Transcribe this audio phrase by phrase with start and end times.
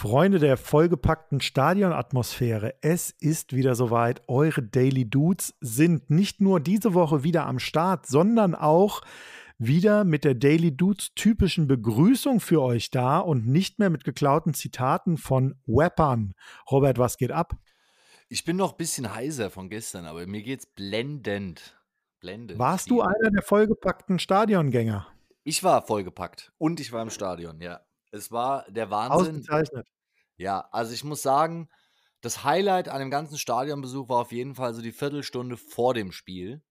[0.00, 4.22] Freunde der vollgepackten Stadionatmosphäre, es ist wieder soweit.
[4.28, 9.02] Eure Daily Dudes sind nicht nur diese Woche wieder am Start, sondern auch
[9.58, 14.54] wieder mit der Daily Dudes typischen Begrüßung für euch da und nicht mehr mit geklauten
[14.54, 16.32] Zitaten von Weapon.
[16.70, 17.58] Robert, was geht ab?
[18.30, 21.78] Ich bin noch ein bisschen heiser von gestern, aber mir geht's blendend.
[22.20, 22.58] blendend.
[22.58, 25.06] Warst du einer der vollgepackten Stadiongänger?
[25.44, 27.80] Ich war vollgepackt und ich war im Stadion, ja.
[28.10, 29.36] Es war der Wahnsinn.
[29.36, 29.86] Ausgezeichnet.
[30.36, 31.68] Ja, also ich muss sagen,
[32.20, 36.12] das Highlight an dem ganzen Stadionbesuch war auf jeden Fall so die Viertelstunde vor dem
[36.12, 36.62] Spiel.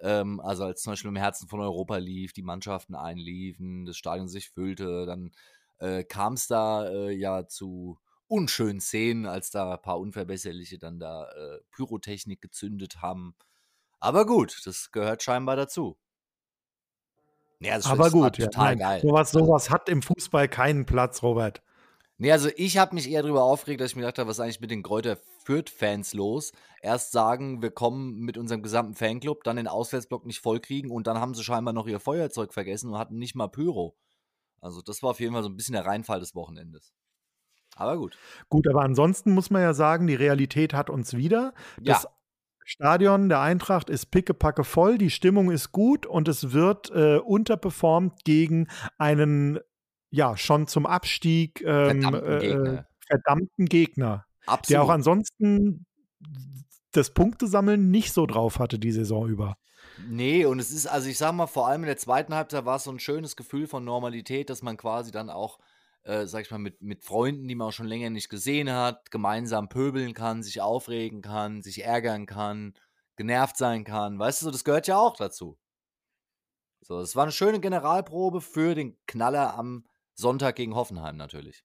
[0.00, 4.28] Ähm, also als zum Beispiel im Herzen von Europa lief, die Mannschaften einliefen, das Stadion
[4.28, 5.32] sich füllte, dann
[5.78, 7.98] äh, kam es da äh, ja zu
[8.28, 13.34] unschönen Szenen, als da ein paar Unverbesserliche dann da äh, Pyrotechnik gezündet haben.
[14.00, 15.98] Aber gut, das gehört scheinbar dazu.
[17.62, 19.00] Ja, Aber gut, ja, total nein, geil.
[19.02, 21.62] Sowas, sowas hat im Fußball keinen Platz, Robert.
[22.18, 24.40] Nee, also ich habe mich eher darüber aufgeregt, dass ich mir gedacht habe, was ist
[24.40, 26.52] eigentlich mit den Kräuter Fürth-Fans los?
[26.80, 31.18] Erst sagen, wir kommen mit unserem gesamten Fanclub, dann den Auswärtsblock nicht vollkriegen und dann
[31.18, 33.96] haben sie scheinbar noch ihr Feuerzeug vergessen und hatten nicht mal Pyro.
[34.60, 36.92] Also das war auf jeden Fall so ein bisschen der Reinfall des Wochenendes.
[37.74, 38.16] Aber gut.
[38.48, 41.54] Gut, aber ansonsten muss man ja sagen, die Realität hat uns wieder.
[41.80, 42.10] Das ja.
[42.64, 48.24] Stadion der Eintracht ist pickepacke voll, die Stimmung ist gut und es wird äh, unterperformt
[48.24, 48.68] gegen
[48.98, 49.58] einen,
[50.10, 52.72] ja, schon zum Abstieg ähm, verdammten, äh, Gegner.
[52.72, 54.26] Äh, verdammten Gegner.
[54.46, 54.70] Absolut.
[54.70, 55.86] Der auch ansonsten
[56.92, 59.56] das Punktesammeln nicht so drauf hatte die Saison über.
[60.08, 62.76] Nee, und es ist, also ich sag mal, vor allem in der zweiten Halbzeit war
[62.76, 65.58] es so ein schönes Gefühl von Normalität, dass man quasi dann auch
[66.04, 69.10] äh, sag ich mal, mit, mit Freunden, die man auch schon länger nicht gesehen hat,
[69.10, 72.74] gemeinsam pöbeln kann, sich aufregen kann, sich ärgern kann,
[73.16, 74.18] genervt sein kann.
[74.18, 75.58] Weißt du, das gehört ja auch dazu.
[76.80, 81.64] So, das war eine schöne Generalprobe für den Knaller am Sonntag gegen Hoffenheim natürlich.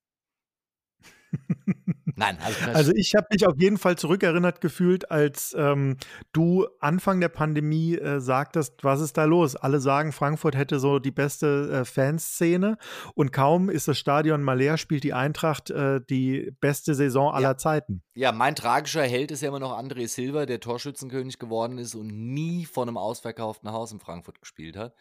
[2.16, 5.98] Nein, also, also ich habe mich auf jeden Fall zurückerinnert gefühlt, als ähm,
[6.34, 9.56] du Anfang der Pandemie äh, sagtest, was ist da los?
[9.56, 12.80] Alle sagen, Frankfurt hätte so die beste äh, Fanszene
[13.14, 17.50] und kaum ist das Stadion mal leer, spielt die Eintracht äh, die beste Saison aller
[17.50, 17.58] ja.
[17.58, 18.02] Zeiten.
[18.16, 22.08] Ja, mein tragischer Held ist ja immer noch André Silva, der Torschützenkönig geworden ist und
[22.08, 24.96] nie von einem ausverkauften Haus in Frankfurt gespielt hat.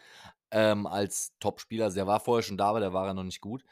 [0.50, 1.86] Ähm, als Topspieler.
[1.86, 3.64] Also der war vorher schon da, aber der war ja noch nicht gut.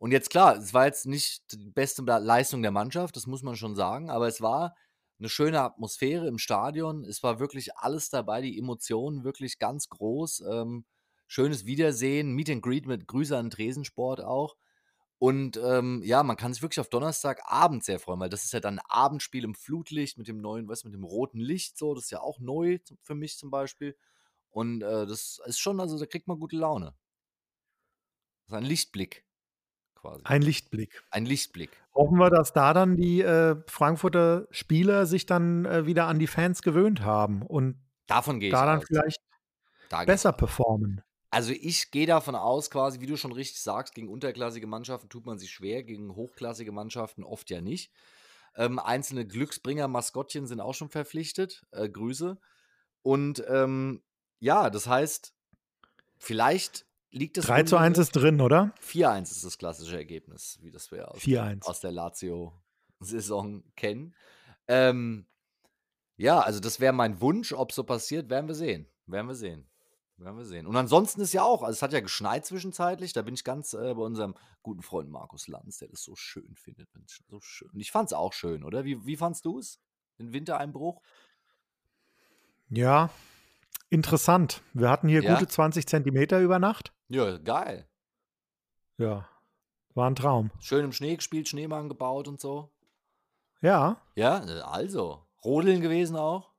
[0.00, 3.54] Und jetzt klar, es war jetzt nicht die beste Leistung der Mannschaft, das muss man
[3.54, 4.74] schon sagen, aber es war
[5.18, 7.04] eine schöne Atmosphäre im Stadion.
[7.04, 10.42] Es war wirklich alles dabei, die Emotionen wirklich ganz groß.
[10.50, 10.86] Ähm,
[11.26, 14.56] schönes Wiedersehen, Meet and Greet mit Grüße an Tresensport auch.
[15.18, 18.60] Und ähm, ja, man kann sich wirklich auf Donnerstagabend sehr freuen, weil das ist ja
[18.60, 21.94] dann ein Abendspiel im Flutlicht mit dem neuen, was mit dem roten Licht so.
[21.94, 23.98] Das ist ja auch neu für mich zum Beispiel.
[24.48, 26.94] Und äh, das ist schon, also da kriegt man gute Laune.
[28.46, 29.26] Das ist ein Lichtblick
[30.00, 30.22] quasi.
[30.24, 31.02] Ein Lichtblick.
[31.10, 31.70] Ein Lichtblick.
[31.94, 36.26] Hoffen wir, dass da dann die äh, Frankfurter Spieler sich dann äh, wieder an die
[36.26, 38.84] Fans gewöhnt haben und Davon gehe da dann aus.
[38.86, 39.20] vielleicht
[39.88, 41.02] da besser performen.
[41.30, 45.26] Also ich gehe davon aus, quasi, wie du schon richtig sagst, gegen unterklassige Mannschaften tut
[45.26, 47.92] man sich schwer, gegen hochklassige Mannschaften oft ja nicht.
[48.56, 51.66] Ähm, einzelne Glücksbringer-Maskottchen sind auch schon verpflichtet.
[51.70, 52.36] Äh, Grüße.
[53.02, 54.02] Und ähm,
[54.40, 55.32] ja, das heißt,
[56.18, 57.46] vielleicht liegt es.
[57.46, 58.74] 3 zu 1 ist drin, oder?
[58.82, 61.22] 4-1 ist das klassische Ergebnis, wie das wir aus,
[61.66, 64.14] aus der Lazio-Saison kennen.
[64.68, 65.26] Ähm,
[66.16, 67.52] ja, also das wäre mein Wunsch.
[67.52, 68.86] Ob so passiert, werden wir sehen.
[69.06, 69.66] Werden wir sehen.
[70.16, 70.66] Werden wir sehen.
[70.66, 73.14] Und ansonsten ist ja auch, also es hat ja geschneit zwischenzeitlich.
[73.14, 76.54] Da bin ich ganz äh, bei unserem guten Freund Markus Lanz, der das so schön
[76.56, 76.88] findet.
[77.30, 77.70] So schön.
[77.70, 78.84] Und ich fand es auch schön, oder?
[78.84, 79.80] Wie, wie fandst du es?
[80.18, 81.00] Den Wintereinbruch?
[82.68, 83.08] Ja,
[83.88, 84.62] interessant.
[84.74, 85.34] Wir hatten hier ja?
[85.34, 86.92] gute 20 Zentimeter über Nacht.
[87.10, 87.88] Ja, geil.
[88.96, 89.28] Ja,
[89.94, 90.52] war ein Traum.
[90.60, 92.70] Schön im Schnee gespielt, Schneemann gebaut und so.
[93.60, 94.00] Ja.
[94.14, 95.26] Ja, also.
[95.44, 96.52] Rodeln gewesen auch?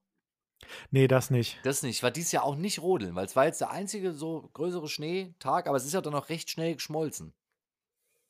[0.89, 1.57] Nee, das nicht.
[1.63, 2.03] Das nicht.
[2.03, 5.67] War dieses Jahr auch nicht Rodeln, weil es war jetzt der einzige so größere Schneetag,
[5.67, 7.33] aber es ist ja dann auch recht schnell geschmolzen.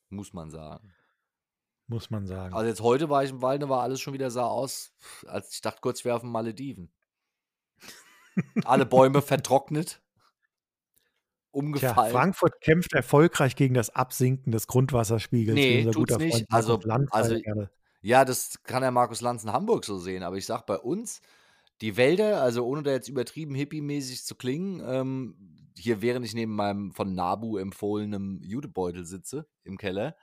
[0.08, 0.94] Muss man sagen.
[1.88, 2.54] Muss man sagen.
[2.54, 4.94] Also jetzt heute war ich im Wald, da war alles schon wieder sah aus,
[5.26, 6.92] als ich dachte kurz, ich wäre auf den Malediven.
[8.64, 10.00] Alle Bäume vertrocknet
[11.52, 11.94] umgefallen.
[11.94, 15.54] Tja, Frankfurt kämpft erfolgreich gegen das Absinken des Grundwasserspiegels.
[15.54, 16.46] Nee, tut's nicht.
[16.50, 17.36] Also, also
[18.00, 21.20] ja, das kann der Markus Lanz in Hamburg so sehen, aber ich sag bei uns,
[21.80, 26.54] die Wälder, also ohne da jetzt übertrieben hippie-mäßig zu klingen, ähm, hier während ich neben
[26.54, 30.16] meinem von Nabu empfohlenen Judebeutel sitze im Keller,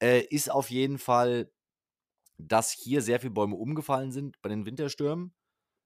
[0.00, 1.50] äh, ist auf jeden Fall,
[2.38, 5.32] dass hier sehr viele Bäume umgefallen sind bei den Winterstürmen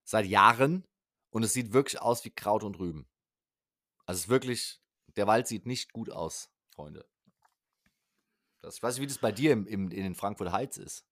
[0.05, 0.85] seit Jahren
[1.31, 3.07] und es sieht wirklich aus wie Kraut und Rüben.
[4.11, 4.81] Also es ist wirklich,
[5.15, 7.07] der Wald sieht nicht gut aus, Freunde.
[8.61, 11.07] Das, ich weiß nicht, wie das bei dir im, im, in den Frankfurt Heights ist.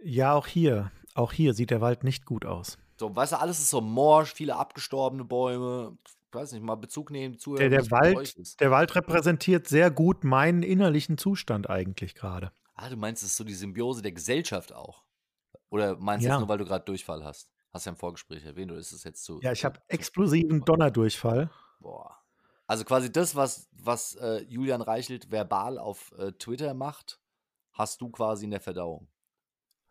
[0.00, 0.90] Ja, auch hier.
[1.14, 2.78] Auch hier sieht der Wald nicht gut aus.
[2.98, 5.96] So, weißt du, alles ist so morsch, viele abgestorbene Bäume.
[6.04, 7.54] Ich weiß nicht, mal Bezug nehmen zu.
[7.54, 12.50] Der, der, Wald, der Wald repräsentiert sehr gut meinen innerlichen Zustand eigentlich gerade.
[12.74, 15.04] Ah, du meinst, es ist so die Symbiose der Gesellschaft auch?
[15.70, 16.34] Oder meinst du ja.
[16.34, 17.51] das nur, weil du gerade Durchfall hast?
[17.72, 19.40] Hast ja im Vorgespräch erwähnt, oder ist es jetzt zu.
[19.40, 21.50] Ja, ich habe explosiven Donnerdurchfall.
[21.80, 22.18] Boah.
[22.66, 27.20] Also quasi das, was, was äh, Julian Reichelt verbal auf äh, Twitter macht,
[27.72, 29.08] hast du quasi in der Verdauung.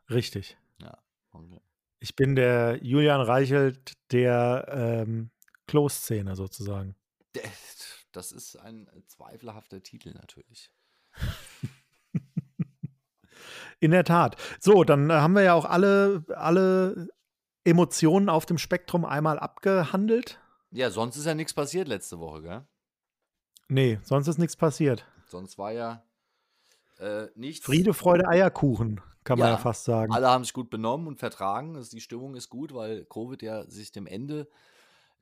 [0.10, 0.58] Richtig.
[0.80, 0.98] Ja,
[1.32, 1.62] okay.
[2.00, 5.32] Ich bin der Julian Reichelt der ähm,
[5.68, 6.96] Klo-Szene sozusagen.
[8.12, 10.72] Das ist ein zweifelhafter Titel natürlich.
[13.80, 14.36] In der Tat.
[14.60, 17.10] So, dann äh, haben wir ja auch alle, alle
[17.64, 20.40] Emotionen auf dem Spektrum einmal abgehandelt.
[20.72, 22.68] Ja, sonst ist ja nichts passiert letzte Woche, gell?
[23.68, 25.06] Nee, sonst ist nichts passiert.
[25.28, 26.04] Sonst war ja
[27.00, 27.66] äh, nichts.
[27.66, 30.14] Friede, Freude, Eierkuchen, kann ja, man ja fast sagen.
[30.14, 31.76] Alle haben sich gut benommen und vertragen.
[31.76, 34.48] Also die Stimmung ist gut, weil Covid ja sich dem Ende.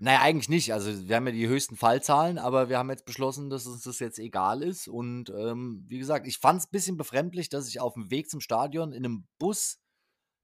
[0.01, 0.73] Naja, eigentlich nicht.
[0.73, 3.99] Also, wir haben ja die höchsten Fallzahlen, aber wir haben jetzt beschlossen, dass uns das
[3.99, 4.87] jetzt egal ist.
[4.87, 8.29] Und ähm, wie gesagt, ich fand es ein bisschen befremdlich, dass ich auf dem Weg
[8.29, 9.81] zum Stadion in einem Bus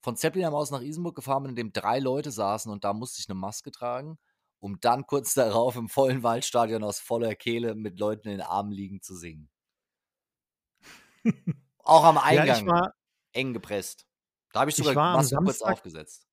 [0.05, 3.19] von Zeppelin aus nach Isenburg gefahren bin, in dem drei Leute saßen und da musste
[3.19, 4.19] ich eine Maske tragen,
[4.59, 8.71] um dann kurz darauf im vollen Waldstadion aus voller Kehle mit Leuten in den Armen
[8.71, 9.49] liegen zu singen.
[11.79, 12.93] Auch am Eingang ja, war,
[13.33, 14.05] eng gepresst.
[14.53, 16.27] Da habe ich sogar ich Maske kurz aufgesetzt.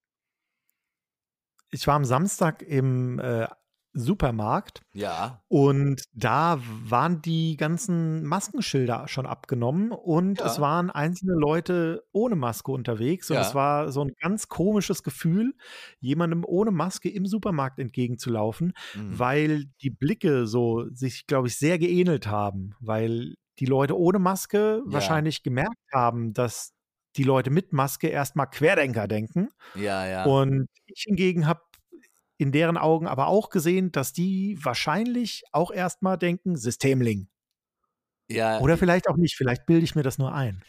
[1.70, 3.48] Ich war am Samstag im äh,
[3.94, 4.80] Supermarkt.
[4.94, 5.42] Ja.
[5.48, 10.46] Und da waren die ganzen Maskenschilder schon abgenommen und ja.
[10.46, 13.30] es waren einzelne Leute ohne Maske unterwegs.
[13.30, 13.42] Und ja.
[13.42, 15.54] es war so ein ganz komisches Gefühl,
[16.00, 19.18] jemandem ohne Maske im Supermarkt entgegenzulaufen, mhm.
[19.18, 24.82] weil die Blicke so sich, glaube ich, sehr geähnelt haben, weil die Leute ohne Maske
[24.86, 24.92] ja.
[24.92, 26.72] wahrscheinlich gemerkt haben, dass
[27.16, 29.50] die Leute mit Maske erstmal Querdenker denken.
[29.74, 30.24] Ja, ja.
[30.24, 31.60] Und ich hingegen habe
[32.42, 37.28] in deren Augen aber auch gesehen, dass die wahrscheinlich auch erstmal denken, Systemling.
[38.28, 38.60] Ja.
[38.60, 40.62] Oder vielleicht auch nicht, vielleicht bilde ich mir das nur ein.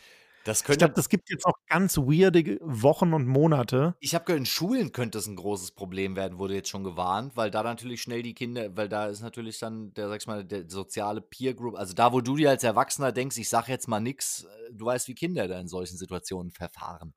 [0.45, 3.95] ich glaube, das gibt jetzt auch ganz weirde Wochen und Monate.
[3.99, 7.35] Ich habe gehört, in Schulen könnte es ein großes Problem werden, wurde jetzt schon gewarnt,
[7.35, 10.43] weil da natürlich schnell die Kinder, weil da ist natürlich dann der, sag ich mal,
[10.43, 13.87] der soziale Peer Group, also da, wo du dir als Erwachsener denkst, ich sage jetzt
[13.87, 17.13] mal nichts, äh, du weißt, wie Kinder da in solchen Situationen verfahren.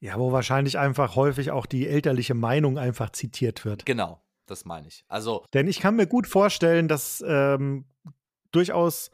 [0.00, 3.84] Ja, wo wahrscheinlich einfach häufig auch die elterliche Meinung einfach zitiert wird.
[3.84, 5.04] Genau, das meine ich.
[5.08, 5.44] Also.
[5.52, 7.84] Denn ich kann mir gut vorstellen, dass ähm,
[8.50, 9.10] durchaus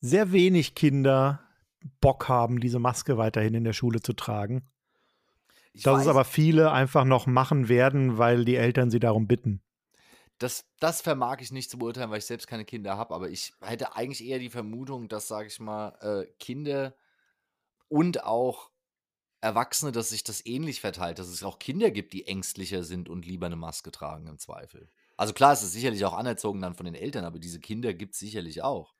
[0.00, 1.40] sehr wenig Kinder
[2.00, 4.62] Bock haben, diese Maske weiterhin in der Schule zu tragen.
[5.72, 9.26] Ich dass weiß, es aber viele einfach noch machen werden, weil die Eltern sie darum
[9.26, 9.62] bitten.
[10.38, 13.54] Das, das vermag ich nicht zu beurteilen, weil ich selbst keine Kinder habe, aber ich
[13.60, 16.94] hätte eigentlich eher die Vermutung, dass, sage ich mal, äh, Kinder
[17.88, 18.71] und auch
[19.42, 23.26] Erwachsene, dass sich das ähnlich verteilt, dass es auch Kinder gibt, die ängstlicher sind und
[23.26, 24.88] lieber eine Maske tragen im Zweifel.
[25.16, 28.14] Also klar, es ist sicherlich auch anerzogen dann von den Eltern, aber diese Kinder gibt
[28.14, 28.94] es sicherlich auch,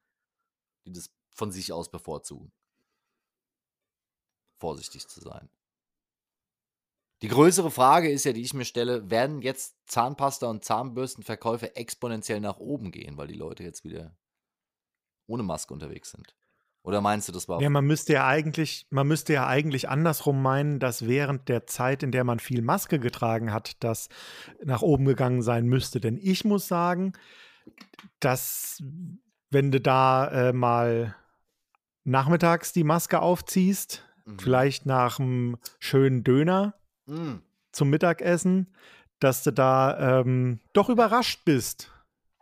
[0.85, 2.53] die das von sich aus bevorzugen.
[4.59, 5.49] Vorsichtig zu sein.
[7.23, 12.41] Die größere Frage ist ja, die ich mir stelle, werden jetzt Zahnpasta und Zahnbürstenverkäufe exponentiell
[12.41, 14.17] nach oben gehen, weil die Leute jetzt wieder
[15.29, 16.35] ohne Maske unterwegs sind?
[16.85, 17.61] Oder meinst du, das war?
[17.63, 22.03] Ja, man müsste ja eigentlich, man müsste ja eigentlich andersrum meinen, dass während der Zeit,
[22.03, 24.09] in der man viel Maske getragen hat, das
[24.65, 26.01] nach oben gegangen sein müsste.
[26.01, 27.13] Denn ich muss sagen,
[28.19, 28.83] dass
[29.51, 31.15] wenn du da äh, mal
[32.05, 34.39] nachmittags die Maske aufziehst, mhm.
[34.39, 36.75] vielleicht nach einem schönen Döner
[37.07, 37.43] mhm.
[37.71, 38.75] zum Mittagessen,
[39.21, 41.93] dass du da ähm, doch überrascht bist,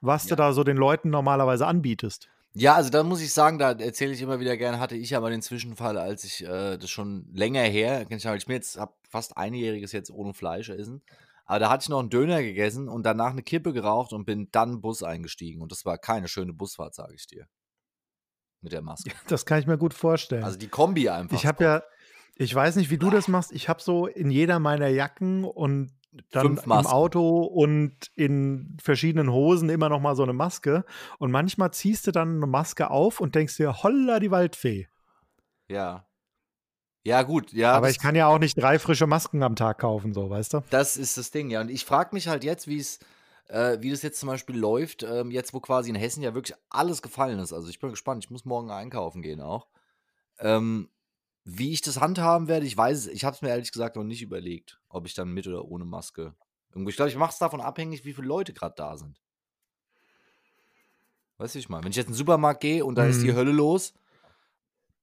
[0.01, 0.31] was ja.
[0.31, 2.31] du da so den Leuten normalerweise anbietest.
[2.55, 5.21] Ja, also da muss ich sagen, da erzähle ich immer wieder gerne, hatte ich ja
[5.21, 9.37] mal den Zwischenfall, als ich äh, das schon länger her, ich mir jetzt habe fast
[9.37, 11.03] einjähriges jetzt ohne Fleisch essen,
[11.45, 14.49] aber da hatte ich noch einen Döner gegessen und danach eine Kippe geraucht und bin
[14.51, 17.47] dann Bus eingestiegen und das war keine schöne Busfahrt, sage ich dir.
[18.63, 19.11] Mit der Maske.
[19.29, 20.45] Das kann ich mir gut vorstellen.
[20.45, 21.37] Also die Kombi einfach.
[21.37, 21.83] Ich habe ja,
[22.37, 23.53] ich weiß nicht, wie du das machst.
[23.53, 25.93] Ich habe so in jeder meiner Jacken und
[26.31, 30.85] dann im Auto und in verschiedenen Hosen immer noch mal so eine Maske.
[31.19, 34.89] Und manchmal ziehst du dann eine Maske auf und denkst dir, holla die Waldfee.
[35.69, 36.07] Ja.
[37.03, 37.73] Ja, gut, ja.
[37.73, 40.63] Aber ich kann ja auch nicht drei frische Masken am Tag kaufen, so, weißt du?
[40.71, 41.61] Das ist das Ding, ja.
[41.61, 42.99] Und ich frage mich halt jetzt, wie es,
[43.49, 46.57] äh, wie das jetzt zum Beispiel läuft, ähm, jetzt wo quasi in Hessen ja wirklich
[46.69, 47.53] alles gefallen ist.
[47.53, 49.69] Also ich bin gespannt, ich muss morgen einkaufen gehen auch.
[50.41, 50.91] Ähm,
[51.45, 54.05] wie ich das handhaben werde, ich weiß es, ich habe es mir ehrlich gesagt noch
[54.05, 56.35] nicht überlegt, ob ich dann mit oder ohne Maske.
[56.87, 59.21] Ich glaube, ich mache es davon abhängig, wie viele Leute gerade da sind.
[61.39, 61.83] Weißt du, ich mal.
[61.83, 63.37] Wenn ich jetzt in den Supermarkt gehe und da ist die Mhm.
[63.37, 63.95] Hölle los,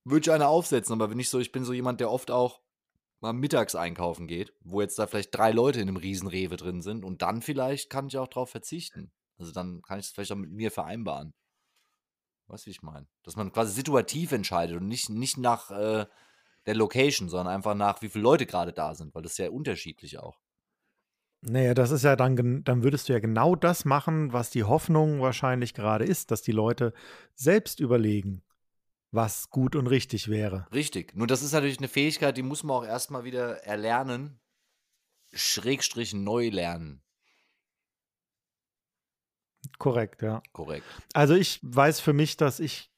[0.03, 0.93] würde ich eine aufsetzen.
[0.93, 2.61] Aber wenn ich so, ich bin so jemand, der oft auch
[3.19, 6.81] mal mittags einkaufen geht, wo jetzt da vielleicht drei Leute in einem riesen Rewe drin
[6.81, 9.11] sind und dann vielleicht kann ich auch drauf verzichten.
[9.37, 11.33] Also dann kann ich es vielleicht auch mit mir vereinbaren.
[12.47, 13.07] Weißt du, wie ich meine?
[13.23, 16.05] Dass man quasi situativ entscheidet und nicht, nicht nach äh,
[16.67, 19.49] der Location, sondern einfach nach, wie viele Leute gerade da sind, weil das ist ja
[19.49, 20.39] unterschiedlich auch.
[21.41, 25.21] Naja, das ist ja dann, dann würdest du ja genau das machen, was die Hoffnung
[25.21, 26.93] wahrscheinlich gerade ist, dass die Leute
[27.35, 28.43] selbst überlegen,
[29.11, 30.67] was gut und richtig wäre.
[30.73, 31.15] Richtig.
[31.15, 34.39] Nur das ist natürlich eine Fähigkeit, die muss man auch erstmal wieder erlernen,
[35.31, 37.01] Schrägstrich neu lernen.
[39.77, 40.41] Korrekt, ja.
[40.51, 40.85] Korrekt.
[41.13, 42.91] Also ich weiß für mich, dass ich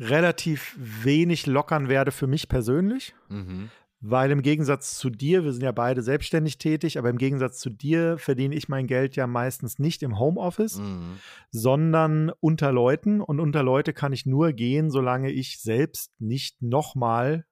[0.00, 3.70] relativ wenig lockern werde für mich persönlich, Mhm.
[4.00, 7.68] weil im Gegensatz zu dir, wir sind ja beide selbstständig tätig, aber im Gegensatz zu
[7.68, 11.18] dir verdiene ich mein Geld ja meistens nicht im Homeoffice, Mhm.
[11.50, 13.20] sondern unter Leuten.
[13.20, 17.44] Und unter Leute kann ich nur gehen, solange ich selbst nicht nochmal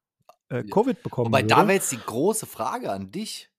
[0.51, 1.49] äh, Covid bekommen Wobei, würde.
[1.49, 3.51] da wäre jetzt die große Frage an dich.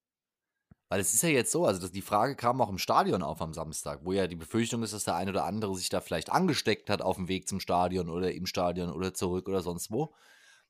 [0.90, 3.42] Weil es ist ja jetzt so, also das, die Frage kam auch im Stadion auf
[3.42, 6.32] am Samstag, wo ja die Befürchtung ist, dass der eine oder andere sich da vielleicht
[6.32, 10.16] angesteckt hat auf dem Weg zum Stadion oder im Stadion oder zurück oder sonst wo.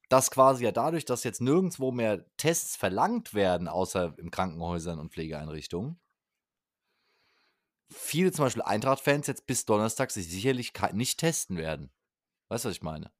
[0.09, 5.13] Dass quasi ja dadurch, dass jetzt nirgendwo mehr Tests verlangt werden, außer in Krankenhäusern und
[5.13, 5.99] Pflegeeinrichtungen,
[7.89, 11.91] viele zum Beispiel Eintracht-Fans jetzt bis Donnerstag sich sicherlich nicht testen werden.
[12.49, 13.11] Weißt du, was ich meine?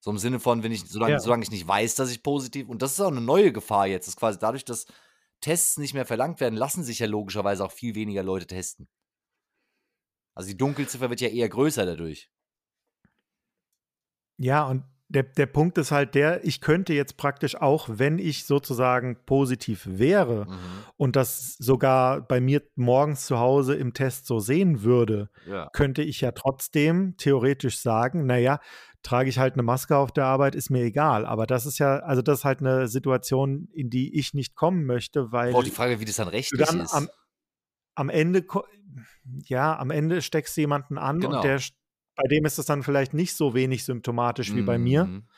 [0.00, 1.20] So im Sinne von, wenn ich, solange, Ja.
[1.20, 4.08] solange ich nicht weiß, dass ich positiv, und das ist auch eine neue Gefahr jetzt,
[4.08, 4.86] ist quasi dadurch, dass
[5.42, 8.88] Tests nicht mehr verlangt werden, lassen sich ja logischerweise auch viel weniger Leute testen.
[10.34, 12.30] Also die Dunkelziffer wird ja eher größer dadurch.
[14.38, 18.46] Ja, und der, der Punkt ist halt der, ich könnte jetzt praktisch auch, wenn ich
[18.46, 20.84] sozusagen positiv wäre Mhm.
[20.96, 25.68] und das sogar bei mir morgens zu Hause im Test so sehen würde, Ja.
[25.74, 28.58] könnte ich ja trotzdem theoretisch sagen, naja,
[29.02, 31.26] trage ich halt eine Maske auf der Arbeit, ist mir egal.
[31.26, 34.84] Aber das ist ja, also das ist halt eine Situation, in die ich nicht kommen
[34.84, 36.94] möchte, weil Auch die Frage, wie das dann rechtlich dann ist.
[36.94, 37.08] am,
[37.94, 38.44] am Ende,
[39.44, 41.36] ja, am Ende steckst du jemanden an Genau.
[41.36, 41.60] und der,
[42.14, 45.04] bei dem ist es dann vielleicht nicht so wenig symptomatisch wie bei mir.
[45.04, 45.28] Mhm.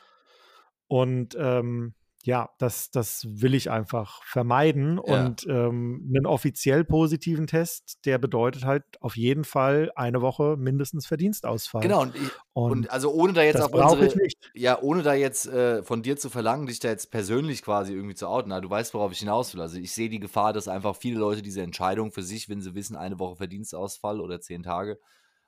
[0.87, 1.95] Und ähm,
[2.25, 4.99] ja, das, das will ich einfach vermeiden.
[5.05, 5.25] Ja.
[5.25, 11.05] Und ähm, einen offiziell positiven Test, der bedeutet halt auf jeden Fall eine Woche mindestens
[11.05, 11.81] Verdienstausfall.
[11.81, 14.11] Genau, und, ich, Und, und also ohne da jetzt auf unsere,
[14.55, 18.15] ja, ohne da jetzt äh, von dir zu verlangen, dich da jetzt persönlich quasi irgendwie
[18.15, 19.61] zu outen, na, du weißt, worauf ich hinaus will.
[19.61, 22.73] Also ich sehe die Gefahr, dass einfach viele Leute diese Entscheidung für sich, wenn sie
[22.73, 24.99] wissen, eine Woche Verdienstausfall oder zehn Tage,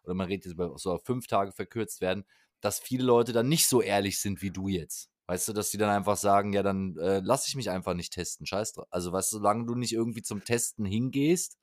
[0.03, 2.23] oder man redet jetzt über so fünf Tage verkürzt werden,
[2.61, 5.09] dass viele Leute dann nicht so ehrlich sind wie du jetzt.
[5.27, 8.13] Weißt du, dass die dann einfach sagen, ja, dann äh, lass ich mich einfach nicht
[8.13, 8.87] testen, scheiß drauf.
[8.89, 11.57] Also, weißt du, solange du nicht irgendwie zum Testen hingehst,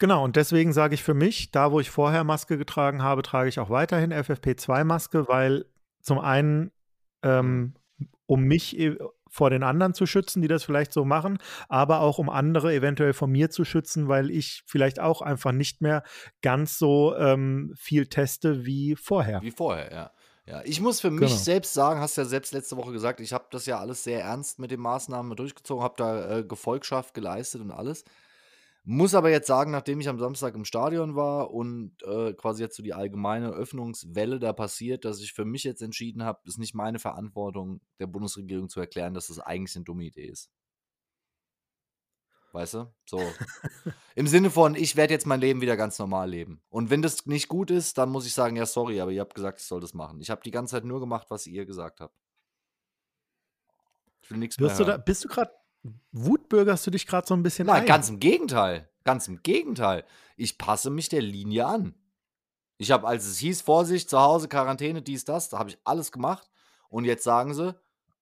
[0.00, 3.50] Genau, und deswegen sage ich für mich, da wo ich vorher Maske getragen habe, trage
[3.50, 5.66] ich auch weiterhin FFP2-Maske, weil
[6.00, 6.72] zum einen,
[7.22, 7.74] ähm,
[8.24, 8.96] um mich e-
[9.28, 11.36] vor den anderen zu schützen, die das vielleicht so machen,
[11.68, 15.82] aber auch um andere eventuell von mir zu schützen, weil ich vielleicht auch einfach nicht
[15.82, 16.02] mehr
[16.40, 19.42] ganz so ähm, viel teste wie vorher.
[19.42, 20.10] Wie vorher, ja.
[20.46, 21.44] Ja, ich muss für mich Genau.
[21.44, 24.58] selbst sagen, hast ja selbst letzte Woche gesagt, ich habe das ja alles sehr ernst
[24.58, 28.04] mit den Maßnahmen durchgezogen, habe da äh, Gefolgschaft geleistet und alles.
[28.84, 32.76] Muss aber jetzt sagen, nachdem ich am Samstag im Stadion war und äh, quasi jetzt
[32.76, 36.58] so die allgemeine Öffnungswelle da passiert, dass ich für mich jetzt entschieden habe, es ist
[36.58, 40.50] nicht meine Verantwortung, der Bundesregierung zu erklären, dass das eigentlich eine dumme Idee ist.
[42.52, 42.92] Weißt du?
[43.06, 43.20] So.
[44.16, 46.60] Im Sinne von, ich werde jetzt mein Leben wieder ganz normal leben.
[46.68, 49.34] Und wenn das nicht gut ist, dann muss ich sagen, ja, sorry, aber ihr habt
[49.34, 50.20] gesagt, ich soll das machen.
[50.20, 52.14] Ich habe die ganze Zeit nur gemacht, was ihr gesagt habt.
[54.22, 55.52] Ich will nichts mehr Wirst du da, bist du gerade,
[56.12, 57.86] wutbürgerst du dich gerade so ein bisschen Nein, ein?
[57.86, 58.88] ganz im Gegenteil.
[59.04, 60.04] Ganz im Gegenteil.
[60.36, 61.94] Ich passe mich der Linie an.
[62.78, 66.12] Ich habe, als es hieß, Vorsicht, zu Hause, Quarantäne, dies, das, da habe ich alles
[66.12, 66.50] gemacht.
[66.88, 67.78] Und jetzt sagen sie,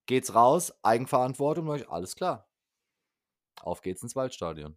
[0.06, 2.47] geht's raus, Eigenverantwortung, ich, alles klar.
[3.62, 4.76] Auf geht's ins Waldstadion.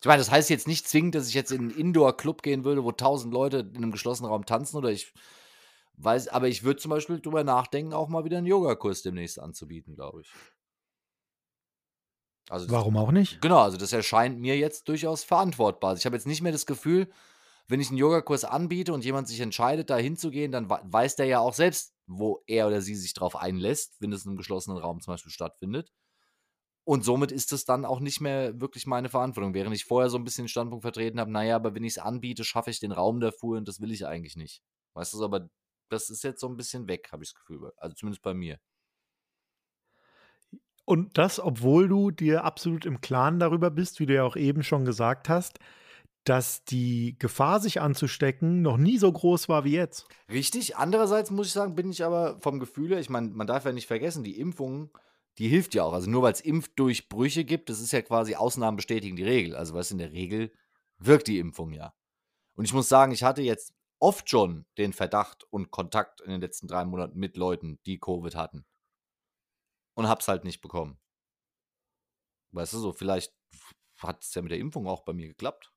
[0.00, 2.82] Ich meine, das heißt jetzt nicht zwingend, dass ich jetzt in einen Indoor-Club gehen würde,
[2.84, 5.12] wo tausend Leute in einem geschlossenen Raum tanzen oder ich
[5.94, 9.94] weiß, aber ich würde zum Beispiel drüber nachdenken, auch mal wieder einen Yogakurs demnächst anzubieten,
[9.94, 10.32] glaube ich.
[12.50, 13.40] Also das- Warum auch nicht?
[13.40, 15.96] Genau, also das erscheint mir jetzt durchaus verantwortbar.
[15.96, 17.10] Ich habe jetzt nicht mehr das Gefühl,
[17.68, 21.38] wenn ich einen Yogakurs anbiete und jemand sich entscheidet, da hinzugehen, dann weiß der ja
[21.40, 25.00] auch selbst, wo er oder sie sich drauf einlässt, wenn es in einem geschlossenen Raum
[25.00, 25.92] zum Beispiel stattfindet.
[26.84, 29.54] Und somit ist es dann auch nicht mehr wirklich meine Verantwortung.
[29.54, 31.98] Während ich vorher so ein bisschen den Standpunkt vertreten habe, naja, aber wenn ich es
[31.98, 34.62] anbiete, schaffe ich den Raum dafür und das will ich eigentlich nicht.
[34.94, 35.48] Weißt du, aber
[35.90, 37.70] das ist jetzt so ein bisschen weg, habe ich das Gefühl.
[37.76, 38.58] Also zumindest bei mir.
[40.84, 44.64] Und das, obwohl du dir absolut im Klaren darüber bist, wie du ja auch eben
[44.64, 45.60] schon gesagt hast,
[46.24, 50.06] dass die Gefahr, sich anzustecken, noch nie so groß war wie jetzt.
[50.30, 50.76] Richtig.
[50.76, 53.72] Andererseits muss ich sagen, bin ich aber vom Gefühl her, ich meine, man darf ja
[53.72, 54.90] nicht vergessen, die Impfung,
[55.38, 55.92] die hilft ja auch.
[55.92, 59.56] Also nur weil es Impfdurchbrüche gibt, das ist ja quasi Ausnahmen bestätigen die Regel.
[59.56, 60.52] Also was in der Regel
[60.98, 61.94] wirkt die Impfung ja.
[62.54, 66.40] Und ich muss sagen, ich hatte jetzt oft schon den Verdacht und Kontakt in den
[66.40, 68.66] letzten drei Monaten mit Leuten, die Covid hatten.
[69.94, 70.98] Und hab's halt nicht bekommen.
[72.50, 73.32] Weißt du so, vielleicht
[73.98, 75.72] hat es ja mit der Impfung auch bei mir geklappt.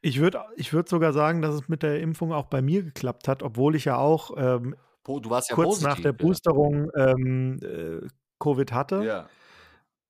[0.00, 3.28] Ich würde ich würd sogar sagen, dass es mit der Impfung auch bei mir geklappt
[3.28, 7.58] hat, obwohl ich ja auch ähm, du warst ja kurz positiv, nach der Boosterung ähm,
[7.62, 8.06] äh,
[8.38, 9.04] Covid hatte.
[9.04, 9.28] Ja.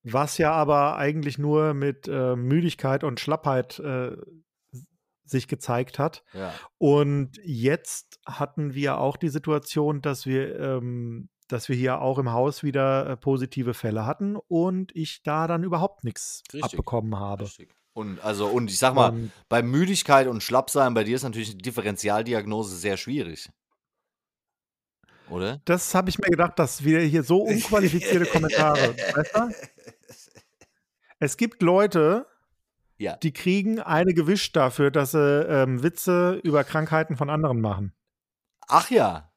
[0.04, 4.16] Was ja aber eigentlich nur mit äh, Müdigkeit und Schlappheit äh,
[5.24, 6.24] sich gezeigt hat.
[6.32, 6.52] Ja.
[6.78, 12.32] Und jetzt hatten wir auch die Situation, dass wir, ähm, dass wir hier auch im
[12.32, 17.44] Haus wieder äh, positive Fälle hatten und ich da dann überhaupt nichts abbekommen habe.
[17.44, 17.74] Richtig.
[17.94, 21.50] Und also, und ich sag mal, um, bei Müdigkeit und Schlappsein, bei dir ist natürlich
[21.56, 23.50] die Differentialdiagnose sehr schwierig.
[25.30, 25.60] Oder?
[25.64, 28.94] Das habe ich mir gedacht, dass wir hier so unqualifizierte Kommentare.
[29.14, 29.50] weißt du?
[31.18, 32.26] Es gibt Leute,
[32.98, 33.16] ja.
[33.16, 37.92] die kriegen eine gewischt dafür, dass sie ähm, Witze über Krankheiten von anderen machen.
[38.68, 39.32] Ach ja.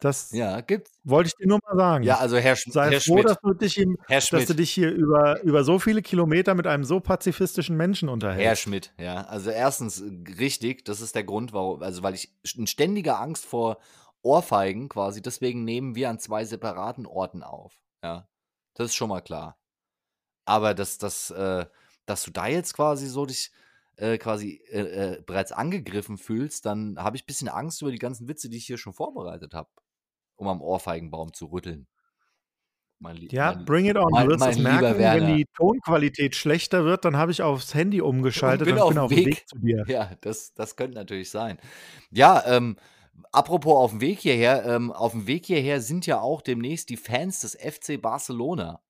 [0.00, 0.90] Das ja, gibt's.
[1.04, 2.04] wollte ich dir nur mal sagen.
[2.04, 3.24] Ja, also Herr, Sch Sei Herr froh, Schmidt.
[3.26, 6.84] Dass du, dich im, dass du dich hier über, über so viele Kilometer mit einem
[6.84, 8.46] so pazifistischen Menschen unterhältst.
[8.46, 9.26] Herr Schmidt, ja.
[9.26, 10.02] Also erstens
[10.38, 13.78] richtig, das ist der Grund, warum, also weil ich in ständiger Angst vor
[14.22, 17.80] Ohrfeigen quasi, deswegen nehmen wir an zwei separaten Orten auf.
[18.02, 18.28] Ja.
[18.74, 19.58] Das ist schon mal klar.
[20.44, 21.66] Aber dass, dass, äh,
[22.06, 23.50] dass du da jetzt quasi so dich
[23.96, 24.80] äh, quasi äh,
[25.16, 28.56] äh bereits angegriffen fühlst, dann habe ich ein bisschen Angst über die ganzen Witze, die
[28.56, 29.70] ich hier schon vorbereitet habe
[30.40, 31.86] um am Ohrfeigenbaum zu rütteln.
[32.98, 34.10] Mein, ja, mein, bring it on.
[34.10, 38.00] Mein, du wirst es merken, wenn die Tonqualität schlechter wird, dann habe ich aufs Handy
[38.00, 39.26] umgeschaltet und bin, und bin auf, dem Weg.
[39.26, 39.48] Weg.
[39.48, 39.84] zu dir.
[39.86, 41.58] Ja, das, das könnte natürlich sein.
[42.10, 42.76] Ja, ähm,
[43.32, 46.96] apropos auf dem Weg hierher, ähm, auf dem Weg hierher sind ja auch demnächst die
[46.96, 48.80] Fans des FC Barcelona.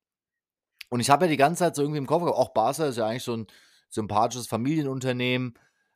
[0.90, 2.98] Und ich habe ja die ganze Zeit so irgendwie im Kopf gehabt, auch Barca ist
[2.98, 3.46] ja eigentlich so ein
[3.88, 5.54] sympathisches Familienunternehmen.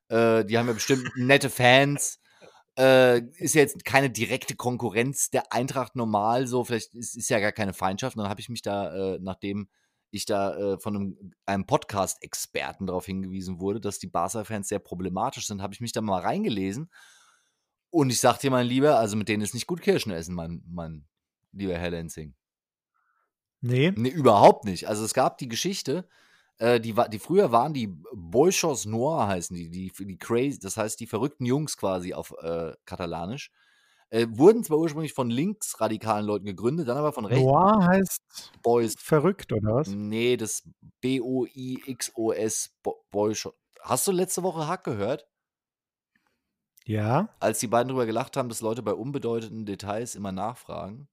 [0.08, 2.20] Äh, die haben ja bestimmt nette Fans.
[2.78, 7.38] Äh, ist ja jetzt keine direkte Konkurrenz der Eintracht normal, so vielleicht ist, ist ja
[7.38, 8.16] gar keine Feindschaft.
[8.16, 9.68] Und dann habe ich mich da, äh, nachdem
[10.10, 15.46] ich da äh, von einem, einem Podcast-Experten darauf hingewiesen wurde, dass die Barca-Fans sehr problematisch
[15.46, 16.90] sind, habe ich mich da mal reingelesen.
[17.94, 20.64] Und ich sag dir, mein Lieber, also mit denen ist nicht gut Kirschen essen, mein,
[20.66, 21.06] mein
[21.52, 22.34] lieber Herr Lenzing.
[23.60, 23.92] Nee.
[23.94, 24.88] Nee, überhaupt nicht.
[24.88, 26.08] Also es gab die Geschichte,
[26.58, 30.98] äh, die, die früher waren die Bolchos Noir heißen die, die, die crazy, das heißt
[30.98, 33.52] die verrückten Jungs quasi auf äh, Katalanisch.
[34.10, 37.44] Äh, wurden zwar ursprünglich von linksradikalen Leuten gegründet, dann aber von rechts.
[37.44, 38.96] Noir heißt Boys.
[38.98, 39.88] verrückt, oder was?
[39.88, 40.64] Nee, das
[41.00, 42.74] B-O-I-X-O-S
[43.12, 43.54] Bolchos.
[43.82, 45.28] Hast du letzte Woche Hack gehört?
[46.86, 47.28] Ja.
[47.40, 51.08] Als die beiden darüber gelacht haben, dass Leute bei unbedeutenden Details immer nachfragen.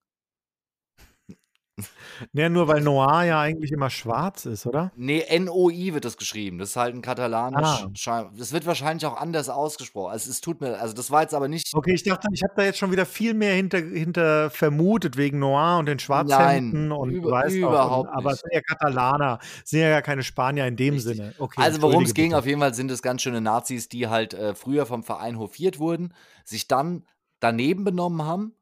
[2.33, 4.91] Ja, nur weil Noir ja eigentlich immer schwarz ist, oder?
[4.95, 6.57] Nee, N-O-I wird das geschrieben.
[6.57, 7.85] Das ist halt ein katalanisch.
[8.05, 8.31] Ah.
[8.37, 10.11] Das wird wahrscheinlich auch anders ausgesprochen.
[10.11, 11.73] Also, es tut mir, also das war jetzt aber nicht.
[11.73, 15.39] Okay, ich dachte, ich habe da jetzt schon wieder viel mehr hinter, hinter vermutet, wegen
[15.39, 18.61] Noir und den Schwarzhemden Nein, und über, weißt überhaupt auch, und, Aber es sind ja
[18.61, 21.17] Katalaner, sind ja keine Spanier in dem Richtig.
[21.17, 21.33] Sinne.
[21.37, 24.33] Okay, also worum es ging, auf jeden Fall sind es ganz schöne Nazis, die halt
[24.33, 26.13] äh, früher vom Verein hofiert wurden,
[26.45, 27.05] sich dann
[27.39, 28.53] daneben benommen haben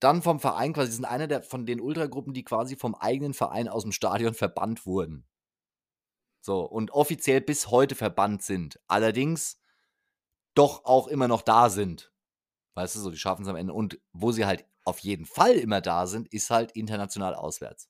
[0.00, 3.68] dann vom Verein quasi, sind einer der, von den Ultragruppen, die quasi vom eigenen Verein
[3.68, 5.26] aus dem Stadion verbannt wurden.
[6.40, 8.78] So, und offiziell bis heute verbannt sind.
[8.86, 9.58] Allerdings
[10.54, 12.12] doch auch immer noch da sind.
[12.74, 13.72] Weißt du, so, die schaffen es am Ende.
[13.72, 17.88] Und wo sie halt auf jeden Fall immer da sind, ist halt international auswärts.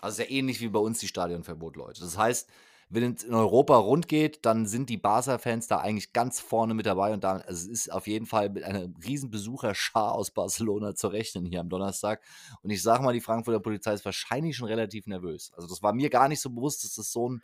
[0.00, 2.00] Also sehr ähnlich wie bei uns die Stadionverbot, Leute.
[2.00, 2.50] Das heißt,
[2.94, 6.86] wenn es in Europa rund geht, dann sind die Barca-Fans da eigentlich ganz vorne mit
[6.86, 10.94] dabei und da, also es ist auf jeden Fall mit einer riesen Besucherschar aus Barcelona
[10.94, 12.22] zu rechnen hier am Donnerstag.
[12.62, 15.52] Und ich sage mal, die Frankfurter Polizei ist wahrscheinlich schon relativ nervös.
[15.54, 17.42] Also das war mir gar nicht so bewusst, dass das so ein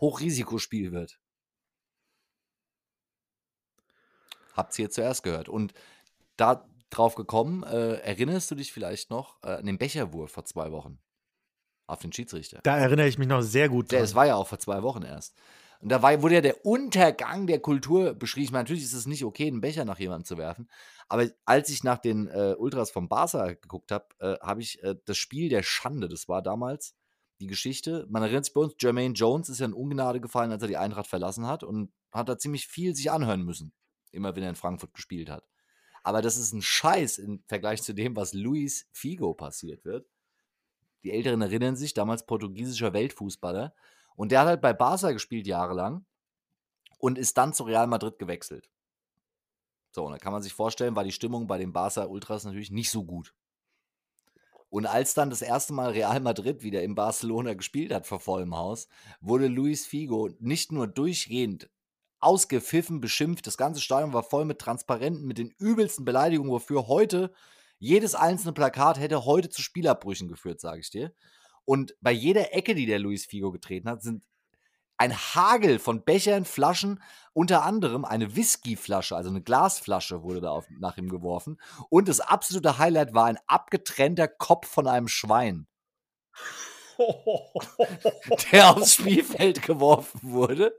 [0.00, 1.18] Hochrisikospiel wird.
[4.54, 5.48] Habt ihr zuerst gehört.
[5.48, 5.72] Und
[6.36, 10.72] da drauf gekommen, äh, erinnerst du dich vielleicht noch äh, an den Becherwurf vor zwei
[10.72, 10.98] Wochen?
[11.86, 12.60] Auf den Schiedsrichter.
[12.62, 14.00] Da erinnere ich mich noch sehr gut dran.
[14.00, 15.34] Das war ja auch vor zwei Wochen erst.
[15.80, 18.44] Und da war, wurde ja der Untergang der Kultur beschrieben.
[18.44, 20.68] Ich meine, natürlich ist es nicht okay, einen Becher nach jemandem zu werfen.
[21.08, 24.94] Aber als ich nach den äh, Ultras vom Barca geguckt habe, äh, habe ich äh,
[25.04, 26.94] das Spiel der Schande, das war damals
[27.40, 28.06] die Geschichte.
[28.08, 30.76] Man erinnert sich bei uns, Jermaine Jones ist ja in Ungnade gefallen, als er die
[30.76, 33.72] Eintracht verlassen hat und hat da ziemlich viel sich anhören müssen.
[34.12, 35.44] Immer wenn er in Frankfurt gespielt hat.
[36.04, 40.06] Aber das ist ein Scheiß im Vergleich zu dem, was Luis Figo passiert wird.
[41.04, 43.74] Die Älteren erinnern sich, damals portugiesischer Weltfußballer.
[44.14, 46.04] Und der hat halt bei Barca gespielt jahrelang
[46.98, 48.70] und ist dann zu Real Madrid gewechselt.
[49.90, 52.70] So, und da kann man sich vorstellen, war die Stimmung bei den Barca Ultras natürlich
[52.70, 53.34] nicht so gut.
[54.70, 58.56] Und als dann das erste Mal Real Madrid wieder in Barcelona gespielt hat vor vollem
[58.56, 58.88] Haus,
[59.20, 61.68] wurde Luis Figo nicht nur durchgehend
[62.20, 63.46] ausgepfiffen, beschimpft.
[63.46, 67.34] Das ganze Stadion war voll mit Transparenten, mit den übelsten Beleidigungen, wofür heute
[67.82, 71.12] jedes einzelne Plakat hätte heute zu Spielabbrüchen geführt, sage ich dir.
[71.64, 74.22] Und bei jeder Ecke, die der Luis Figo getreten hat, sind
[74.98, 80.66] ein Hagel von Bechern, Flaschen, unter anderem eine Whiskyflasche, also eine Glasflasche wurde da auf,
[80.78, 81.60] nach ihm geworfen.
[81.88, 85.66] Und das absolute Highlight war ein abgetrennter Kopf von einem Schwein,
[88.52, 90.72] der aufs Spielfeld geworfen wurde.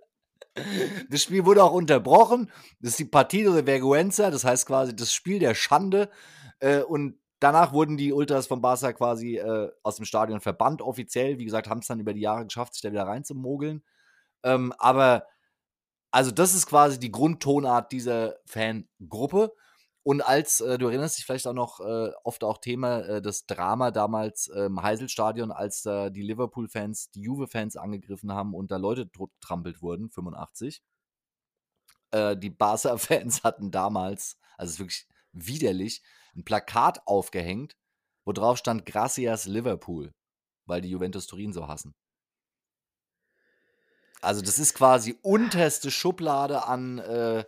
[1.10, 2.50] Das Spiel wurde auch unterbrochen.
[2.80, 6.10] Das ist die Partida de Vergüenza, das heißt quasi das Spiel der Schande.
[6.60, 11.38] Äh, und danach wurden die Ultras von Barca quasi äh, aus dem Stadion verbannt, offiziell.
[11.40, 13.84] Wie gesagt, haben es dann über die Jahre geschafft, sich da wieder reinzumogeln.
[14.44, 15.26] Ähm, aber
[16.12, 19.54] also das ist quasi die Grundtonart dieser Fangruppe.
[20.04, 23.46] Und als, äh, du erinnerst dich vielleicht auch noch, äh, oft auch Thema, äh, das
[23.46, 29.10] Drama damals im Heiselstadion, als da die Liverpool-Fans die Juve-Fans angegriffen haben und da Leute
[29.42, 30.84] trampelt wurden, 85.
[32.12, 36.04] Äh, die Barca-Fans hatten damals, also es ist wirklich widerlich,
[36.36, 37.76] ein Plakat aufgehängt,
[38.26, 40.14] wo drauf stand Gracias Liverpool,
[40.66, 41.94] weil die Juventus Turin so hassen.
[44.22, 47.44] Also das ist quasi unterste Schublade an, äh,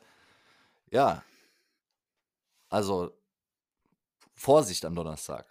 [0.92, 1.24] ja,
[2.70, 3.18] also
[4.34, 5.48] Vorsicht am Donnerstag.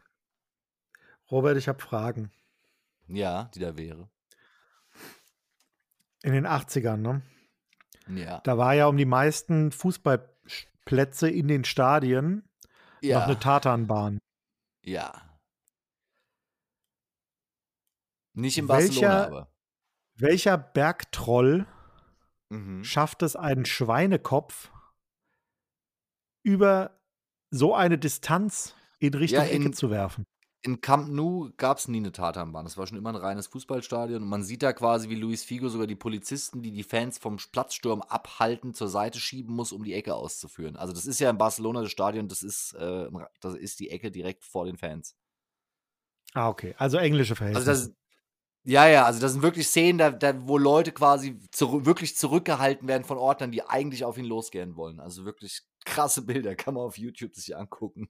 [1.30, 2.30] Robert, ich habe Fragen.
[3.08, 4.08] Ja, die da wäre.
[6.22, 7.22] In den 80ern, ne?
[8.08, 8.40] Ja.
[8.40, 12.46] Da war ja um die meisten Fußballplätze in den Stadien
[13.04, 13.20] ja.
[13.20, 14.18] noch eine Tatanbahn.
[14.84, 15.38] Ja.
[18.34, 19.54] Nicht in Barcelona, welcher, aber.
[20.16, 21.66] Welcher Bergtroll
[22.50, 22.84] mhm.
[22.84, 24.70] schafft es, einen Schweinekopf
[26.44, 27.00] über
[27.50, 30.24] so eine Distanz in Richtung ja, in, Ecke zu werfen?
[30.66, 32.64] In Camp Nou gab es nie eine Tatanbahn.
[32.64, 34.22] Das war schon immer ein reines Fußballstadion.
[34.22, 37.36] Und man sieht da quasi, wie Luis Figo sogar die Polizisten, die die Fans vom
[37.36, 40.76] Platzsturm abhalten, zur Seite schieben muss, um die Ecke auszuführen.
[40.76, 44.10] Also das ist ja in Barcelona das Stadion, das ist, äh, das ist die Ecke
[44.10, 45.14] direkt vor den Fans.
[46.32, 46.74] Ah, okay.
[46.78, 47.70] Also englische Verhältnisse.
[47.70, 47.94] Also das,
[48.66, 52.88] ja, ja, also das sind wirklich Szenen, da, da wo Leute quasi zu, wirklich zurückgehalten
[52.88, 54.98] werden von Ordnern, die eigentlich auf ihn losgehen wollen.
[54.98, 58.08] Also wirklich krasse Bilder, kann man auf YouTube sich angucken.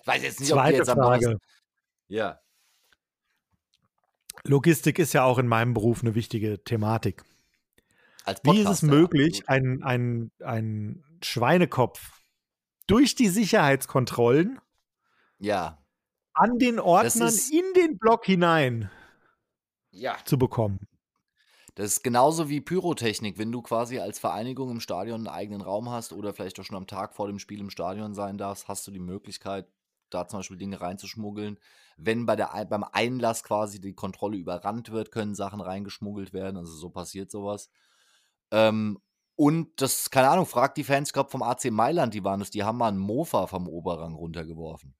[0.00, 1.38] Ich weiß jetzt nicht, Zweite ob die jetzt am Frage.
[2.08, 2.40] Ja.
[4.44, 7.24] Logistik ist ja auch in meinem Beruf eine wichtige Thematik.
[8.42, 12.20] Wie ist es möglich, einen ein Schweinekopf
[12.86, 14.60] durch die Sicherheitskontrollen
[15.38, 15.82] ja.
[16.34, 18.90] an den Ordnern in den Block hinein
[19.90, 20.16] ja.
[20.24, 20.80] zu bekommen.
[21.74, 25.90] Das ist genauso wie Pyrotechnik, wenn du quasi als Vereinigung im Stadion einen eigenen Raum
[25.90, 28.86] hast oder vielleicht auch schon am Tag vor dem Spiel im Stadion sein darfst, hast
[28.86, 29.68] du die Möglichkeit,
[30.10, 31.58] da zum Beispiel Dinge reinzuschmuggeln.
[31.96, 36.56] Wenn bei der, beim Einlass quasi die Kontrolle überrannt wird, können Sachen reingeschmuggelt werden.
[36.56, 37.70] Also so passiert sowas.
[38.50, 38.98] Ähm,
[39.36, 42.64] und das, keine Ahnung, fragt die Fans, glaube vom AC Mailand, die waren es, die
[42.64, 44.94] haben mal einen Mofa vom Oberrang runtergeworfen.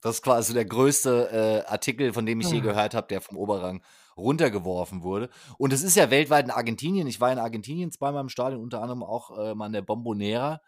[0.00, 2.62] Das ist quasi der größte äh, Artikel, von dem ich je ah.
[2.62, 3.82] gehört habe, der vom Oberrang
[4.16, 5.30] runtergeworfen wurde.
[5.58, 7.06] Und es ist ja weltweit in Argentinien.
[7.06, 10.60] Ich war in Argentinien zweimal im Stadion, unter anderem auch äh, mal in der Bombonera.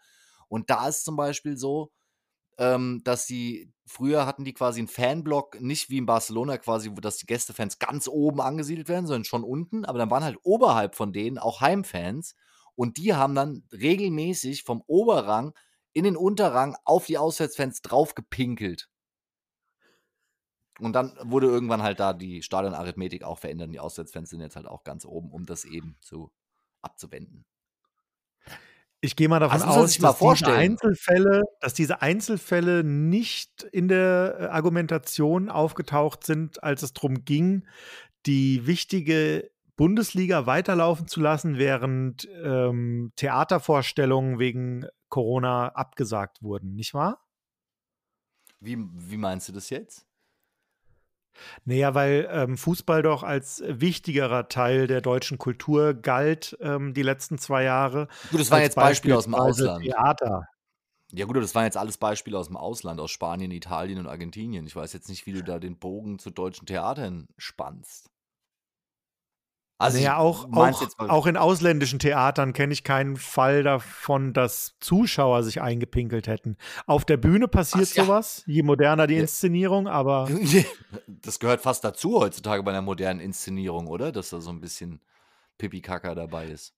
[0.47, 1.91] Und da ist zum Beispiel so,
[2.57, 6.95] ähm, dass die, früher hatten die quasi einen Fanblock, nicht wie in Barcelona quasi, wo
[6.95, 9.85] dass die Gästefans ganz oben angesiedelt werden, sondern schon unten.
[9.85, 12.35] Aber dann waren halt oberhalb von denen auch Heimfans.
[12.75, 15.53] Und die haben dann regelmäßig vom Oberrang
[15.93, 18.89] in den Unterrang auf die Auswärtsfans draufgepinkelt.
[20.79, 23.71] Und dann wurde irgendwann halt da die Stadionarithmetik auch verändert.
[23.71, 26.31] Die Auswärtsfans sind jetzt halt auch ganz oben, um das eben zu
[26.81, 27.45] abzuwenden.
[29.01, 34.37] Ich gehe mal davon also, aus, dass diese, Einzelfälle, dass diese Einzelfälle nicht in der
[34.39, 37.67] äh, Argumentation aufgetaucht sind, als es darum ging,
[38.25, 47.21] die wichtige Bundesliga weiterlaufen zu lassen, während ähm, Theatervorstellungen wegen Corona abgesagt wurden, nicht wahr?
[48.59, 50.07] Wie, wie meinst du das jetzt?
[51.65, 57.37] Naja, weil ähm, Fußball doch als wichtigerer Teil der deutschen Kultur galt ähm, die letzten
[57.37, 58.07] zwei Jahre.
[58.31, 59.83] Gut, das waren jetzt Beispiele aus dem Ausland.
[59.83, 60.47] Theater.
[61.11, 64.65] Ja gut, das waren jetzt alles Beispiele aus dem Ausland, aus Spanien, Italien und Argentinien.
[64.65, 68.09] Ich weiß jetzt nicht, wie du da den Bogen zu deutschen Theatern spannst.
[69.77, 75.43] Also naja, auch, auch, auch in ausländischen Theatern kenne ich keinen Fall davon, dass Zuschauer
[75.43, 76.55] sich eingepinkelt hätten.
[76.85, 78.03] Auf der Bühne passiert Ach, ja.
[78.05, 80.29] sowas, je moderner die Inszenierung, aber.
[81.07, 84.11] Das gehört fast dazu heutzutage bei einer modernen Inszenierung, oder?
[84.11, 85.01] Dass da so ein bisschen
[85.57, 86.73] Pipi-Kaka dabei ist.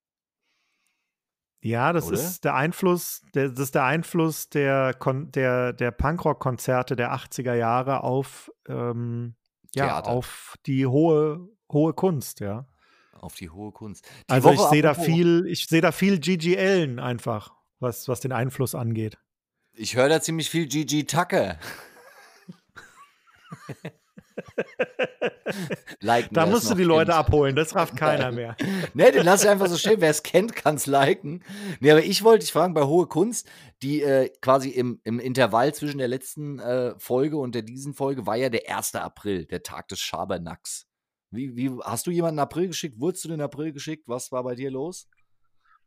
[1.60, 2.15] Ja, das oder?
[2.15, 8.03] ist der Einfluss, der, das ist der Einfluss der, der, der Punkrock-Konzerte der 80er Jahre
[8.03, 9.36] auf, ähm,
[9.75, 12.65] ja, auf die hohe, hohe Kunst, ja
[13.21, 14.06] auf die hohe Kunst.
[14.30, 18.08] Die also Woche ich sehe da viel, ich sehe da viel Gigi Allen einfach, was,
[18.08, 19.17] was den Einfluss angeht.
[19.73, 21.60] Ich höre da ziemlich viel Gigi Tucker.
[25.99, 27.19] liken da musst du die Leute kennt.
[27.19, 28.56] abholen, das rafft keiner mehr.
[28.93, 30.01] ne, den lass ich einfach so stehen.
[30.01, 31.43] Wer es kennt, kann es liken.
[31.80, 33.47] Ne, aber ich wollte dich fragen, bei Hohe Kunst,
[33.82, 38.25] die äh, quasi im, im Intervall zwischen der letzten äh, Folge und der diesen Folge
[38.25, 38.95] war ja der 1.
[38.95, 40.87] April, der Tag des Schabernacks.
[41.31, 42.99] Wie, wie, hast du jemanden April geschickt?
[42.99, 44.07] Wurdest du den April geschickt?
[44.07, 45.07] Was war bei dir los?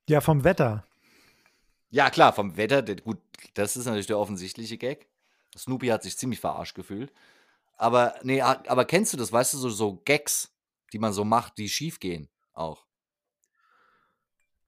[0.09, 0.85] Ja, vom Wetter.
[1.90, 2.83] Ja, klar, vom Wetter.
[2.83, 3.18] Gut,
[3.55, 5.09] das ist natürlich der offensichtliche Gag.
[5.57, 7.12] Snoopy hat sich ziemlich verarscht gefühlt.
[7.76, 10.55] Aber, nee, aber kennst du das, weißt du, so, so Gags,
[10.92, 12.85] die man so macht, die schief gehen auch?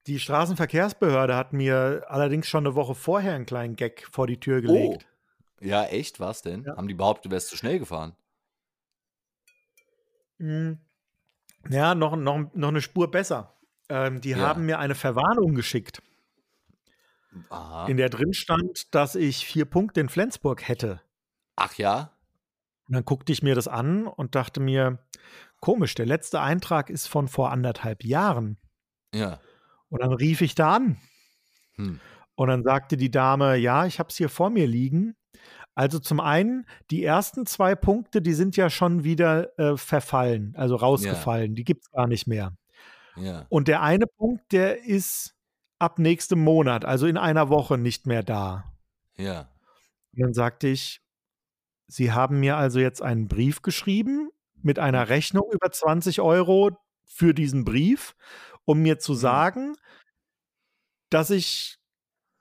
[0.07, 4.61] Die Straßenverkehrsbehörde hat mir allerdings schon eine Woche vorher einen kleinen Gag vor die Tür
[4.61, 5.07] gelegt.
[5.07, 5.65] Oh.
[5.65, 6.19] Ja, echt?
[6.19, 6.65] Was denn?
[6.65, 6.77] Ja.
[6.77, 8.17] Haben die behauptet, du wärst zu schnell gefahren?
[10.43, 10.79] Hm.
[11.71, 13.55] Ja, noch, noch, noch eine Spur besser.
[13.89, 14.39] Ähm, die ja.
[14.39, 16.03] haben mir eine Verwarnung geschickt,
[17.49, 17.87] Aha.
[17.87, 21.01] in der drin stand, dass ich vier Punkte in Flensburg hätte.
[21.55, 22.11] Ach ja?
[22.89, 24.99] Und dann guckte ich mir das an und dachte mir,
[25.61, 28.59] komisch, der letzte Eintrag ist von vor anderthalb Jahren.
[29.15, 29.39] Ja.
[29.91, 30.97] Und dann rief ich da an.
[31.77, 32.01] Hm.
[32.35, 35.15] Und dann sagte die Dame, ja, ich habe es hier vor mir liegen.
[35.75, 40.77] Also zum einen, die ersten zwei Punkte, die sind ja schon wieder äh, verfallen, also
[40.77, 41.53] rausgefallen.
[41.53, 41.55] Ja.
[41.57, 42.55] Die gibt es gar nicht mehr.
[43.17, 43.47] Ja.
[43.49, 45.35] Und der eine Punkt, der ist
[45.79, 48.73] ab nächstem Monat, also in einer Woche nicht mehr da.
[49.17, 49.49] Ja.
[50.13, 51.01] Und dann sagte ich,
[51.93, 54.31] Sie haben mir also jetzt einen Brief geschrieben
[54.63, 55.09] mit einer mhm.
[55.09, 56.71] Rechnung über 20 Euro
[57.05, 58.17] für diesen Brief,
[58.65, 59.17] um mir zu mhm.
[59.17, 59.77] sagen,
[61.11, 61.79] dass ich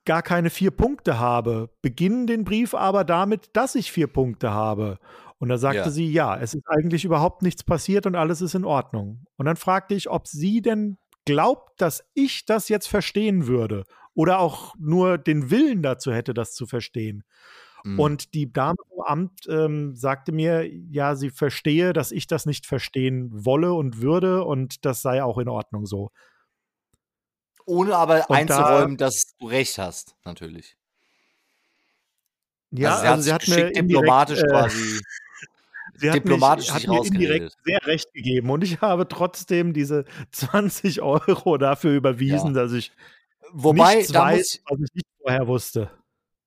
[0.05, 4.97] gar keine vier Punkte habe, beginnen den Brief aber damit, dass ich vier Punkte habe.
[5.37, 5.89] Und da sagte ja.
[5.89, 9.25] sie, ja, es ist eigentlich überhaupt nichts passiert und alles ist in Ordnung.
[9.37, 14.39] Und dann fragte ich, ob sie denn glaubt, dass ich das jetzt verstehen würde oder
[14.39, 17.23] auch nur den Willen dazu hätte, das zu verstehen.
[17.83, 17.99] Mhm.
[17.99, 22.65] Und die Dame im Amt ähm, sagte mir, ja, sie verstehe, dass ich das nicht
[22.65, 26.11] verstehen wolle und würde und das sei auch in Ordnung so.
[27.65, 30.75] Ohne aber und einzuräumen, da, dass du recht hast, natürlich.
[32.71, 35.01] Ja, also sie, also sie hat mir diplomatisch indirekt, äh, quasi.
[35.93, 40.05] Sie hat, diplomatisch mich, hat mir indirekt sehr recht gegeben und ich habe trotzdem diese
[40.31, 42.63] 20 Euro dafür überwiesen, ja.
[42.63, 42.91] dass ich
[43.51, 45.91] wobei, nichts da weiß, ich, was ich nicht vorher wusste.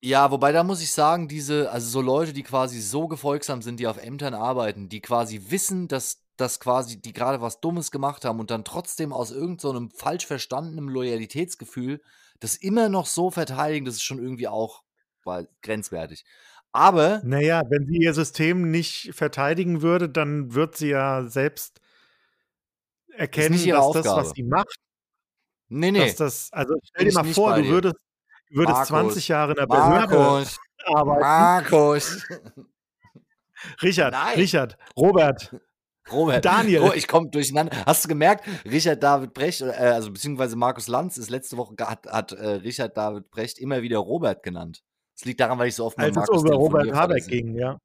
[0.00, 3.79] Ja, wobei da muss ich sagen, diese, also so Leute, die quasi so gefolgsam sind,
[3.79, 8.25] die auf Ämtern arbeiten, die quasi wissen, dass dass quasi die gerade was Dummes gemacht
[8.25, 12.01] haben und dann trotzdem aus irgendeinem so falsch verstandenen Loyalitätsgefühl
[12.40, 14.83] das immer noch so verteidigen, das ist schon irgendwie auch
[15.25, 16.25] weil, grenzwertig.
[16.73, 17.23] Aber.
[17.25, 21.81] Naja, wenn sie ihr System nicht verteidigen würde, dann wird sie ja selbst
[23.16, 24.05] erkennen, das dass Aufgabe.
[24.05, 24.77] das, was sie macht,
[25.68, 26.01] nee, nee.
[26.01, 27.94] dass das, also stell dir mal vor, du würdest,
[28.51, 31.20] du würdest Markus, 20 Jahre in der Behörde Markus, arbeiten.
[31.20, 32.29] Markus.
[33.83, 34.35] Richard, Nein.
[34.37, 35.55] Richard, Robert,
[36.11, 36.45] Robert.
[36.45, 36.81] Daniel.
[36.81, 37.85] Oh, ich komme durcheinander.
[37.87, 42.07] Hast du gemerkt, Richard David Brecht, äh, also beziehungsweise Markus Lanz ist letzte Woche, hat,
[42.07, 44.83] hat äh, Richard David Brecht immer wieder Robert genannt.
[45.14, 47.79] Das liegt daran, weil ich so oft mit Als Markus über Robert Habeck ging, ja.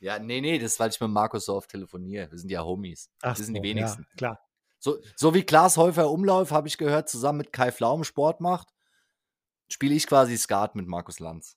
[0.00, 2.28] Ja, nee, nee, das ist, weil ich mit Markus so oft telefoniere.
[2.30, 3.08] Wir sind ja Homies.
[3.22, 4.02] Ach Wir sind die wenigsten.
[4.02, 4.40] Ja, klar.
[4.80, 8.68] So, so wie Klaas Häufer Umlauf, habe ich gehört, zusammen mit Kai Flaum Sport macht,
[9.68, 11.56] spiele ich quasi Skat mit Markus Lanz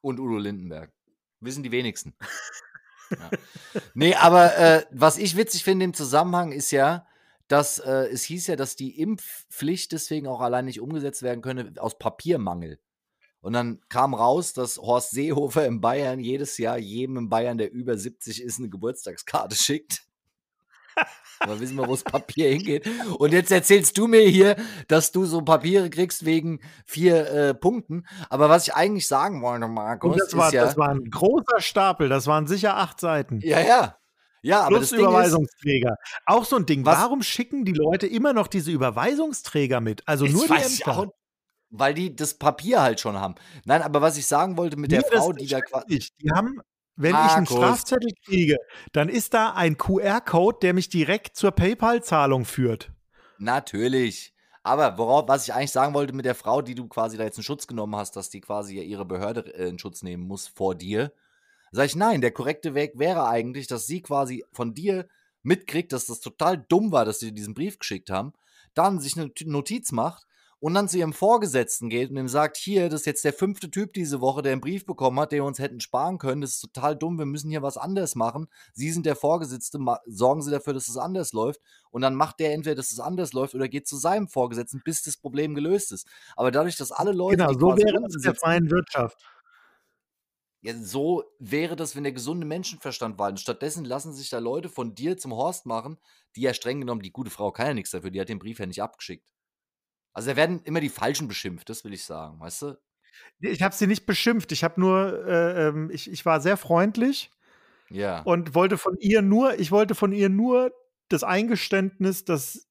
[0.00, 0.92] und Udo Lindenberg.
[1.38, 2.16] Wir sind die wenigsten.
[3.18, 3.38] Ja.
[3.94, 7.06] Nee, aber äh, was ich witzig finde im Zusammenhang ist ja,
[7.48, 11.72] dass äh, es hieß ja, dass die Impfpflicht deswegen auch allein nicht umgesetzt werden könne
[11.78, 12.78] aus Papiermangel.
[13.40, 17.70] Und dann kam raus, dass Horst Seehofer in Bayern jedes Jahr jedem in Bayern, der
[17.70, 20.06] über 70 ist, eine Geburtstagskarte schickt.
[21.40, 22.88] Aber wissen wir, wo das Papier hingeht.
[23.18, 24.56] Und jetzt erzählst du mir hier,
[24.88, 28.06] dass du so Papiere kriegst wegen vier äh, Punkten.
[28.30, 31.60] Aber was ich eigentlich sagen wollte, Markus, Und das war, ja, das war ein großer
[31.60, 32.08] Stapel.
[32.08, 33.40] Das waren sicher acht Seiten.
[33.40, 33.96] Ja, ja.
[34.44, 35.96] Ja, Plus aber das Überweisungsträger.
[36.02, 36.84] Ist, auch so ein Ding.
[36.84, 36.98] Was?
[36.98, 40.02] Warum schicken die Leute immer noch diese Überweisungsträger mit?
[40.06, 41.08] Also nur die Ämter.
[41.70, 43.36] Weil die das Papier halt schon haben.
[43.64, 46.04] Nein, aber was ich sagen wollte mit nee, der Frau, die da quasi.
[46.20, 46.60] Die haben,
[46.96, 47.30] wenn Markus.
[47.30, 48.56] ich einen Strafzettel kriege,
[48.92, 52.90] dann ist da ein QR-Code, der mich direkt zur PayPal-Zahlung führt.
[53.38, 54.34] Natürlich.
[54.62, 57.36] Aber worauf, was ich eigentlich sagen wollte mit der Frau, die du quasi da jetzt
[57.36, 60.74] in Schutz genommen hast, dass die quasi ihre Behörde äh, in Schutz nehmen muss vor
[60.74, 61.12] dir,
[61.70, 65.06] sag ich, nein, der korrekte Weg wäre eigentlich, dass sie quasi von dir
[65.42, 68.32] mitkriegt, dass das total dumm war, dass sie diesen Brief geschickt haben,
[68.72, 70.26] dann sich eine Notiz macht
[70.64, 73.70] und dann zu ihrem Vorgesetzten geht und ihm sagt, hier, das ist jetzt der fünfte
[73.70, 76.40] Typ diese Woche, der einen Brief bekommen hat, den wir uns hätten sparen können.
[76.40, 78.48] Das ist total dumm, wir müssen hier was anderes machen.
[78.72, 81.60] Sie sind der Vorgesetzte, sorgen Sie dafür, dass es anders läuft.
[81.90, 85.02] Und dann macht der entweder, dass es anders läuft oder geht zu seinem Vorgesetzten, bis
[85.02, 86.08] das Problem gelöst ist.
[86.34, 87.44] Aber dadurch, dass alle Leute.
[87.44, 89.22] Genau, so wäre es in der freien Wirtschaft.
[90.62, 93.28] Ja, so wäre das, wenn der gesunde Menschenverstand war.
[93.28, 95.98] Und stattdessen lassen sich da Leute von dir zum Horst machen,
[96.36, 98.60] die ja streng genommen, die gute Frau kann ja nichts dafür, die hat den Brief
[98.60, 99.33] ja nicht abgeschickt.
[100.14, 102.78] Also da werden immer die Falschen beschimpft, das will ich sagen, weißt du?
[103.40, 104.52] Ich habe sie nicht beschimpft.
[104.52, 107.30] Ich habe nur, äh, ähm, ich, ich war sehr freundlich.
[107.90, 108.22] Ja.
[108.22, 110.72] Und wollte von ihr nur, ich wollte von ihr nur
[111.08, 112.66] das Eingeständnis, dass,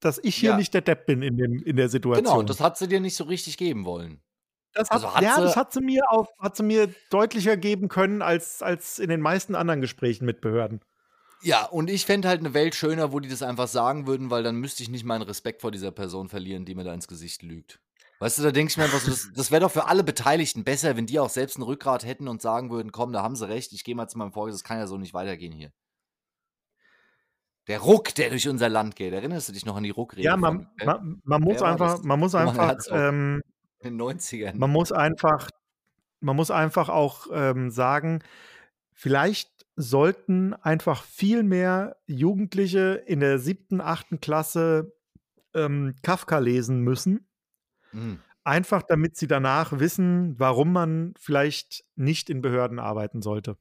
[0.00, 0.56] dass ich hier ja.
[0.56, 2.24] nicht der Depp bin in, dem, in der Situation.
[2.24, 4.20] Genau, das hat sie dir nicht so richtig geben wollen.
[4.72, 7.56] Das hat, also hat ja, sie, das hat sie mir auch, hat sie mir deutlicher
[7.56, 10.80] geben können als, als in den meisten anderen Gesprächen mit Behörden.
[11.42, 14.42] Ja, und ich fände halt eine Welt schöner, wo die das einfach sagen würden, weil
[14.42, 17.42] dann müsste ich nicht meinen Respekt vor dieser Person verlieren, die mir da ins Gesicht
[17.42, 17.80] lügt.
[18.20, 20.64] Weißt du, da denke ich mir einfach so, das, das wäre doch für alle Beteiligten
[20.64, 23.48] besser, wenn die auch selbst ein Rückgrat hätten und sagen würden, komm, da haben sie
[23.48, 25.70] recht, ich gehe mal zu meinem Vorgesetzten, das kann ja so nicht weitergehen hier.
[27.68, 29.12] Der Ruck, der durch unser Land geht.
[29.12, 30.22] Erinnerst du dich noch an die Ruckrede?
[30.22, 33.42] Ja, man, von, man, man muss einfach, man muss einfach, ähm,
[33.80, 34.54] in den 90ern.
[34.56, 35.50] Man muss einfach,
[36.20, 38.24] man muss einfach auch ähm, sagen,
[38.92, 44.92] vielleicht sollten einfach viel mehr Jugendliche in der siebten, achten Klasse
[45.54, 47.28] ähm, Kafka lesen müssen.
[47.92, 48.18] Mhm.
[48.42, 53.56] Einfach damit sie danach wissen, warum man vielleicht nicht in Behörden arbeiten sollte.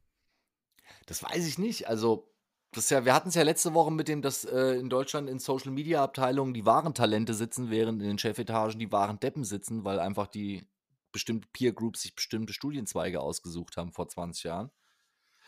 [1.05, 1.87] Das weiß ich nicht.
[1.87, 2.33] Also,
[2.71, 5.37] das ja, wir hatten es ja letzte Woche mit dem, dass äh, in Deutschland in
[5.37, 9.83] Social Media Abteilungen die wahren Talente sitzen, während in den Chefetagen die wahren Deppen sitzen,
[9.85, 10.67] weil einfach die
[11.11, 14.71] bestimmte Peer Groups sich bestimmte Studienzweige ausgesucht haben vor 20 Jahren.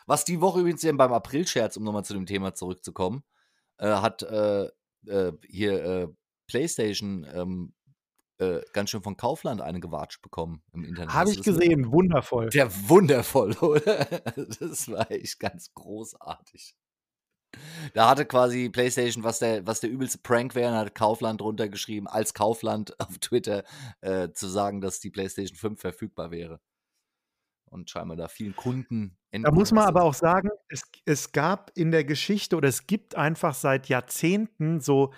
[0.09, 3.23] Was die Woche übrigens beim April-Scherz, um nochmal zu dem Thema zurückzukommen,
[3.77, 4.65] äh, hat äh,
[5.05, 6.07] äh, hier äh,
[6.47, 7.73] PlayStation ähm,
[8.39, 11.13] äh, ganz schön von Kaufland eine gewatscht bekommen im Internet.
[11.13, 12.49] Habe ich gesehen, wundervoll.
[12.49, 14.03] Der wundervoll, oder?
[14.59, 16.75] Das war echt ganz großartig.
[17.93, 22.07] Da hatte quasi PlayStation, was der, was der übelste Prank wäre, hat Kaufland drunter geschrieben,
[22.07, 23.63] als Kaufland auf Twitter
[24.01, 26.59] äh, zu sagen, dass die PlayStation 5 verfügbar wäre
[27.69, 29.17] und scheinbar da vielen Kunden.
[29.32, 33.15] Da muss man aber auch sagen, es, es gab in der Geschichte oder es gibt
[33.15, 35.13] einfach seit Jahrzehnten so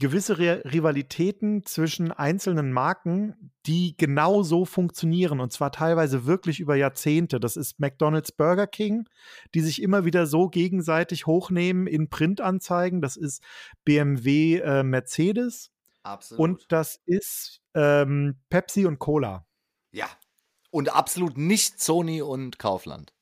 [0.00, 7.38] gewisse Rivalitäten zwischen einzelnen Marken, die genau so funktionieren und zwar teilweise wirklich über Jahrzehnte.
[7.38, 9.08] Das ist McDonald's Burger King,
[9.54, 13.00] die sich immer wieder so gegenseitig hochnehmen in Printanzeigen.
[13.00, 13.42] Das ist
[13.84, 15.70] BMW äh, Mercedes.
[16.02, 16.40] Absolut.
[16.40, 19.46] Und das ist ähm, Pepsi und Cola.
[19.92, 20.08] Ja,
[20.74, 23.14] und absolut nicht Sony und Kaufland.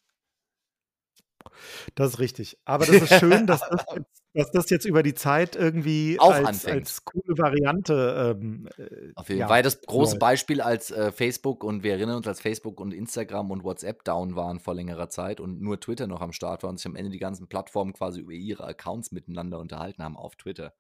[1.95, 2.59] Das ist richtig.
[2.65, 6.33] Aber das ist schön, dass das, jetzt, dass das jetzt über die Zeit irgendwie auch
[6.33, 6.87] als, anfängt.
[6.87, 8.39] als coole Variante.
[8.41, 9.63] Ähm, äh, Auf jeden ja, Fall.
[9.63, 13.65] Das große Beispiel als äh, Facebook und wir erinnern uns, als Facebook und Instagram und
[13.65, 16.87] WhatsApp down waren vor längerer Zeit und nur Twitter noch am Start war und sich
[16.87, 20.73] am Ende die ganzen Plattformen quasi über ihre Accounts miteinander unterhalten haben auf Twitter.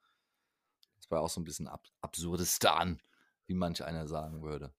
[0.96, 2.98] Das war auch so ein bisschen ab absurdistan,
[3.46, 4.72] wie manch einer sagen würde.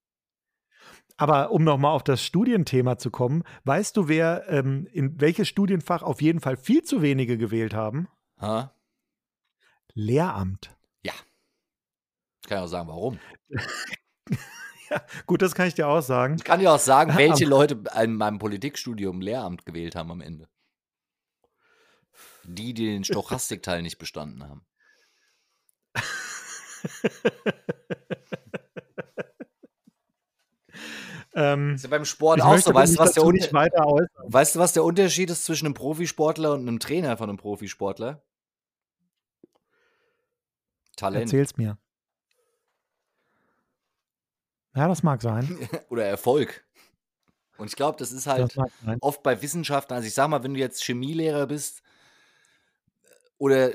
[1.18, 6.02] Aber um nochmal auf das Studienthema zu kommen, weißt du, wer ähm, in welches Studienfach
[6.02, 8.08] auf jeden Fall viel zu wenige gewählt haben?
[8.42, 8.76] Ha?
[9.94, 10.76] Lehramt.
[11.04, 11.14] Ja.
[12.42, 13.20] Ich kann ja auch sagen, warum.
[14.90, 16.36] ja, gut, das kann ich dir auch sagen.
[16.36, 20.50] Ich kann dir auch sagen, welche Leute in meinem Politikstudium Lehramt gewählt haben am Ende.
[22.44, 24.66] Die, die den Stochastikteil nicht bestanden haben.
[31.36, 32.74] Ähm, ist ja beim Sport auch so.
[32.74, 36.80] Weißt du, was der weißt du, was der Unterschied ist zwischen einem Profisportler und einem
[36.80, 38.22] Trainer von einem Profisportler?
[40.96, 41.24] Talent.
[41.24, 41.78] Erzähl's mir.
[44.76, 45.58] Ja, das mag sein.
[45.90, 46.64] Oder Erfolg.
[47.58, 49.98] Und ich glaube, das ist halt das oft bei Wissenschaftlern.
[49.98, 51.84] Also ich sag mal, wenn du jetzt Chemielehrer bist
[53.38, 53.74] oder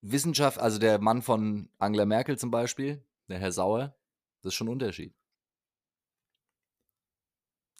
[0.00, 3.94] Wissenschaft, also der Mann von Angela Merkel zum Beispiel, der Herr Sauer,
[4.42, 5.14] das ist schon ein Unterschied.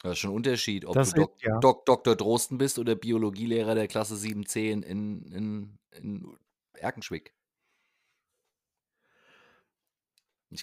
[0.04, 1.58] Das ist schon ein Unterschied, ob das du Dok ja.
[1.60, 2.14] Dok Dr.
[2.14, 6.36] Drosten bist oder Biologielehrer der Klasse 710 in, in, in
[6.74, 7.32] Erkenschwick.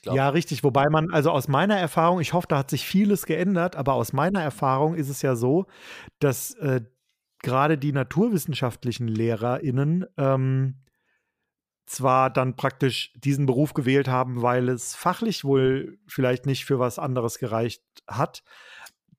[0.04, 0.64] Ja, richtig.
[0.64, 4.14] Wobei man, also aus meiner Erfahrung, ich hoffe, da hat sich vieles geändert, aber aus
[4.14, 5.66] meiner Erfahrung ist es ja so,
[6.20, 6.82] dass äh,
[7.40, 10.76] gerade die naturwissenschaftlichen LehrerInnen ähm,
[11.88, 17.00] zwar dann praktisch diesen Beruf gewählt haben, weil es fachlich wohl vielleicht nicht für was
[17.00, 18.44] anderes gereicht hat,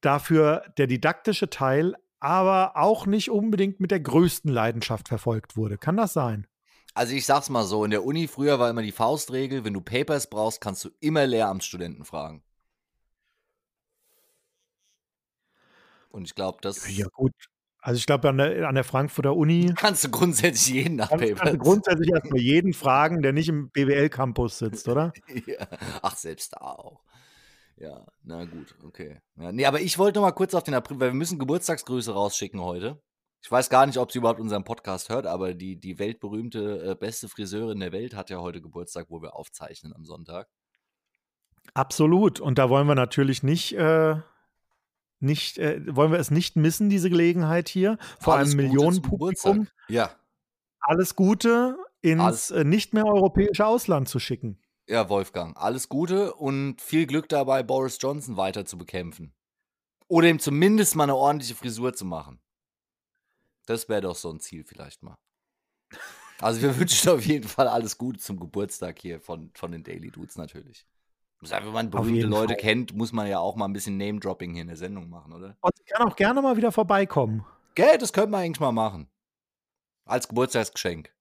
[0.02, 5.76] dafür der didaktische Teil aber auch nicht unbedingt mit der größten Leidenschaft verfolgt wurde.
[5.76, 6.46] Kann das sein?
[6.94, 9.80] Also ich sag's mal so, in der Uni früher war immer die Faustregel, wenn du
[9.80, 12.44] Papers brauchst, kannst du immer Lehramtsstudenten fragen.
[16.10, 16.94] Und ich glaube, das.
[16.96, 17.32] Ja, gut.
[17.80, 19.72] Also ich glaube, an der, an der Frankfurter Uni.
[19.76, 21.40] Kannst du grundsätzlich jeden nach kannst, Papers.
[21.40, 25.12] Kannst du grundsätzlich erstmal jeden fragen, der nicht im BWL-Campus sitzt, oder?
[25.46, 25.66] ja.
[26.00, 27.02] Ach, selbst da auch.
[27.76, 29.20] Ja, na gut, okay.
[29.36, 32.12] Ja, nee, aber ich wollte noch mal kurz auf den April, weil wir müssen Geburtstagsgrüße
[32.12, 33.02] rausschicken heute.
[33.42, 36.94] Ich weiß gar nicht, ob sie überhaupt unseren Podcast hört, aber die, die weltberühmte äh,
[36.94, 40.48] beste Friseurin der Welt hat ja heute Geburtstag, wo wir aufzeichnen am Sonntag.
[41.74, 42.38] Absolut.
[42.38, 44.16] Und da wollen wir natürlich nicht, äh,
[45.18, 49.66] nicht äh, wollen wir es nicht missen, diese Gelegenheit hier, vor Alles einem Millionenpublikum.
[49.88, 50.10] Ja.
[50.78, 52.50] Alles Gute ins Alles.
[52.52, 54.60] Äh, nicht mehr europäische Ausland zu schicken.
[54.92, 59.32] Ja, Wolfgang, alles Gute und viel Glück dabei, Boris Johnson weiter zu bekämpfen.
[60.06, 62.42] Oder ihm zumindest mal eine ordentliche Frisur zu machen.
[63.64, 65.16] Das wäre doch so ein Ziel vielleicht mal.
[66.40, 70.10] Also wir wünschen auf jeden Fall alles Gute zum Geburtstag hier von, von den Daily
[70.10, 70.86] Dudes natürlich.
[71.40, 72.60] Wenn man berühmte Leute Fall.
[72.60, 75.56] kennt, muss man ja auch mal ein bisschen Name-Dropping hier in der Sendung machen, oder?
[75.62, 77.46] Und sie kann auch gerne mal wieder vorbeikommen.
[77.74, 79.08] Gell, das könnte man eigentlich mal machen.
[80.04, 81.14] Als Geburtstagsgeschenk.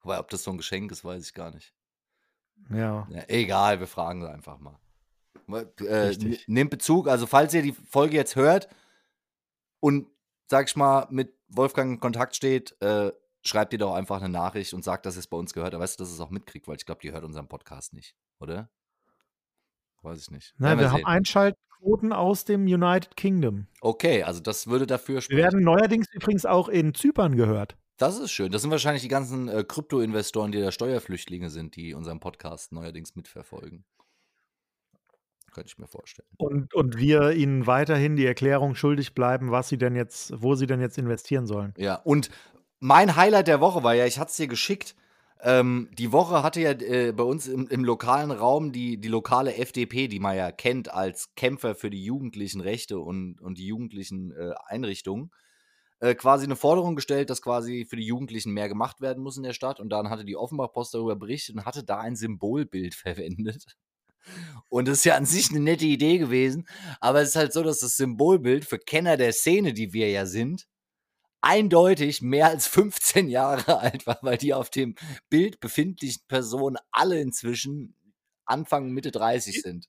[0.00, 1.74] Aber ob das so ein Geschenk ist, weiß ich gar nicht.
[2.70, 3.06] Ja.
[3.10, 4.78] ja egal, wir fragen sie einfach mal.
[5.80, 6.14] Äh,
[6.46, 8.68] nehmt Bezug, also falls ihr die Folge jetzt hört
[9.80, 10.08] und,
[10.46, 14.74] sag ich mal, mit Wolfgang in Kontakt steht, äh, schreibt ihr doch einfach eine Nachricht
[14.74, 15.74] und sagt, dass ihr es bei uns gehört.
[15.74, 18.14] Aber weißt du, dass es auch mitkriegt, weil ich glaube, die hört unseren Podcast nicht,
[18.40, 18.68] oder?
[20.02, 20.54] Weiß ich nicht.
[20.58, 23.66] Nein, wir, wir haben Einschaltquoten aus dem United Kingdom.
[23.80, 25.38] Okay, also das würde dafür sprechen.
[25.38, 27.76] Wir werden neuerdings übrigens auch in Zypern gehört.
[27.98, 28.52] Das ist schön.
[28.52, 33.16] Das sind wahrscheinlich die ganzen äh, Krypto-Investoren, die da Steuerflüchtlinge sind, die unseren Podcast neuerdings
[33.16, 33.84] mitverfolgen.
[35.52, 36.28] Könnte ich mir vorstellen.
[36.36, 40.66] Und, und wir ihnen weiterhin die Erklärung schuldig bleiben, was sie denn jetzt, wo sie
[40.66, 41.74] denn jetzt investieren sollen.
[41.76, 42.30] Ja, und
[42.78, 44.94] mein Highlight der Woche war ja, ich hatte es dir geschickt.
[45.40, 49.56] Ähm, die Woche hatte ja äh, bei uns im, im, lokalen Raum die, die lokale
[49.56, 54.32] FDP, die man ja kennt als Kämpfer für die jugendlichen Rechte und, und die jugendlichen
[54.32, 55.30] äh, Einrichtungen,
[56.00, 59.42] äh, quasi eine Forderung gestellt, dass quasi für die Jugendlichen mehr gemacht werden muss in
[59.42, 59.80] der Stadt.
[59.80, 63.76] Und dann hatte die Offenbach-Post darüber berichtet und hatte da ein Symbolbild verwendet.
[64.68, 66.68] Und das ist ja an sich eine nette Idee gewesen.
[67.00, 70.26] Aber es ist halt so, dass das Symbolbild für Kenner der Szene, die wir ja
[70.26, 70.66] sind,
[71.40, 74.94] eindeutig mehr als 15 Jahre alt war, weil die auf dem
[75.30, 77.96] Bild befindlichen Personen alle inzwischen
[78.44, 79.88] Anfang, Mitte 30 sind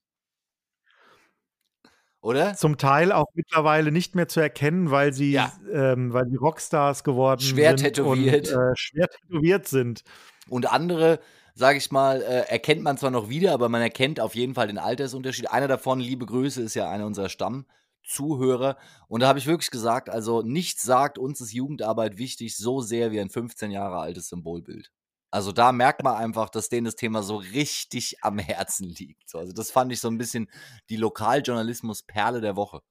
[2.22, 2.56] oder?
[2.56, 5.54] Zum Teil auch mittlerweile nicht mehr zu erkennen, weil sie, ja.
[5.72, 8.52] ähm, weil sie Rockstars geworden schwer sind tätowiert.
[8.52, 10.04] und äh, schwer tätowiert sind.
[10.50, 11.20] Und andere,
[11.56, 14.68] sage ich mal, äh, erkennt man zwar noch wieder, aber man erkennt auf jeden Fall
[14.68, 15.50] den Altersunterschied.
[15.50, 18.78] Einer davon, liebe Grüße, ist ja einer unserer Stammzuhörer.
[19.08, 23.12] Und da habe ich wirklich gesagt, also nichts sagt uns ist Jugendarbeit wichtig so sehr
[23.12, 24.92] wie ein 15 Jahre altes Symbolbild.
[25.32, 29.36] Also da merkt man einfach, dass denen das Thema so richtig am Herzen liegt.
[29.36, 30.50] also das fand ich so ein bisschen
[30.90, 32.82] die Lokaljournalismus-Perle der Woche.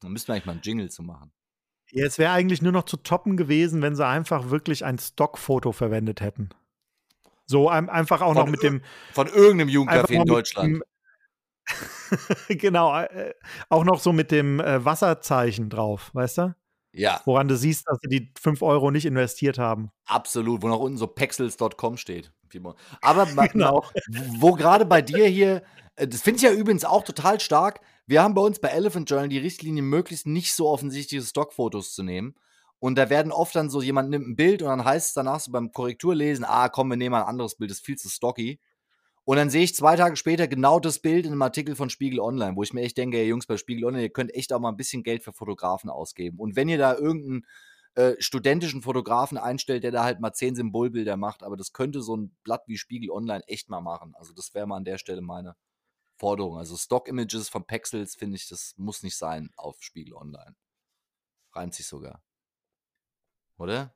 [0.00, 1.32] Da müssten wir eigentlich mal einen Jingle zu machen.
[1.90, 5.72] Ja, es wäre eigentlich nur noch zu toppen gewesen, wenn sie einfach wirklich ein Stockfoto
[5.72, 6.50] verwendet hätten.
[7.46, 8.82] So ein, einfach auch von noch mit dem.
[9.12, 10.82] Von irgendeinem Jugendcafé in Deutschland.
[12.48, 13.34] Genau, äh,
[13.68, 16.54] auch noch so mit dem äh, Wasserzeichen drauf, weißt du?
[16.98, 17.22] Ja.
[17.24, 19.90] Woran du siehst, dass sie die 5 Euro nicht investiert haben.
[20.06, 22.32] Absolut, wo noch unten so pexels.com steht.
[23.00, 23.84] Aber genau.
[24.38, 25.62] wo gerade bei dir hier,
[25.96, 27.80] äh, das finde ich ja übrigens auch total stark.
[28.06, 32.02] Wir haben bei uns bei Elephant Journal die Richtlinie, möglichst nicht so offensichtliche Stockfotos zu
[32.02, 32.34] nehmen.
[32.80, 35.40] Und da werden oft dann so, jemand nimmt ein Bild und dann heißt es danach
[35.40, 38.08] so beim Korrekturlesen, ah, komm, wir nehmen mal ein anderes Bild, das ist viel zu
[38.08, 38.60] stocky.
[39.28, 42.18] Und dann sehe ich zwei Tage später genau das Bild in einem Artikel von Spiegel
[42.18, 44.58] Online, wo ich mir echt denke, hey Jungs, bei Spiegel Online, ihr könnt echt auch
[44.58, 46.38] mal ein bisschen Geld für Fotografen ausgeben.
[46.38, 47.46] Und wenn ihr da irgendeinen
[47.94, 52.16] äh, studentischen Fotografen einstellt, der da halt mal zehn Symbolbilder macht, aber das könnte so
[52.16, 54.14] ein Blatt wie Spiegel Online echt mal machen.
[54.16, 55.56] Also das wäre mal an der Stelle meine
[56.16, 56.56] Forderung.
[56.56, 60.56] Also Stock-Images von Pexels finde ich, das muss nicht sein auf Spiegel Online.
[61.52, 62.22] Reimt sich sogar.
[63.58, 63.94] Oder?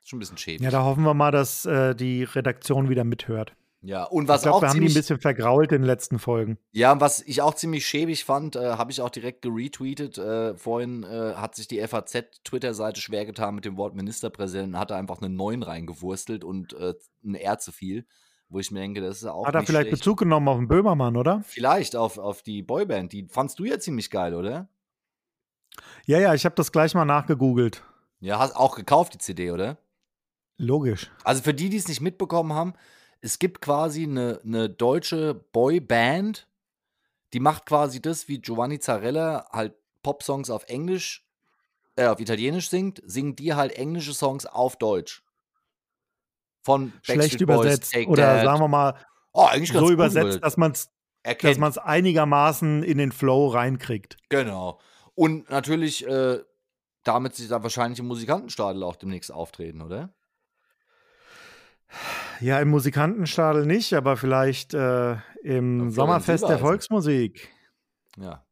[0.00, 0.62] Ist schon ein bisschen schäbig.
[0.62, 3.54] Ja, da hoffen wir mal, dass äh, die Redaktion wieder mithört.
[3.86, 6.18] Ja, und was ich glaub, auch wir haben die ein bisschen vergrault in den letzten
[6.18, 6.56] Folgen.
[6.72, 10.16] Ja, was ich auch ziemlich schäbig fand, äh, habe ich auch direkt geretweetet.
[10.16, 15.20] Äh, vorhin äh, hat sich die FAZ-Twitter-Seite schwer getan mit dem Wort Ministerpräsidenten, hatte einfach
[15.20, 18.06] eine 9 reingewurstelt und äh, ein R zu viel.
[18.48, 19.46] wo ich mir denke, das ist auch.
[19.46, 19.98] Hat er vielleicht schlecht.
[19.98, 21.42] Bezug genommen auf den Böhmermann, oder?
[21.44, 23.12] Vielleicht auf, auf die Boyband.
[23.12, 24.68] Die fandst du ja ziemlich geil, oder?
[26.06, 27.82] Ja, ja, ich habe das gleich mal nachgegoogelt.
[28.20, 29.76] Ja, hast auch gekauft die CD, oder?
[30.56, 31.10] Logisch.
[31.24, 32.74] Also für die, die es nicht mitbekommen haben,
[33.24, 36.46] es gibt quasi eine, eine deutsche Boyband,
[37.32, 41.26] die macht quasi das, wie Giovanni Zarella halt Popsongs auf Englisch,
[41.96, 45.22] äh, auf Italienisch singt, singen die halt englische Songs auf Deutsch.
[46.60, 47.92] Von Schlecht übersetzt.
[47.94, 48.44] Boys, oder That.
[48.44, 48.94] sagen wir mal,
[49.32, 50.90] oh, so übersetzt, dass man es
[51.22, 54.18] dass man es einigermaßen in den Flow reinkriegt.
[54.28, 54.78] Genau.
[55.14, 56.40] Und natürlich, äh,
[57.04, 60.12] damit sich da wahrscheinlich im Musikantenstadel auch demnächst auftreten, oder?
[62.40, 67.50] Ja, im Musikantenstadel nicht, aber vielleicht äh, im Sommerfest der Volksmusik.
[68.16, 68.44] Ja.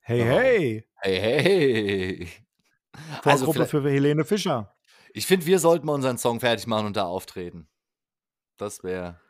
[0.00, 0.88] Hey, hey.
[0.96, 2.28] Hey, hey.
[3.22, 4.74] Vorgruppe also für Helene Fischer.
[5.12, 7.68] Ich finde, wir sollten mal unseren Song fertig machen und da auftreten.
[8.56, 9.20] Das wäre.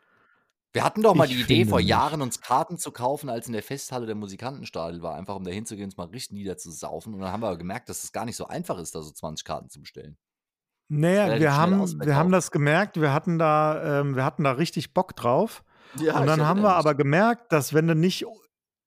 [0.71, 3.53] Wir hatten doch mal ich die Idee, vor Jahren uns Karten zu kaufen, als in
[3.53, 7.13] der Festhalle der Musikantenstadel war, einfach um da hinzugehen, uns mal richtig niederzusaufen.
[7.13, 9.11] Und dann haben wir aber gemerkt, dass es gar nicht so einfach ist, da so
[9.11, 10.17] 20 Karten zu bestellen.
[10.89, 14.93] Naja, wir haben, wir haben das gemerkt, wir hatten da, ähm, wir hatten da richtig
[14.93, 15.63] Bock drauf.
[15.95, 18.25] Ja, und dann haben wir aber gemerkt, dass wenn du nicht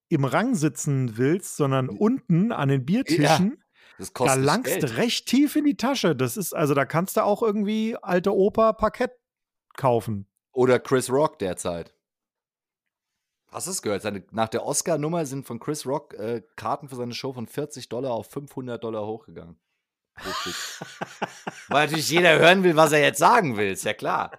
[0.08, 3.62] im Rang sitzen willst, sondern unten an den Biertischen,
[3.98, 6.16] ja, da langst du recht tief in die Tasche.
[6.16, 9.12] Das ist, also da kannst du auch irgendwie alte Oper Parkett
[9.76, 10.28] kaufen.
[10.52, 11.94] Oder Chris Rock derzeit.
[13.52, 14.02] Hast du es gehört?
[14.02, 17.88] Seine, nach der Oscar-Nummer sind von Chris Rock äh, Karten für seine Show von 40
[17.88, 19.60] Dollar auf 500 Dollar hochgegangen.
[21.68, 24.32] Weil natürlich jeder hören will, was er jetzt sagen will, ist ja klar.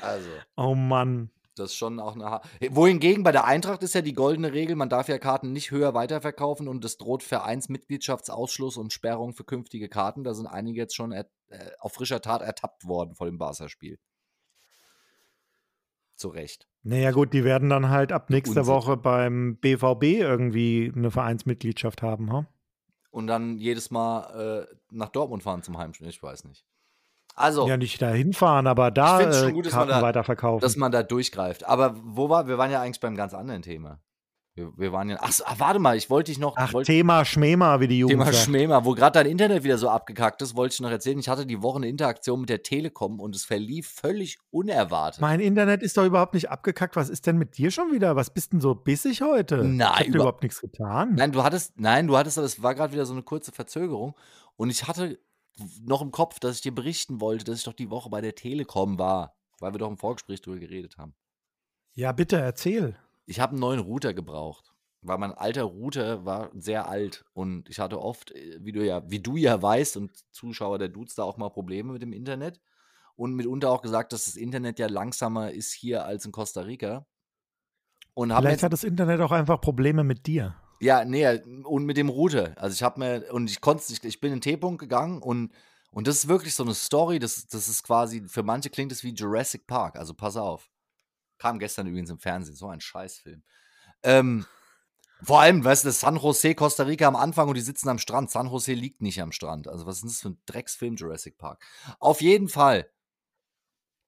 [0.00, 0.30] Also.
[0.56, 1.30] Oh Mann.
[1.56, 2.24] Das ist schon auch eine.
[2.24, 5.70] Ha Wohingegen bei der Eintracht ist ja die goldene Regel, man darf ja Karten nicht
[5.70, 10.24] höher weiterverkaufen und es droht Vereinsmitgliedschaftsausschluss und Sperrung für künftige Karten.
[10.24, 11.24] Da sind einige jetzt schon äh,
[11.78, 13.98] auf frischer Tat ertappt worden vor dem Barca-Spiel.
[16.16, 16.66] Zu Recht.
[16.82, 18.66] Naja, gut, die werden dann halt ab nächster.
[18.66, 22.46] Woche beim BVB irgendwie eine Vereinsmitgliedschaft haben, ha?
[23.14, 26.08] Und dann jedes Mal äh, nach Dortmund fahren zum Heimspiel.
[26.08, 26.66] Ich weiß nicht.
[27.36, 27.68] Also.
[27.68, 30.60] Ja, nicht dahin fahren, aber da äh, gut, Karten da, weiterverkaufen.
[30.60, 31.64] Dass man da durchgreift.
[31.64, 34.00] Aber wo war, wir waren ja eigentlich beim ganz anderen Thema.
[34.56, 35.16] Wir, wir waren ja.
[35.20, 36.54] Ach, ach, warte mal, ich wollte dich noch.
[36.56, 38.44] Ach, wollt, Thema Schmema, wie die Jugend Thema sagt.
[38.44, 41.18] Schmema, wo gerade dein Internet wieder so abgekackt ist, wollte ich noch erzählen.
[41.18, 45.20] Ich hatte die Woche eine Interaktion mit der Telekom und es verlief völlig unerwartet.
[45.20, 46.94] Mein Internet ist doch überhaupt nicht abgekackt.
[46.94, 48.14] Was ist denn mit dir schon wieder?
[48.14, 49.56] Was bist denn so bissig heute?
[49.64, 51.14] Nein, ich hab über überhaupt nichts getan.
[51.16, 54.14] Nein, du hattest, nein, du hattest, das war gerade wieder so eine kurze Verzögerung
[54.54, 55.18] und ich hatte
[55.82, 58.36] noch im Kopf, dass ich dir berichten wollte, dass ich doch die Woche bei der
[58.36, 61.14] Telekom war, weil wir doch im Vorgespräch drüber geredet haben.
[61.94, 62.96] Ja, bitte erzähl.
[63.26, 67.78] Ich habe einen neuen Router gebraucht weil mein alter Router war sehr alt und ich
[67.78, 71.22] hatte oft, äh, wie du ja, wie du ja weißt und Zuschauer der Dudes da
[71.22, 72.60] auch mal Probleme mit dem Internet
[73.14, 77.06] und mitunter auch gesagt, dass das Internet ja langsamer ist hier als in Costa Rica.
[78.14, 80.56] Und Vielleicht hat das Internet auch einfach Probleme mit dir.
[80.80, 82.54] Ja, nee, und mit dem Router.
[82.56, 85.52] Also ich habe mir, und ich konnte, ich, ich bin in T-Punkt gegangen und,
[85.90, 89.02] und das ist wirklich so eine Story, das, das ist quasi, für manche klingt es
[89.02, 90.70] wie Jurassic Park, also pass auf.
[91.38, 93.42] Kam gestern übrigens im Fernsehen, so ein Scheißfilm.
[94.02, 94.46] Ähm,
[95.22, 98.30] vor allem, weißt du, San Jose, Costa Rica am Anfang und die sitzen am Strand.
[98.30, 99.68] San Jose liegt nicht am Strand.
[99.68, 101.64] Also, was ist das für ein Drecksfilm, Jurassic Park?
[101.98, 102.88] Auf jeden Fall.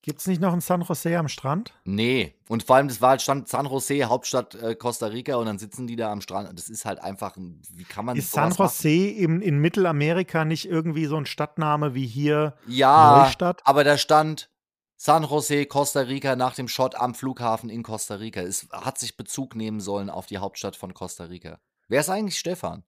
[0.07, 1.75] Gibt es nicht noch ein San Jose am Strand?
[1.85, 2.37] Nee.
[2.49, 5.59] Und vor allem, das war halt Stand San Jose, Hauptstadt äh, Costa Rica, und dann
[5.59, 6.57] sitzen die da am Strand.
[6.57, 10.69] Das ist halt einfach, ein, wie kann man Ist San Jose in, in Mittelamerika nicht
[10.69, 13.63] irgendwie so ein Stadtname wie hier ja, Neustadt?
[13.65, 14.49] aber da stand
[14.97, 18.41] San Jose, Costa Rica, nach dem Shot am Flughafen in Costa Rica.
[18.41, 21.61] Es hat sich Bezug nehmen sollen auf die Hauptstadt von Costa Rica.
[21.89, 22.83] Wer ist eigentlich Stefan?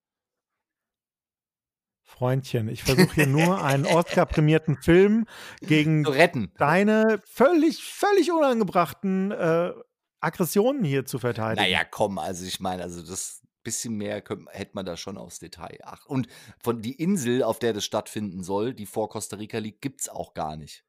[2.03, 5.27] Freundchen, ich versuche hier nur einen Oscar-prämierten Film
[5.61, 6.05] gegen
[6.57, 9.73] deine völlig, völlig unangebrachten äh,
[10.21, 11.63] Aggressionen hier zu verteidigen.
[11.63, 15.41] Naja, komm, also ich meine, also das bisschen mehr könnte, hätte man da schon aufs
[15.41, 16.11] Detail achten.
[16.11, 16.29] Und
[16.59, 20.09] von die Insel, auf der das stattfinden soll, die vor Costa Rica liegt, gibt es
[20.09, 20.88] auch gar nicht.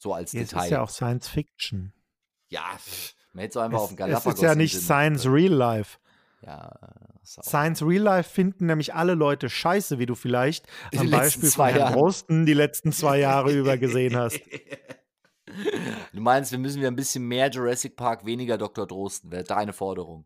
[0.00, 0.64] So als Jetzt Detail.
[0.64, 1.92] ist ja auch Science Fiction.
[2.48, 2.78] Ja,
[3.34, 4.24] man hätte es einfach es, auf dem Galapagos.
[4.24, 5.98] Das ist ja nicht Science Real Life.
[6.40, 6.70] Ja,
[7.22, 11.68] Science Real Life finden nämlich alle Leute scheiße, wie du vielleicht die am Beispiel von
[11.68, 14.40] Herrn Rosten die letzten zwei Jahre über gesehen hast.
[16.14, 18.86] Du meinst, wir müssen wieder ein bisschen mehr Jurassic Park, weniger Dr.
[18.86, 20.24] Drosten, wäre deine Forderung.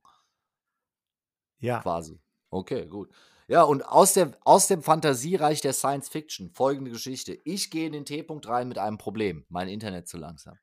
[1.58, 1.80] Ja.
[1.80, 2.20] Quasi.
[2.50, 3.10] Okay, gut.
[3.46, 7.38] Ja, und aus, der, aus dem Fantasiereich der Science Fiction folgende Geschichte.
[7.44, 9.44] Ich gehe in den T-Punkt rein mit einem Problem.
[9.48, 10.58] Mein Internet zu langsam.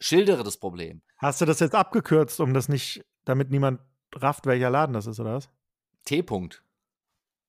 [0.00, 1.02] Schildere das Problem.
[1.18, 3.80] Hast du das jetzt abgekürzt, um das nicht, damit niemand
[4.14, 5.50] rafft, welcher Laden das ist, oder was?
[6.04, 6.62] T-Punkt.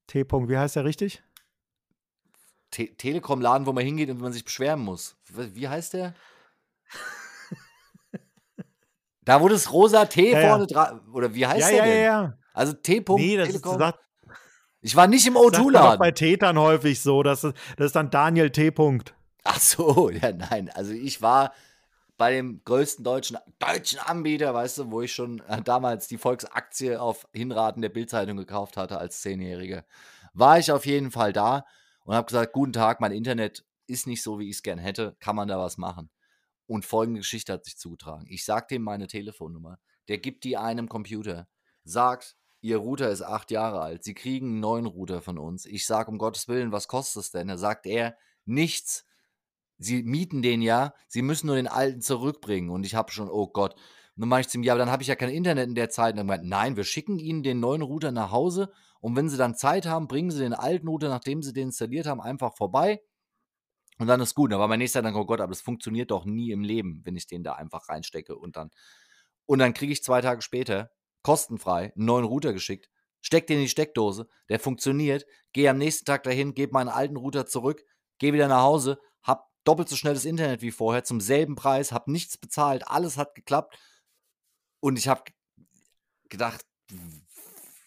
[0.08, 1.24] T-Punkt, wie heißt der richtig?
[2.72, 5.16] Te Telekom-Laden, wo man hingeht und man sich beschweren muss.
[5.28, 6.14] Wie heißt der?
[9.24, 11.98] Da wo das rosa T ja, vorne dran, oder wie heißt ja, der ja, denn?
[11.98, 12.38] Ja, ja.
[12.54, 13.04] Also T.
[13.18, 13.82] Nee, das Telekom.
[13.82, 13.94] Ist,
[14.82, 16.00] ich war nicht im O2-Laden.
[16.00, 18.70] bei Tätern häufig so, dass das, das ist dann Daniel T.
[18.70, 19.14] -Punkt.
[19.44, 20.70] Ach so, ja, nein.
[20.70, 21.54] Also ich war
[22.18, 27.00] bei dem größten deutschen, deutschen Anbieter, weißt du, wo ich schon äh, damals die Volksaktie
[27.00, 29.86] auf Hinraten der Bildzeitung gekauft hatte als Zehnjähriger,
[30.34, 31.66] war ich auf jeden Fall da
[32.04, 35.16] und habe gesagt, guten Tag, mein Internet ist nicht so, wie ich es gern hätte,
[35.20, 36.10] kann man da was machen?
[36.66, 38.26] Und folgende Geschichte hat sich zugetragen.
[38.28, 41.48] Ich sage dem meine Telefonnummer, der gibt die einem Computer,
[41.84, 45.66] sagt, Ihr Router ist acht Jahre alt, Sie kriegen einen neuen Router von uns.
[45.66, 47.48] Ich sage, um Gottes Willen, was kostet es denn?
[47.48, 49.06] Da sagt er, nichts.
[49.78, 52.70] Sie mieten den ja, Sie müssen nur den alten zurückbringen.
[52.72, 53.74] Und ich habe schon, oh Gott.
[53.74, 55.76] Und dann mache ich zu ihm, ja, aber dann habe ich ja kein Internet in
[55.76, 56.14] der Zeit.
[56.14, 58.72] Und dann meint, nein, wir schicken Ihnen den neuen Router nach Hause.
[59.00, 62.08] Und wenn Sie dann Zeit haben, bringen Sie den alten Router, nachdem Sie den installiert
[62.08, 63.02] haben, einfach vorbei.
[64.00, 64.52] Und dann ist gut.
[64.52, 67.16] Da war mein nächster dann, oh Gott, aber das funktioniert doch nie im Leben, wenn
[67.16, 68.72] ich den da einfach reinstecke und dann.
[69.46, 70.90] Und dann kriege ich zwei Tage später
[71.28, 76.06] kostenfrei einen neuen Router geschickt, steck den in die Steckdose, der funktioniert, gehe am nächsten
[76.06, 77.84] Tag dahin, gebe meinen alten Router zurück,
[78.18, 82.08] gehe wieder nach Hause, hab doppelt so schnelles Internet wie vorher, zum selben Preis, hab
[82.08, 83.78] nichts bezahlt, alles hat geklappt.
[84.80, 85.24] Und ich habe
[86.30, 86.66] gedacht,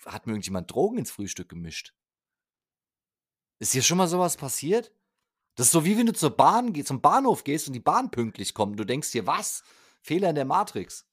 [0.05, 1.95] hat mir irgendjemand Drogen ins Frühstück gemischt?
[3.59, 4.93] Ist hier schon mal sowas passiert?
[5.55, 8.53] Das ist so wie wenn du zur Bahn zum Bahnhof gehst und die Bahn pünktlich
[8.53, 9.62] kommt und du denkst dir, was?
[10.03, 11.09] Fehler in der Matrix.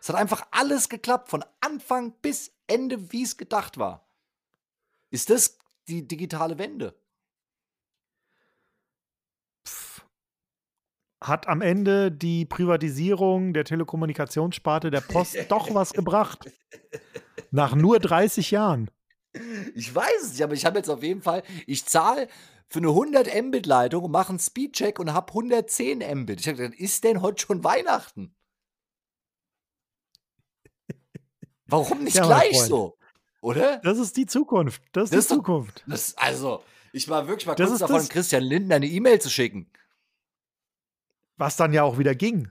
[0.00, 4.08] Es hat einfach alles geklappt, von Anfang bis Ende, wie es gedacht war.
[5.10, 6.94] Ist das die digitale Wende?
[11.20, 16.48] Hat am Ende die Privatisierung der Telekommunikationssparte der Post doch was gebracht?
[17.50, 18.90] Nach nur 30 Jahren.
[19.74, 22.28] Ich weiß es nicht, aber ich habe jetzt auf jeden Fall, ich zahle
[22.68, 26.40] für eine 100 Mbit Leitung und mache einen Speedcheck und habe 110 Mbit.
[26.40, 28.34] Ich habe gedacht, ist denn heute schon Weihnachten?
[31.68, 32.96] Warum nicht ja, gleich so?
[33.40, 33.78] Oder?
[33.78, 34.82] Das ist die Zukunft.
[34.92, 35.84] Das ist das die Zukunft.
[35.86, 38.08] Das, also, ich war wirklich mal das kurz davon, das.
[38.08, 39.70] Christian Lindner eine E-Mail zu schicken.
[41.36, 42.50] Was dann ja auch wieder ging.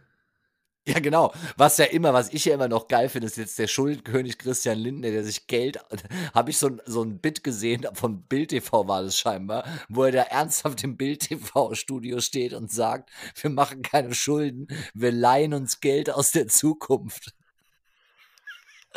[0.87, 1.33] Ja, genau.
[1.57, 4.79] Was ja immer, was ich ja immer noch geil finde, ist jetzt der Schuldenkönig Christian
[4.79, 5.79] Lindner, der sich Geld,
[6.33, 10.13] habe ich so, so ein Bit gesehen, von Bild TV war das scheinbar, wo er
[10.13, 13.09] da ernsthaft im Bild TV-Studio steht und sagt,
[13.41, 17.33] wir machen keine Schulden, wir leihen uns Geld aus der Zukunft.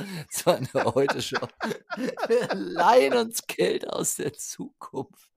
[0.33, 1.49] Das war eine heute schon.
[2.29, 5.31] Wir leihen uns Geld aus der Zukunft.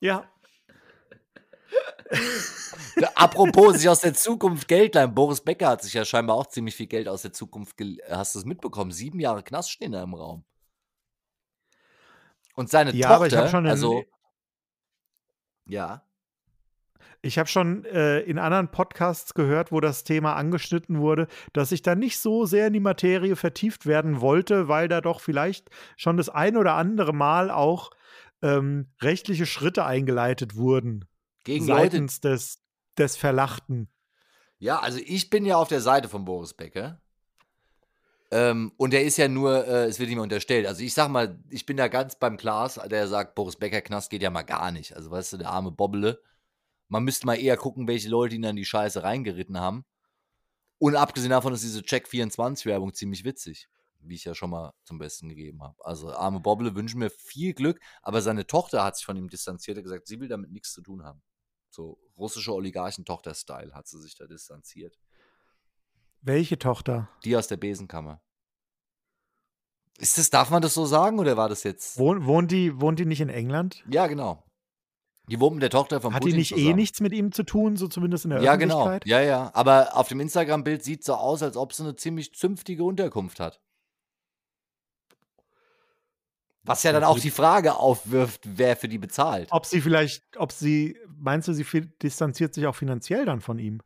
[0.00, 0.28] Ja,
[3.14, 5.14] Apropos sich aus der Zukunft Geld leihen.
[5.14, 7.76] Boris Becker hat sich ja scheinbar auch ziemlich viel Geld aus der Zukunft.
[8.08, 8.90] Hast du es mitbekommen?
[8.90, 10.44] Sieben Jahre Knast stehen da im Raum.
[12.54, 14.04] Und seine ja, Tochter, aber ich habe schon also
[15.66, 16.04] ja.
[17.24, 21.82] Ich habe schon äh, in anderen Podcasts gehört, wo das Thema angeschnitten wurde, dass ich
[21.82, 26.16] da nicht so sehr in die Materie vertieft werden wollte, weil da doch vielleicht schon
[26.16, 27.90] das ein oder andere Mal auch
[28.42, 31.04] ähm, rechtliche Schritte eingeleitet wurden.
[31.44, 32.58] Gegen seitens Leute, des,
[32.98, 33.88] des Verlachten.
[34.58, 37.00] Ja, also ich bin ja auf der Seite von Boris Becker.
[38.32, 40.66] Ähm, und er ist ja nur, äh, es wird ihm unterstellt.
[40.66, 44.10] Also ich sag mal, ich bin da ganz beim Klaas, der sagt, Boris Becker Knast
[44.10, 44.96] geht ja mal gar nicht.
[44.96, 46.20] Also weißt du, der arme Bobbele.
[46.92, 49.86] Man müsste mal eher gucken, welche Leute ihn dann die Scheiße reingeritten haben.
[50.76, 53.70] Und abgesehen davon ist diese Check24-Werbung ziemlich witzig,
[54.00, 55.82] wie ich ja schon mal zum Besten gegeben habe.
[55.86, 59.78] Also arme Bobble wünschen mir viel Glück, aber seine Tochter hat sich von ihm distanziert
[59.78, 61.22] und gesagt, sie will damit nichts zu tun haben.
[61.70, 64.98] So russische Oligarchentochter-Style hat sie sich da distanziert.
[66.20, 67.08] Welche Tochter?
[67.24, 68.20] Die aus der Besenkammer.
[69.96, 71.98] Ist das, darf man das so sagen oder war das jetzt?
[71.98, 73.82] Wohnt, wohnt, die, wohnt die nicht in England?
[73.88, 74.44] Ja, genau.
[75.28, 76.70] Die mit der Tochter von Hat Putin die nicht eh zusammen.
[76.70, 78.86] eh nichts mit ihm zu tun, so zumindest in der ja, genau.
[78.86, 79.06] Öffentlichkeit?
[79.08, 79.32] Ja, genau.
[79.32, 79.50] Ja, ja.
[79.54, 83.38] Aber auf dem Instagram-Bild sieht es so aus, als ob sie eine ziemlich zünftige Unterkunft
[83.38, 83.60] hat.
[86.64, 89.48] Was ja dann auch die Frage aufwirft, wer für die bezahlt.
[89.50, 91.64] Ob sie vielleicht, ob sie, meinst du, sie
[92.02, 93.80] distanziert sich auch finanziell dann von ihm?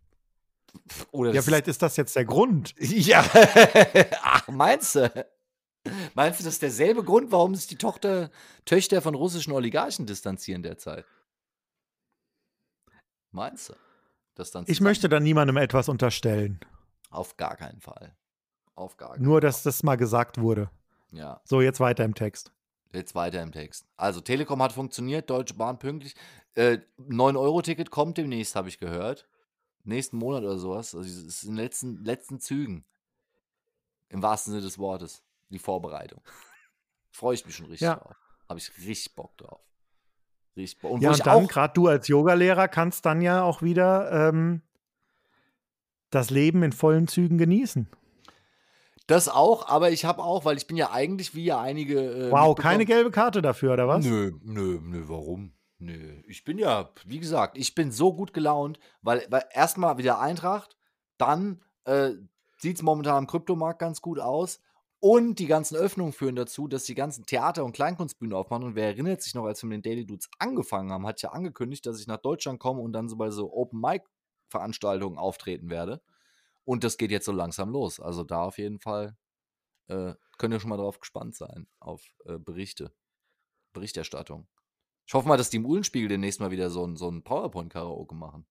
[1.11, 2.75] Oder ja, vielleicht ist das jetzt der Grund.
[2.81, 3.25] Ja,
[4.23, 5.27] ach, meinst du?
[6.15, 8.31] Meinst du, das ist derselbe Grund, warum sich die Tochter,
[8.65, 11.05] Töchter von russischen Oligarchen distanzieren derzeit?
[13.37, 13.75] Meinst du?
[14.35, 16.59] Das dann ich möchte da niemandem etwas unterstellen.
[17.11, 18.17] Auf gar keinen Fall.
[18.75, 20.71] Auf gar keinen Nur, dass das mal gesagt wurde.
[21.13, 21.43] Ja.
[21.45, 22.51] So, jetzt weiter im Text.
[22.93, 23.87] Jetzt weiter im Text.
[23.99, 26.15] Also, Telekom hat funktioniert, Deutsche Bahn pünktlich.
[26.55, 29.29] Äh, 9-Euro-Ticket kommt demnächst, habe ich gehört.
[29.85, 30.95] Nächsten Monat oder sowas.
[30.95, 32.87] Also, es ist in den letzten, letzten Zügen.
[34.09, 35.23] Im wahrsten Sinne des Wortes.
[35.51, 36.23] Die Vorbereitung.
[37.11, 37.97] Freue ich mich schon richtig ja.
[37.97, 38.17] drauf.
[38.49, 39.61] Habe ich richtig Bock drauf.
[40.57, 40.85] Richtig.
[40.85, 44.63] Und ja, und dann gerade du als Yogalehrer kannst dann ja auch wieder ähm,
[46.11, 47.89] das Leben in vollen Zügen genießen.
[49.07, 52.29] Das auch, aber ich habe auch, weil ich bin ja eigentlich wie ja einige.
[52.29, 54.05] Äh, wow, keine gelbe Karte dafür, oder was?
[54.05, 55.53] Nö, nö, nö, warum?
[55.79, 60.19] Nö, ich bin ja, wie gesagt, ich bin so gut gelaunt, weil, weil erstmal wieder
[60.19, 60.77] Eintracht,
[61.19, 62.13] dann äh,
[62.57, 64.61] sieht es momentan am Kryptomarkt ganz gut aus
[65.09, 68.65] und die ganzen Öffnungen führen dazu, dass die ganzen Theater- und Kleinkunstbühnen aufmachen.
[68.65, 71.31] Und wer erinnert sich noch, als wir mit den Daily Dudes angefangen haben, hat ja
[71.31, 76.03] angekündigt, dass ich nach Deutschland komme und dann so bei so Open-Mic-Veranstaltungen auftreten werde.
[76.65, 78.01] Und das geht jetzt so langsam los.
[78.01, 79.17] Also da auf jeden Fall
[79.87, 82.93] äh, könnt ihr schon mal drauf gespannt sein, auf äh, Berichte,
[83.75, 84.49] Berichterstattung.
[85.07, 88.17] Ich hoffe mal, dass die im Uhlenspiegel demnächst mal wieder so ein, so ein PowerPoint-Karaoke
[88.17, 88.45] machen.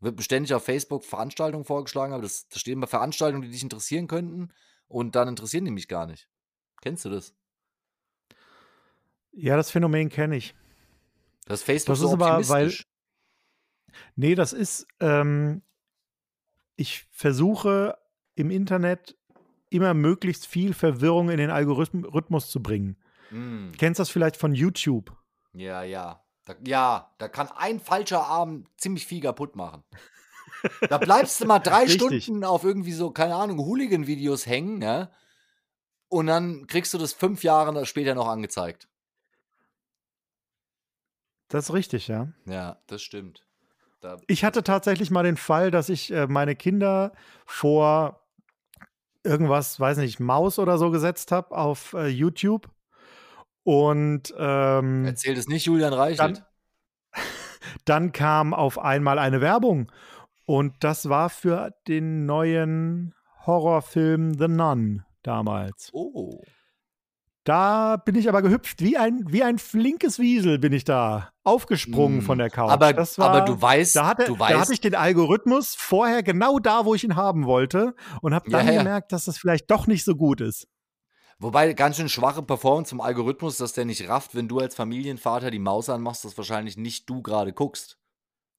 [0.00, 4.06] Wird beständig auf Facebook Veranstaltungen vorgeschlagen, aber das, das stehen immer Veranstaltungen, die dich interessieren
[4.06, 4.52] könnten
[4.88, 6.28] und dann interessieren die mich gar nicht.
[6.80, 7.34] Kennst du das?
[9.32, 10.54] Ja, das Phänomen kenne ich.
[11.46, 12.72] Das Facebook das so ist aber, weil.
[14.14, 15.62] Nee, das ist, ähm,
[16.76, 17.96] ich versuche
[18.34, 19.16] im Internet
[19.70, 22.96] immer möglichst viel Verwirrung in den Algorithmus zu bringen.
[23.30, 23.72] Mm.
[23.72, 25.16] Kennst du das vielleicht von YouTube?
[25.52, 26.22] Ja, ja.
[26.44, 29.82] Da, ja, da kann ein falscher Arm ziemlich viel kaputt machen.
[30.88, 35.10] Da bleibst du mal drei Stunden auf irgendwie so, keine Ahnung, Hooligan-Videos hängen, ja?
[36.08, 38.88] Und dann kriegst du das fünf Jahre später noch angezeigt.
[41.48, 42.28] Das ist richtig, ja.
[42.46, 43.46] Ja, das stimmt.
[44.00, 47.12] Da ich hatte tatsächlich mal den Fall, dass ich äh, meine Kinder
[47.44, 48.22] vor
[49.24, 52.68] irgendwas, weiß nicht, Maus oder so gesetzt habe auf äh, YouTube.
[53.64, 56.20] Und ähm, erzählt es nicht Julian Reichelt.
[56.20, 56.44] Dann,
[57.84, 59.90] dann kam auf einmal eine Werbung
[60.46, 65.90] und das war für den neuen Horrorfilm The Nun damals.
[65.92, 66.40] Oh.
[67.44, 72.18] Da bin ich aber gehüpft, wie ein, wie ein flinkes Wiesel bin ich da aufgesprungen
[72.18, 72.22] mm.
[72.22, 72.70] von der Couch.
[72.72, 76.24] Aber, war, aber du weißt, da hatte, du weißt, da hatte ich den Algorithmus vorher
[76.24, 78.78] genau da, wo ich ihn haben wollte und habe dann ja, ja.
[78.82, 80.66] gemerkt, dass das vielleicht doch nicht so gut ist.
[81.38, 85.52] Wobei ganz schön schwache Performance zum Algorithmus, dass der nicht rafft, wenn du als Familienvater
[85.52, 87.98] die Maus anmachst, dass wahrscheinlich nicht du gerade guckst.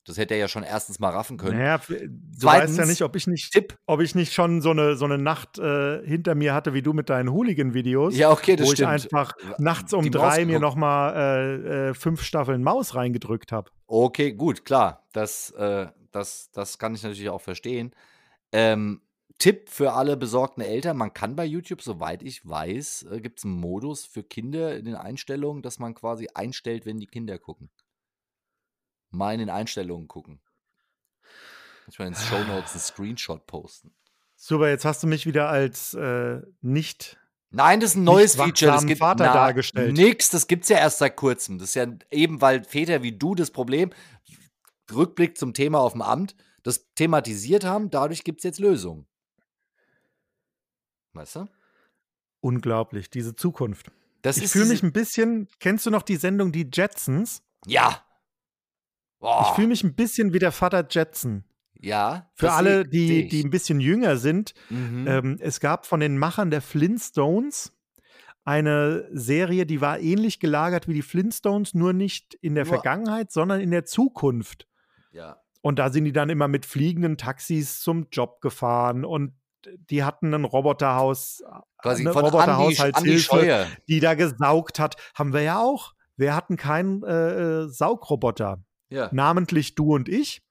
[0.08, 1.58] Das hätte er ja schon erstens mal raffen können.
[1.58, 1.96] Naja, du
[2.38, 3.78] Zweitens, weißt ja nicht, ob ich nicht, Tipp.
[3.86, 6.94] ob ich nicht schon so eine, so eine Nacht äh, hinter mir hatte, wie du
[6.94, 8.16] mit deinen Hooligan-Videos.
[8.16, 8.90] Ja, okay, das wo stimmt.
[8.90, 11.14] Wo ich einfach nachts um Die drei mir nochmal
[11.66, 13.70] äh, äh, fünf Staffeln Maus reingedrückt habe.
[13.86, 15.06] Okay, gut, klar.
[15.12, 17.92] Das, äh, das, das kann ich natürlich auch verstehen.
[18.54, 19.02] Ähm,
[19.40, 23.46] Tipp für alle besorgten Eltern: Man kann bei YouTube, soweit ich weiß, äh, gibt es
[23.46, 27.70] einen Modus für Kinder in den Einstellungen, dass man quasi einstellt, wenn die Kinder gucken
[29.10, 30.40] mal in den Einstellungen gucken.
[31.88, 33.94] Ich mal ins Show Notes einen Screenshot posten.
[34.36, 37.18] Super, jetzt hast du mich wieder als äh, nicht.
[37.50, 38.72] Nein, das ist ein neues Feature.
[38.72, 39.96] Das gibt Vater na, dargestellt.
[39.96, 41.58] Nix, das gibt es ja erst seit kurzem.
[41.58, 43.92] Das ist ja eben, weil Väter wie du das Problem,
[44.94, 49.08] Rückblick zum Thema auf dem Amt, das thematisiert haben, dadurch gibt es jetzt Lösungen.
[51.14, 51.48] Weißt du?
[52.42, 53.92] Unglaublich, diese Zukunft.
[54.22, 55.48] Das ich fühle mich ein bisschen.
[55.60, 57.42] Kennst du noch die Sendung Die Jetsons?
[57.66, 58.04] Ja.
[59.20, 59.48] Boah.
[59.48, 61.44] Ich fühle mich ein bisschen wie der Vater Jetson.
[61.80, 62.30] Ja.
[62.36, 65.06] Für alle, die, die ein bisschen jünger sind, mhm.
[65.08, 67.74] ähm, es gab von den Machern der Flintstones
[68.48, 72.76] eine Serie, die war ähnlich gelagert wie die Flintstones, nur nicht in der nur.
[72.76, 74.68] Vergangenheit, sondern in der Zukunft.
[75.12, 75.42] Ja.
[75.62, 79.34] Und da sind die dann immer mit fliegenden Taxis zum Job gefahren und
[79.90, 81.44] die hatten ein Roboterhaus,
[81.78, 84.96] quasi eine Roboterhaushaltshilfe, die da gesaugt hat.
[85.14, 85.94] Haben wir ja auch.
[86.16, 88.64] Wir hatten keinen äh, äh Saugroboter.
[88.90, 89.10] Ja.
[89.12, 90.42] Namentlich du und ich.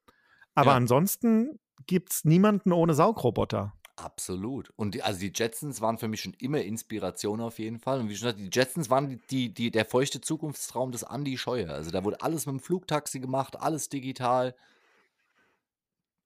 [0.54, 0.76] Aber ja.
[0.76, 3.74] ansonsten gibt es niemanden ohne Saugroboter.
[3.96, 4.72] Absolut.
[4.76, 8.00] Und die, also die Jetsons waren für mich schon immer Inspiration auf jeden Fall.
[8.00, 11.70] Und wie schon gesagt, die Jetsons waren die, die, der feuchte Zukunftstraum des Andy Scheuer.
[11.70, 14.54] Also da wurde alles mit dem Flugtaxi gemacht, alles digital.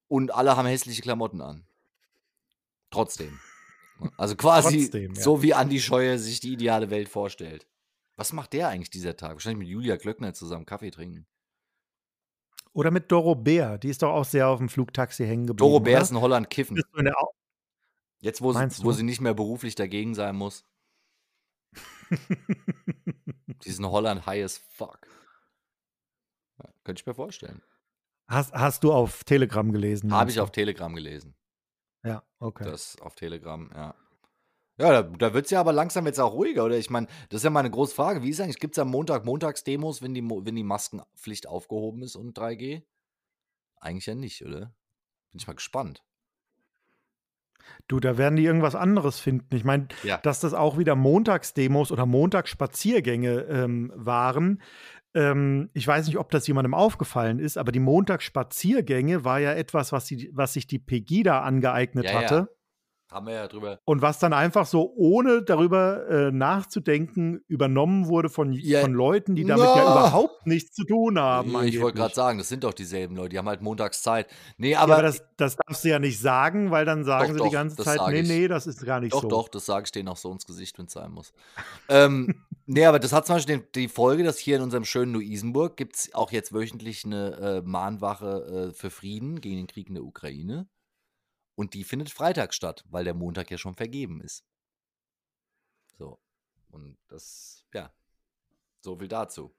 [0.09, 1.65] Und alle haben hässliche Klamotten an.
[2.91, 3.39] Trotzdem.
[4.17, 5.21] Also quasi Trotzdem, ja.
[5.21, 7.69] so wie Andy Scheuer sich die ideale Welt vorstellt.
[8.17, 9.35] Was macht der eigentlich dieser Tag?
[9.35, 11.27] Wahrscheinlich mit Julia Glöckner zusammen Kaffee trinken.
[12.73, 15.69] Oder mit Doro Bär, die ist doch auch sehr auf dem Flugtaxi hängen geblieben.
[15.69, 16.77] Doro Bär ist in Holland kiffen.
[16.77, 17.13] In
[18.21, 20.65] Jetzt, wo, sie, wo sie nicht mehr beruflich dagegen sein muss.
[23.63, 25.07] sie ist in Holland high as fuck.
[26.59, 27.63] Ja, könnte ich mir vorstellen.
[28.29, 30.13] Hast, hast du auf Telegram gelesen?
[30.13, 31.35] Habe ich auf Telegram gelesen.
[32.05, 32.65] Ja, okay.
[32.65, 33.95] Das auf Telegram, ja.
[34.81, 36.79] Ja, da, da wird es ja aber langsam jetzt auch ruhiger, oder?
[36.79, 38.23] Ich meine, das ist ja meine große Frage.
[38.23, 42.17] Wie ist eigentlich, gibt es am Montag Montagsdemos, wenn die, wenn die Maskenpflicht aufgehoben ist
[42.17, 42.83] und 3G?
[43.77, 44.73] Eigentlich ja nicht, oder?
[45.31, 46.03] Bin ich mal gespannt.
[47.89, 49.55] Du, da werden die irgendwas anderes finden.
[49.55, 50.17] Ich meine, ja.
[50.19, 54.63] dass das auch wieder Montagsdemos oder Montagsspaziergänge ähm, waren,
[55.13, 59.93] ähm, ich weiß nicht, ob das jemandem aufgefallen ist, aber die Montagsspaziergänge war ja etwas,
[59.93, 62.35] was, die, was sich die Pegida angeeignet ja, hatte.
[62.35, 62.49] Ja.
[63.11, 63.81] Haben wir ja drüber.
[63.85, 68.83] Und was dann einfach so, ohne darüber äh, nachzudenken, übernommen wurde von, ja.
[68.83, 69.77] von Leuten, die damit no.
[69.77, 71.51] ja überhaupt nichts zu tun haben.
[71.65, 74.29] Ich wollte gerade sagen, das sind doch dieselben Leute, die haben halt montags Zeit.
[74.59, 77.33] Nee, aber, ja, aber das, das, darfst du ja nicht sagen, weil dann sagen doch,
[77.33, 79.29] sie doch, die ganze Zeit, nee, nee, das ist gar nicht doch, so.
[79.29, 81.33] Doch, doch, das sage ich denen auch so ins Gesicht, wenn es sein muss.
[81.89, 85.77] ähm, nee, aber das hat zum Beispiel die Folge, dass hier in unserem schönen Luisenburg
[85.77, 89.95] gibt es auch jetzt wöchentlich eine äh, Mahnwache äh, für Frieden gegen den Krieg in
[89.95, 90.69] der Ukraine.
[91.55, 94.45] Und die findet Freitag statt, weil der Montag ja schon vergeben ist.
[95.99, 96.19] So.
[96.71, 97.93] Und das, ja,
[98.81, 99.55] so viel dazu.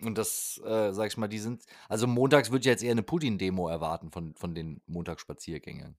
[0.00, 3.02] Und das, äh, sag ich mal, die sind, also montags würde ich jetzt eher eine
[3.02, 5.96] Putin-Demo erwarten von, von den Montagsspaziergängern.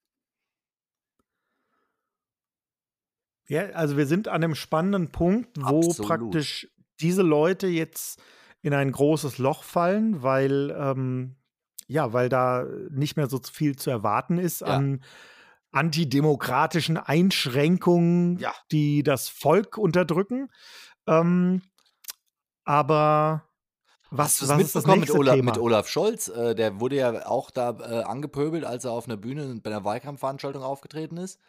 [3.48, 6.08] Ja, also wir sind an einem spannenden Punkt, wo Absolut.
[6.08, 6.70] praktisch
[7.00, 8.22] diese Leute jetzt
[8.62, 11.36] in ein großes Loch fallen, weil ähm,
[11.88, 14.68] ja, weil da nicht mehr so viel zu erwarten ist ja.
[14.68, 15.04] an
[15.72, 18.54] antidemokratischen Einschränkungen, ja.
[18.72, 20.50] die das Volk unterdrücken.
[21.08, 21.64] Ähm,
[22.64, 23.50] aber
[24.12, 25.52] was, Hast was ist das nächste mit Olaf, Thema?
[25.52, 26.28] mit Olaf Scholz?
[26.28, 29.84] Äh, der wurde ja auch da äh, angepöbelt, als er auf einer Bühne bei einer
[29.84, 31.40] Wahlkampfveranstaltung aufgetreten ist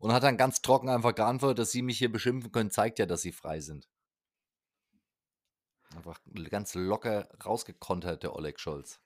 [0.00, 3.06] und hat dann ganz trocken einfach geantwortet, dass sie mich hier beschimpfen können, zeigt ja,
[3.06, 3.88] dass sie frei sind.
[5.96, 6.20] Einfach
[6.50, 9.00] ganz locker rausgekontert, der Oleg Scholz.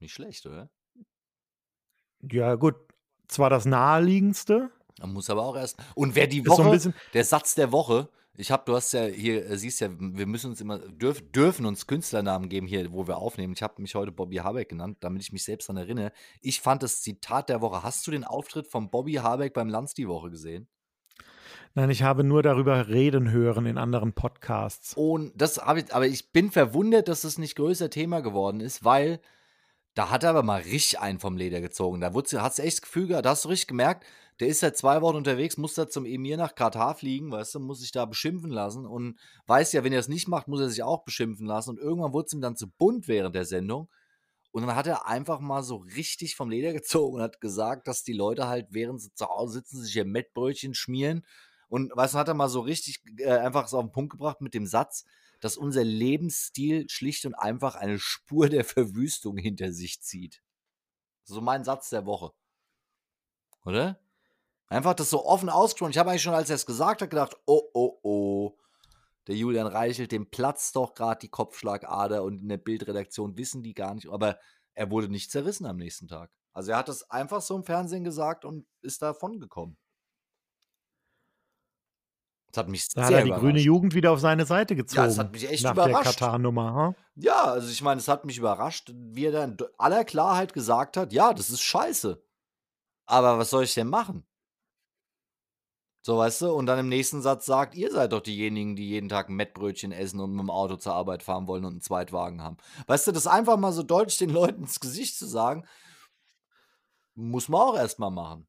[0.00, 0.70] Nicht schlecht, oder?
[2.22, 2.76] Ja, gut.
[3.28, 4.70] Zwar das naheliegendste.
[4.98, 5.76] Man muss aber auch erst.
[5.94, 9.46] Und wer die Woche, so der Satz der Woche, ich habe, du hast ja hier,
[9.46, 13.18] äh, siehst ja, wir müssen uns immer, dürf, dürfen uns Künstlernamen geben hier, wo wir
[13.18, 13.52] aufnehmen.
[13.52, 16.12] Ich habe mich heute Bobby Habeck genannt, damit ich mich selbst daran erinnere.
[16.40, 17.82] Ich fand das Zitat der Woche.
[17.82, 20.68] Hast du den Auftritt von Bobby Habeck beim Lanz die Woche gesehen?
[21.74, 24.94] Nein, ich habe nur darüber reden hören in anderen Podcasts.
[24.94, 28.84] Und das habe ich, aber ich bin verwundert, dass das nicht größer Thema geworden ist,
[28.84, 29.20] weil
[29.94, 32.00] da hat er aber mal richtig einen vom Leder gezogen.
[32.00, 34.06] Da hast du echt das Gefühl da hast du richtig gemerkt,
[34.40, 37.60] der ist seit zwei Wochen unterwegs, muss da zum Emir nach Katar fliegen, weißt du,
[37.60, 40.70] muss sich da beschimpfen lassen und weiß ja, wenn er es nicht macht, muss er
[40.70, 41.70] sich auch beschimpfen lassen.
[41.70, 43.90] Und irgendwann wurde es ihm dann zu bunt während der Sendung.
[44.50, 48.02] Und dann hat er einfach mal so richtig vom Leder gezogen und hat gesagt, dass
[48.02, 51.24] die Leute halt, während sie zu Hause sitzen, sich ihr Mettbrötchen schmieren.
[51.68, 54.40] Und weißt du, hat er mal so richtig äh, einfach so auf den Punkt gebracht
[54.40, 55.04] mit dem Satz,
[55.40, 60.42] dass unser Lebensstil schlicht und einfach eine Spur der Verwüstung hinter sich zieht.
[61.24, 62.32] So mein Satz der Woche.
[63.64, 64.00] Oder?
[64.68, 65.90] Einfach das so offen ausgesprochen.
[65.90, 68.58] Ich habe eigentlich schon, als er es gesagt hat, gedacht, oh, oh, oh.
[69.26, 73.74] Der Julian Reichelt, dem platzt doch gerade die Kopfschlagader und in der Bildredaktion wissen die
[73.74, 74.08] gar nicht.
[74.08, 74.38] Aber
[74.74, 76.30] er wurde nicht zerrissen am nächsten Tag.
[76.52, 79.76] Also er hat das einfach so im Fernsehen gesagt und ist davon gekommen.
[82.52, 85.02] Das hat mich da sehr hat er die grüne Jugend wieder auf seine Seite gezogen.
[85.02, 85.94] Ja, das hat mich echt nach überrascht.
[85.94, 86.74] der Katar-Nummer.
[86.74, 86.94] Huh?
[87.14, 91.12] Ja, also ich meine, es hat mich überrascht, wie er dann aller Klarheit gesagt hat,
[91.12, 92.22] ja, das ist scheiße.
[93.06, 94.26] Aber was soll ich denn machen?
[96.02, 96.52] So, weißt du?
[96.52, 99.92] Und dann im nächsten Satz sagt, ihr seid doch diejenigen, die jeden Tag ein Mettbrötchen
[99.92, 102.56] essen und mit dem Auto zur Arbeit fahren wollen und einen Zweitwagen haben.
[102.86, 105.66] Weißt du, das einfach mal so deutlich den Leuten ins Gesicht zu sagen,
[107.14, 108.48] muss man auch erstmal machen.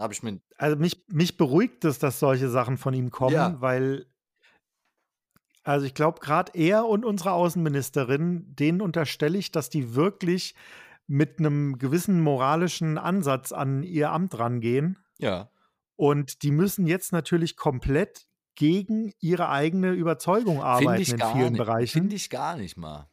[0.00, 0.40] Habe ich mir.
[0.56, 3.60] Also mich, mich beruhigt es, dass solche Sachen von ihm kommen, ja.
[3.60, 4.06] weil
[5.62, 10.54] also ich glaube, gerade er und unsere Außenministerin, denen unterstelle ich, dass die wirklich
[11.06, 14.98] mit einem gewissen moralischen Ansatz an ihr Amt rangehen.
[15.18, 15.50] Ja.
[15.96, 21.92] Und die müssen jetzt natürlich komplett gegen ihre eigene Überzeugung arbeiten in vielen nicht, Bereichen.
[21.92, 23.10] Finde ich gar nicht mal.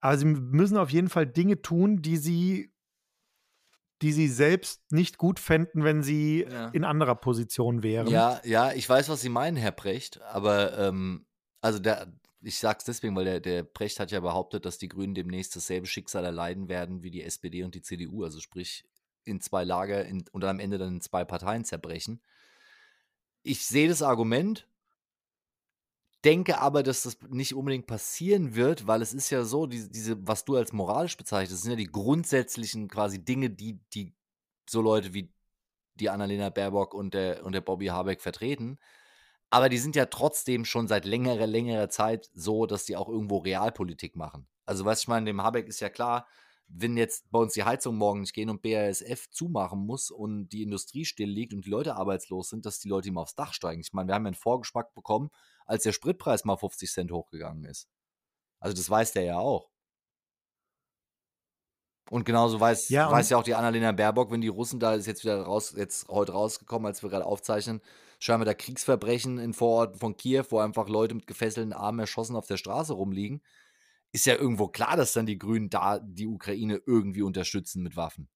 [0.00, 2.72] Aber sie müssen auf jeden Fall Dinge tun, die sie
[4.02, 6.68] die sie selbst nicht gut fänden, wenn sie ja.
[6.68, 8.08] in anderer Position wären.
[8.08, 11.26] Ja, ja, ich weiß, was Sie meinen, Herr Brecht, aber ähm,
[11.60, 15.14] also der, ich sag's deswegen, weil der, der Brecht hat ja behauptet, dass die Grünen
[15.14, 18.84] demnächst dasselbe Schicksal erleiden werden wie die SPD und die CDU, also sprich
[19.24, 22.20] in zwei Lager in, und am Ende dann in zwei Parteien zerbrechen.
[23.42, 24.68] Ich sehe das Argument,
[26.26, 30.26] denke aber, dass das nicht unbedingt passieren wird, weil es ist ja so, die, diese,
[30.26, 34.12] was du als moralisch bezeichnest, sind ja die grundsätzlichen quasi Dinge, die, die
[34.68, 35.32] so Leute wie
[35.94, 38.78] die Annalena Baerbock und der, und der Bobby Habeck vertreten.
[39.50, 43.38] Aber die sind ja trotzdem schon seit längerer, längerer Zeit so, dass die auch irgendwo
[43.38, 44.48] Realpolitik machen.
[44.64, 46.26] Also, was ich meine, dem Habeck ist ja klar,
[46.66, 50.64] wenn jetzt bei uns die Heizung morgen nicht gehen und BASF zumachen muss und die
[50.64, 53.80] Industrie still liegt und die Leute arbeitslos sind, dass die Leute ihm aufs Dach steigen.
[53.80, 55.30] Ich meine, wir haben ja einen Vorgeschmack bekommen,
[55.66, 57.88] als der Spritpreis mal 50 Cent hochgegangen ist.
[58.60, 59.70] Also das weiß der ja auch.
[62.08, 65.06] Und genauso weiß ja, weiß ja auch die Annalena Baerbock, wenn die Russen, da ist
[65.06, 67.80] jetzt wieder raus, jetzt heute rausgekommen, als wir gerade aufzeichnen,
[68.20, 72.46] scheinbar da Kriegsverbrechen in Vororten von Kiew, wo einfach Leute mit gefesselten Armen erschossen auf
[72.46, 73.42] der Straße rumliegen,
[74.12, 78.28] ist ja irgendwo klar, dass dann die Grünen da die Ukraine irgendwie unterstützen mit Waffen.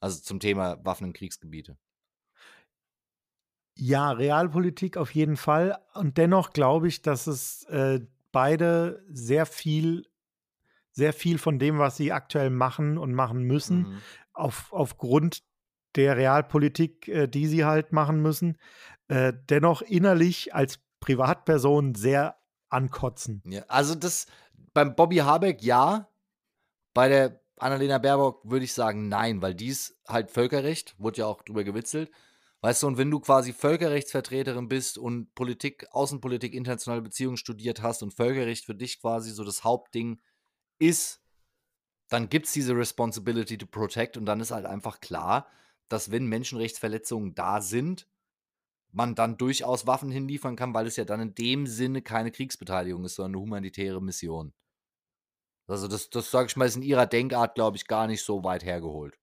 [0.00, 1.78] Also zum Thema Waffen in Kriegsgebiete.
[3.78, 5.78] Ja, Realpolitik auf jeden Fall.
[5.94, 8.00] Und dennoch glaube ich, dass es äh,
[8.32, 10.04] beide sehr viel
[10.98, 13.98] sehr viel von dem, was sie aktuell machen und machen müssen, mhm.
[14.32, 15.44] auf, aufgrund
[15.94, 18.58] der Realpolitik, äh, die sie halt machen müssen,
[19.06, 22.36] äh, dennoch innerlich als Privatperson sehr
[22.68, 23.42] ankotzen.
[23.46, 24.26] Ja, also das
[24.74, 26.08] beim Bobby Habeck ja,
[26.94, 31.42] bei der Annalena Baerbock würde ich sagen nein, weil dies halt Völkerrecht, wurde ja auch
[31.42, 32.10] drüber gewitzelt.
[32.60, 38.02] Weißt du, und wenn du quasi Völkerrechtsvertreterin bist und Politik, Außenpolitik, internationale Beziehungen studiert hast
[38.02, 40.20] und Völkerrecht für dich quasi so das Hauptding
[40.80, 41.22] ist,
[42.08, 45.46] dann gibt es diese Responsibility to Protect und dann ist halt einfach klar,
[45.88, 48.08] dass wenn Menschenrechtsverletzungen da sind,
[48.90, 53.04] man dann durchaus Waffen hinliefern kann, weil es ja dann in dem Sinne keine Kriegsbeteiligung
[53.04, 54.52] ist, sondern eine humanitäre Mission.
[55.66, 58.42] Also das, das sage ich mal, ist in ihrer Denkart, glaube ich, gar nicht so
[58.42, 59.18] weit hergeholt.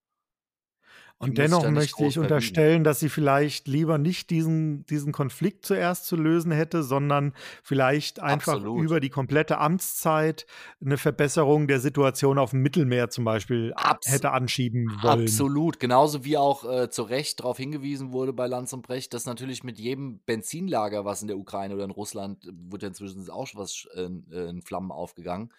[1.17, 6.17] Und dennoch möchte ich unterstellen, dass sie vielleicht lieber nicht diesen, diesen Konflikt zuerst zu
[6.17, 8.83] lösen hätte, sondern vielleicht einfach Absolut.
[8.83, 10.45] über die komplette Amtszeit
[10.83, 15.21] eine Verbesserung der Situation auf dem Mittelmeer zum Beispiel Abs hätte anschieben wollen.
[15.21, 15.79] Absolut.
[15.79, 19.63] Genauso wie auch äh, zu Recht darauf hingewiesen wurde bei Lanz und Brecht, dass natürlich
[19.63, 23.61] mit jedem Benzinlager, was in der Ukraine oder in Russland, wird ja inzwischen auch schon
[23.61, 25.49] was äh, in Flammen aufgegangen.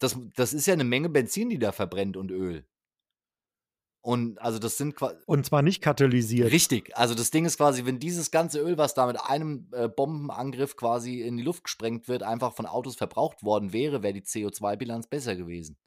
[0.00, 2.66] Das, das ist ja eine Menge Benzin, die da verbrennt und Öl.
[4.04, 5.00] Und also das sind.
[5.24, 6.52] Und zwar nicht katalysiert.
[6.52, 6.94] Richtig.
[6.94, 10.76] Also das Ding ist quasi, wenn dieses ganze Öl, was da mit einem äh, Bombenangriff
[10.76, 15.06] quasi in die Luft gesprengt wird, einfach von Autos verbraucht worden wäre, wäre die CO2-Bilanz
[15.06, 15.78] besser gewesen.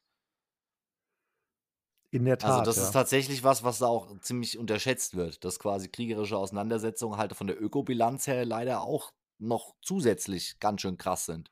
[2.09, 2.51] In der also Tat.
[2.53, 2.83] Also das ja.
[2.85, 7.45] ist tatsächlich was, was da auch ziemlich unterschätzt wird, dass quasi kriegerische Auseinandersetzungen halt von
[7.45, 11.51] der Ökobilanz her leider auch noch zusätzlich ganz schön krass sind.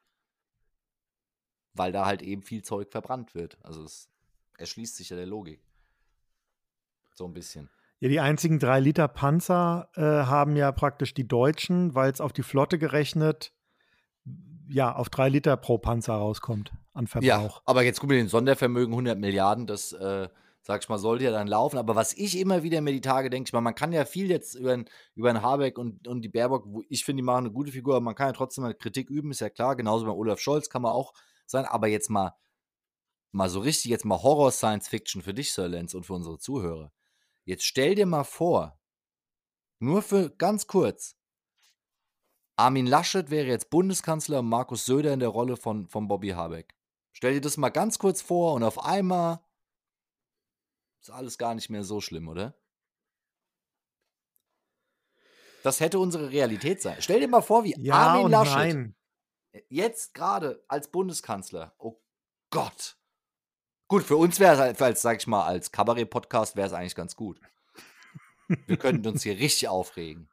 [1.73, 3.59] Weil da halt eben viel Zeug verbrannt wird.
[3.61, 4.09] Also es
[4.57, 5.61] erschließt sich ja der Logik.
[7.15, 7.69] So ein bisschen.
[7.99, 12.33] Ja, die einzigen drei Liter Panzer äh, haben ja praktisch die Deutschen, weil es auf
[12.33, 13.53] die Flotte gerechnet
[14.67, 17.27] ja auf drei Liter pro Panzer rauskommt an Verbrauch.
[17.27, 20.27] Ja, aber jetzt guck mal, den Sondervermögen 100 Milliarden, das äh,
[20.61, 21.77] sag ich mal, sollte ja dann laufen.
[21.77, 24.29] Aber was ich immer wieder mir die Tage denke, ich meine, man kann ja viel
[24.29, 27.51] jetzt über, über den Habeck und, und die Baerbock, wo ich finde, die machen eine
[27.51, 29.75] gute Figur, aber man kann ja trotzdem mal Kritik üben, ist ja klar.
[29.75, 31.13] Genauso bei Olaf Scholz kann man auch
[31.45, 31.65] sein.
[31.65, 32.33] Aber jetzt mal,
[33.31, 36.91] mal so richtig, jetzt mal Horror-Science-Fiction für dich, Sir Lenz, und für unsere Zuhörer.
[37.45, 38.79] Jetzt stell dir mal vor,
[39.79, 41.15] nur für ganz kurz,
[42.57, 46.75] Armin Laschet wäre jetzt Bundeskanzler und Markus Söder in der Rolle von, von Bobby Habeck.
[47.11, 49.45] Stell dir das mal ganz kurz vor und auf einmal
[51.01, 52.57] ist alles gar nicht mehr so schlimm, oder?
[55.63, 56.97] Das hätte unsere Realität sein.
[56.99, 58.95] Stell dir mal vor, wie ja Armin Laschet nein.
[59.69, 61.75] jetzt gerade als Bundeskanzler.
[61.77, 62.01] Oh
[62.49, 62.97] Gott.
[63.87, 66.95] Gut, für uns wäre es halt, als, sag ich mal, als Kabarett-Podcast wäre es eigentlich
[66.95, 67.39] ganz gut.
[68.67, 70.29] Wir könnten uns hier richtig aufregen.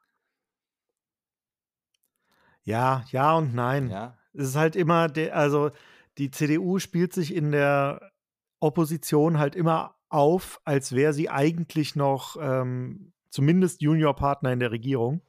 [2.62, 3.90] Ja, ja und nein.
[3.90, 4.18] Ja.
[4.32, 5.70] Es ist halt immer, der, also
[6.18, 8.12] die CDU spielt sich in der
[8.60, 15.22] Opposition halt immer auf, als wäre sie eigentlich noch ähm, zumindest Juniorpartner in der Regierung.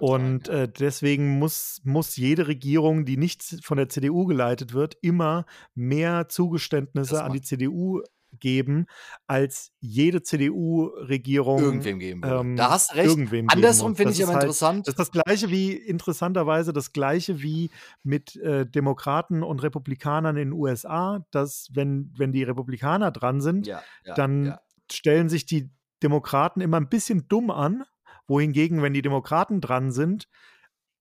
[0.00, 0.62] Und sein, ja.
[0.64, 6.28] äh, deswegen muss, muss jede Regierung, die nicht von der CDU geleitet wird, immer mehr
[6.28, 8.02] Zugeständnisse an die CDU
[8.38, 8.86] geben,
[9.26, 12.36] als jede CDU-Regierung irgendwem geben würde.
[12.36, 13.08] Ähm, da hast du recht.
[13.08, 14.86] Irgendwem Andersrum finde ich aber halt, interessant.
[14.86, 17.70] Das ist das gleiche wie, interessanterweise, das gleiche wie
[18.02, 23.66] mit äh, Demokraten und Republikanern in den USA, dass wenn, wenn die Republikaner dran sind,
[23.66, 24.56] ja, ja, dann
[24.90, 25.70] stellen sich die
[26.02, 27.84] Demokraten immer ein bisschen dumm an
[28.30, 30.26] wohingegen, wenn die Demokraten dran sind,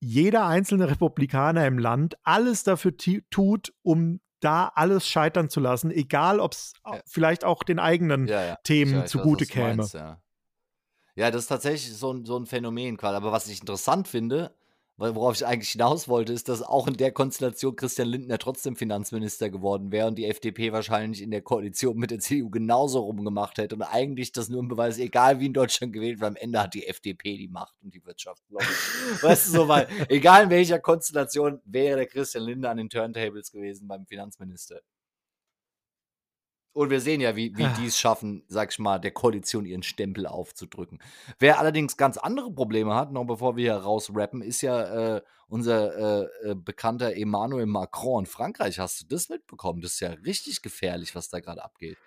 [0.01, 6.39] jeder einzelne Republikaner im Land alles dafür tut, um da alles scheitern zu lassen, egal
[6.39, 6.99] ob es ja.
[7.05, 8.55] vielleicht auch den eigenen ja, ja.
[8.63, 9.75] Themen weiß, zugute käme.
[9.75, 10.21] Meinst, ja.
[11.15, 12.97] das ist tatsächlich so ein, so ein Phänomen.
[12.99, 14.55] Aber was ich interessant finde,
[14.99, 18.75] weil worauf ich eigentlich hinaus wollte, ist, dass auch in der Konstellation Christian Lindner trotzdem
[18.75, 23.57] Finanzminister geworden wäre und die FDP wahrscheinlich in der Koalition mit der CDU genauso rumgemacht
[23.57, 26.61] hätte und eigentlich das nur ein Beweis, egal wie in Deutschland gewählt wird, am Ende
[26.61, 28.43] hat die FDP die Macht und die Wirtschaft,
[29.21, 33.53] weißt du so, weil egal in welcher Konstellation wäre der Christian Lindner an den Turntables
[33.53, 34.81] gewesen beim Finanzminister.
[36.71, 39.83] Und wir sehen ja, wie, wie die es schaffen, sag ich mal, der Koalition ihren
[39.83, 40.99] Stempel aufzudrücken.
[41.39, 45.95] Wer allerdings ganz andere Probleme hat, noch bevor wir hier rausrappen, ist ja äh, unser
[45.97, 48.79] äh, äh, bekannter Emmanuel Macron in Frankreich.
[48.79, 49.81] Hast du das mitbekommen?
[49.81, 51.97] Das ist ja richtig gefährlich, was da gerade abgeht.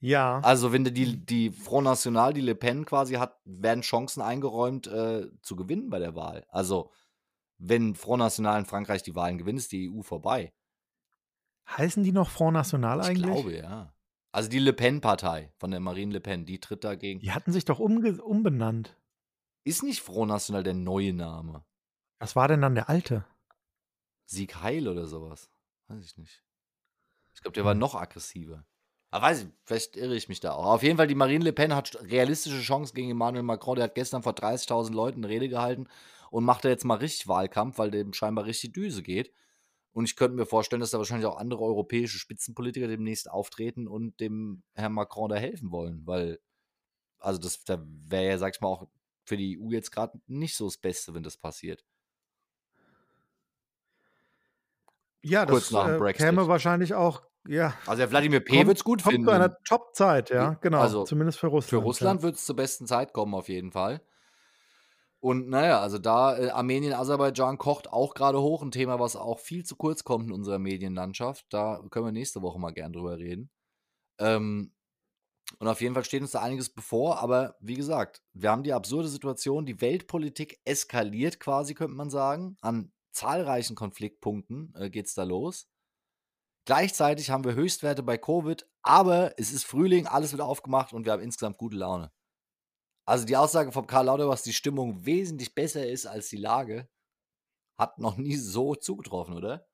[0.00, 0.40] Ja.
[0.40, 5.28] Also, wenn die, die Front National, die Le Pen quasi hat, werden Chancen eingeräumt, äh,
[5.42, 6.46] zu gewinnen bei der Wahl.
[6.48, 6.90] Also,
[7.58, 10.52] wenn Front National in Frankreich die Wahlen gewinnt, ist die EU vorbei.
[11.76, 13.26] Heißen die noch Front National eigentlich?
[13.26, 13.94] Ich glaube, ja.
[14.32, 17.20] Also die Le Pen-Partei von der Marine Le Pen, die tritt dagegen.
[17.20, 18.96] Die hatten sich doch umbenannt.
[19.64, 21.64] Ist nicht Front National der neue Name?
[22.18, 23.24] Was war denn dann der alte?
[24.26, 25.50] Sieg Heil oder sowas.
[25.88, 26.44] Weiß ich nicht.
[27.34, 27.80] Ich glaube, der war hm.
[27.80, 28.64] noch aggressiver.
[29.10, 30.66] Aber weiß ich, vielleicht irre ich mich da auch.
[30.66, 33.76] Auf jeden Fall, die Marine Le Pen hat realistische Chancen gegen Emmanuel Macron.
[33.76, 35.88] Der hat gestern vor 30.000 Leuten eine Rede gehalten
[36.30, 39.32] und macht da jetzt mal richtig Wahlkampf, weil dem scheinbar richtig Düse geht.
[39.92, 44.20] Und ich könnte mir vorstellen, dass da wahrscheinlich auch andere europäische Spitzenpolitiker demnächst auftreten und
[44.20, 46.38] dem Herrn Macron da helfen wollen, weil,
[47.18, 48.86] also das da wäre ja, sag ich mal, auch
[49.24, 51.84] für die EU jetzt gerade nicht so das Beste, wenn das passiert.
[55.22, 57.74] Ja, Kurz das nach dem äh, käme wahrscheinlich auch, ja.
[57.86, 58.66] Also der Wladimir P.
[58.66, 59.26] wird es gut kommt finden.
[59.26, 60.80] Kommt zu einer Top-Zeit, ja, genau.
[60.80, 61.70] Also zumindest für Russland.
[61.70, 62.24] Für Russland ja.
[62.24, 64.00] wird es zur besten Zeit kommen, auf jeden Fall.
[65.20, 68.62] Und naja, also da äh, Armenien, Aserbaidschan kocht auch gerade hoch.
[68.62, 71.46] Ein Thema, was auch viel zu kurz kommt in unserer Medienlandschaft.
[71.50, 73.50] Da können wir nächste Woche mal gern drüber reden.
[74.18, 74.72] Ähm,
[75.58, 77.18] und auf jeden Fall steht uns da einiges bevor.
[77.18, 82.56] Aber wie gesagt, wir haben die absurde Situation, die Weltpolitik eskaliert quasi, könnte man sagen.
[82.62, 85.68] An zahlreichen Konfliktpunkten äh, geht es da los.
[86.66, 91.12] Gleichzeitig haben wir Höchstwerte bei Covid, aber es ist Frühling, alles wird aufgemacht und wir
[91.12, 92.12] haben insgesamt gute Laune.
[93.06, 96.88] Also die Aussage von Karl Lauter, dass die Stimmung wesentlich besser ist als die Lage,
[97.78, 99.66] hat noch nie so zugetroffen, oder?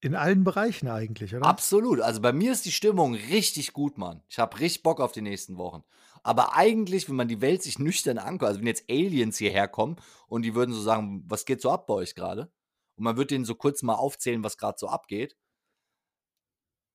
[0.00, 1.46] In allen Bereichen eigentlich, oder?
[1.46, 2.00] Absolut.
[2.00, 4.22] Also bei mir ist die Stimmung richtig gut, Mann.
[4.28, 5.82] Ich habe richtig Bock auf die nächsten Wochen.
[6.22, 9.96] Aber eigentlich, wenn man die Welt sich nüchtern anguckt, also wenn jetzt Aliens hierher kommen
[10.26, 12.52] und die würden so sagen, was geht so ab bei euch gerade?
[12.96, 15.36] Und man würde denen so kurz mal aufzählen, was gerade so abgeht,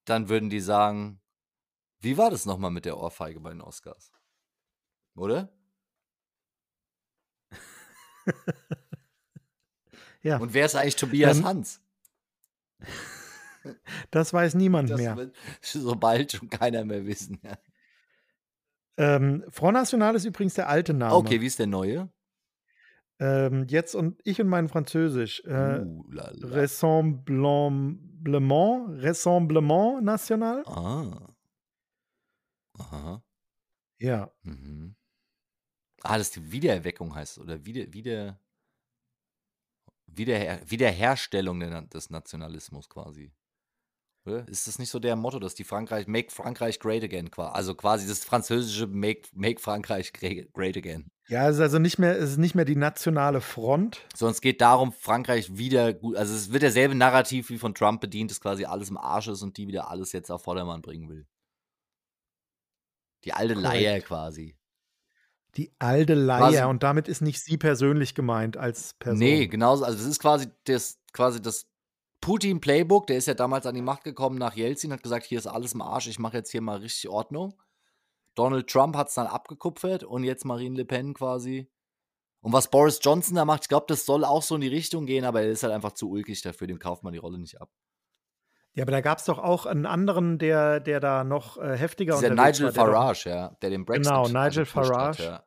[0.06, 1.22] dann würden die sagen,
[2.00, 4.12] wie war das nochmal mit der Ohrfeige bei den Oscars?
[5.16, 5.52] Oder?
[10.22, 10.38] ja.
[10.38, 11.82] Und wer ist eigentlich Tobias ähm, Hans?
[14.10, 15.18] Das weiß niemand das mehr.
[15.18, 17.40] Wird sobald schon keiner mehr wissen.
[17.44, 17.58] Ja.
[18.98, 21.14] Ähm, Front National ist übrigens der alte Name.
[21.14, 22.10] Okay, wie ist der neue?
[23.20, 25.44] Ähm, jetzt und ich und mein Französisch.
[25.46, 26.06] Äh, uh,
[26.42, 28.00] Rassemblement,
[29.04, 30.64] Rassemblement National.
[30.66, 31.36] Ah.
[32.78, 33.24] Aha.
[33.98, 34.32] Ja.
[34.44, 34.96] Mhm.
[36.04, 38.40] Ah, das ist die Wiedererweckung heißt oder wieder, wieder,
[40.08, 43.32] wieder, Wiederherstellung des Nationalismus quasi.
[44.26, 44.48] Oder?
[44.48, 47.74] Ist das nicht so der Motto, dass die Frankreich, Make Frankreich Great Again quasi, also
[47.76, 51.10] quasi das französische Make, Make Frankreich Great Again.
[51.28, 54.06] Ja, es ist also nicht mehr, es ist nicht mehr die nationale Front.
[54.16, 58.02] Sondern es geht darum, Frankreich wieder gut, also es wird derselbe Narrativ wie von Trump
[58.02, 61.10] bedient, dass quasi alles im Arsch ist und die wieder alles jetzt auf Vordermann bringen
[61.10, 61.26] will.
[63.24, 63.74] Die alte Korrekt.
[63.74, 64.59] Leier quasi.
[65.58, 69.20] Die alte Leier und damit ist nicht sie persönlich gemeint als Person.
[69.20, 69.84] Nee, genauso.
[69.84, 71.68] Also, das ist quasi das, quasi das
[72.22, 73.08] Putin-Playbook.
[73.08, 75.74] Der ist ja damals an die Macht gekommen nach Jelzin, hat gesagt: Hier ist alles
[75.74, 77.56] im Arsch, ich mache jetzt hier mal richtig Ordnung.
[78.36, 81.70] Donald Trump hat es dann abgekupfert und jetzt Marine Le Pen quasi.
[82.42, 85.06] Und was Boris Johnson da macht, ich glaube, das soll auch so in die Richtung
[85.06, 87.60] gehen, aber er ist halt einfach zu ulkig dafür, dem kauft man die Rolle nicht
[87.60, 87.70] ab.
[88.74, 92.16] Ja, aber da gab es doch auch einen anderen, der, der da noch äh, heftiger
[92.16, 95.24] Dieser Nigel war, Farage, der ja, der den Brexit Genau, Nigel Farage.
[95.24, 95.44] Hat, ja.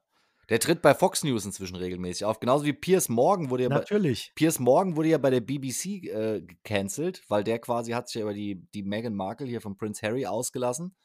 [0.48, 2.40] Der tritt bei Fox News inzwischen regelmäßig auf.
[2.40, 4.32] Genauso wie Piers Morgan wurde ja Natürlich.
[4.34, 8.16] Bei, Piers Morgan wurde ja bei der BBC äh, gecancelt, weil der quasi hat sich
[8.16, 10.96] ja über die, die Meghan Markle hier von Prince Harry ausgelassen,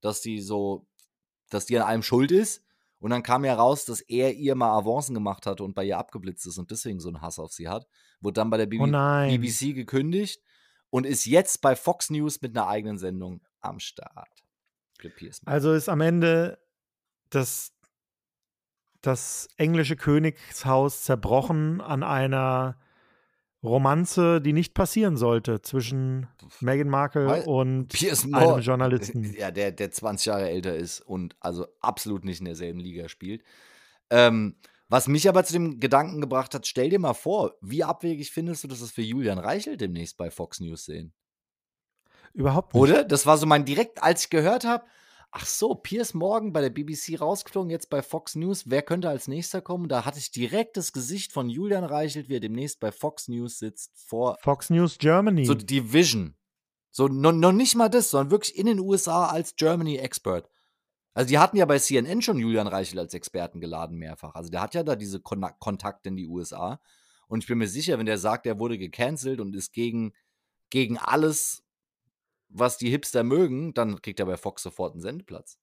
[0.00, 0.88] dass die so,
[1.50, 2.64] dass die an allem schuld ist.
[2.98, 5.98] Und dann kam ja raus, dass er ihr mal Avancen gemacht hatte und bei ihr
[5.98, 7.86] abgeblitzt ist und deswegen so einen Hass auf sie hat.
[8.20, 10.42] Wurde dann bei der BB oh BBC gekündigt
[10.90, 14.44] und ist jetzt bei Fox News mit einer eigenen Sendung am Start.
[15.46, 16.58] Also ist am Ende
[17.30, 17.72] das,
[19.00, 22.78] das englische Königshaus zerbrochen an einer
[23.62, 26.28] Romanze, die nicht passieren sollte zwischen
[26.60, 27.92] Meghan Markle Weil, und
[28.34, 29.24] einem Journalisten.
[29.36, 33.42] Ja, der, der 20 Jahre älter ist und also absolut nicht in derselben Liga spielt.
[34.10, 34.56] Ähm,
[34.88, 38.64] was mich aber zu dem Gedanken gebracht hat, stell dir mal vor, wie abwegig findest
[38.64, 41.12] du, dass es für Julian Reichelt demnächst bei Fox News sehen?
[42.32, 42.82] Überhaupt nicht.
[42.82, 43.04] Oder?
[43.04, 44.84] Das war so mein direkt, als ich gehört habe,
[45.30, 49.28] ach so, Piers Morgan bei der BBC rausgeflogen, jetzt bei Fox News, wer könnte als
[49.28, 49.88] nächster kommen?
[49.88, 53.58] Da hatte ich direkt das Gesicht von Julian Reichelt, wie er demnächst bei Fox News
[53.58, 55.44] sitzt, vor Fox News Germany.
[55.44, 56.34] So die Vision.
[56.90, 60.48] So, noch, noch nicht mal das, sondern wirklich in den USA als Germany Expert.
[61.18, 64.36] Also, die hatten ja bei CNN schon Julian Reichel als Experten geladen, mehrfach.
[64.36, 66.80] Also, der hat ja da diese Kon Kontakte in die USA.
[67.26, 70.12] Und ich bin mir sicher, wenn der sagt, er wurde gecancelt und ist gegen,
[70.70, 71.64] gegen alles,
[72.48, 75.58] was die Hipster mögen, dann kriegt er bei Fox sofort einen Sendeplatz.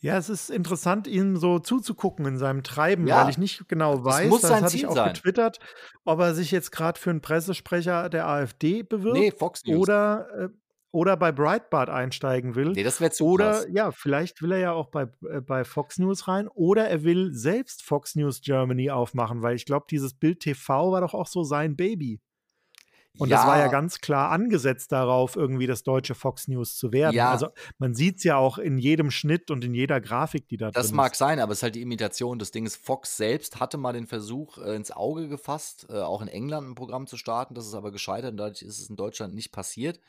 [0.00, 4.02] Ja, es ist interessant, ihm so zuzugucken in seinem Treiben, ja, weil ich nicht genau
[4.02, 5.12] weiß, muss das hatte ich auch sein.
[5.12, 5.60] getwittert,
[6.04, 9.78] ob er sich jetzt gerade für einen Pressesprecher der AfD bewirbt nee, Fox News.
[9.78, 10.48] oder, äh,
[10.92, 12.72] oder bei Breitbart einsteigen will.
[12.72, 13.66] Nee, das wäre zu Oder krass.
[13.70, 17.32] ja, vielleicht will er ja auch bei, äh, bei Fox News rein oder er will
[17.32, 21.44] selbst Fox News Germany aufmachen, weil ich glaube, dieses Bild TV war doch auch so
[21.44, 22.20] sein Baby.
[23.18, 26.92] Und ja, das war ja ganz klar angesetzt darauf, irgendwie das deutsche Fox News zu
[26.92, 27.14] werden.
[27.14, 27.30] Ja.
[27.30, 27.48] Also
[27.78, 30.88] man sieht es ja auch in jedem Schnitt und in jeder Grafik, die da das
[30.88, 31.18] drin mag ist.
[31.18, 32.76] sein, aber es ist halt die Imitation des Dinges.
[32.76, 36.74] Fox selbst hatte mal den Versuch äh, ins Auge gefasst, äh, auch in England ein
[36.76, 37.54] Programm zu starten.
[37.54, 40.00] Das ist aber gescheitert und dadurch ist es in Deutschland nicht passiert.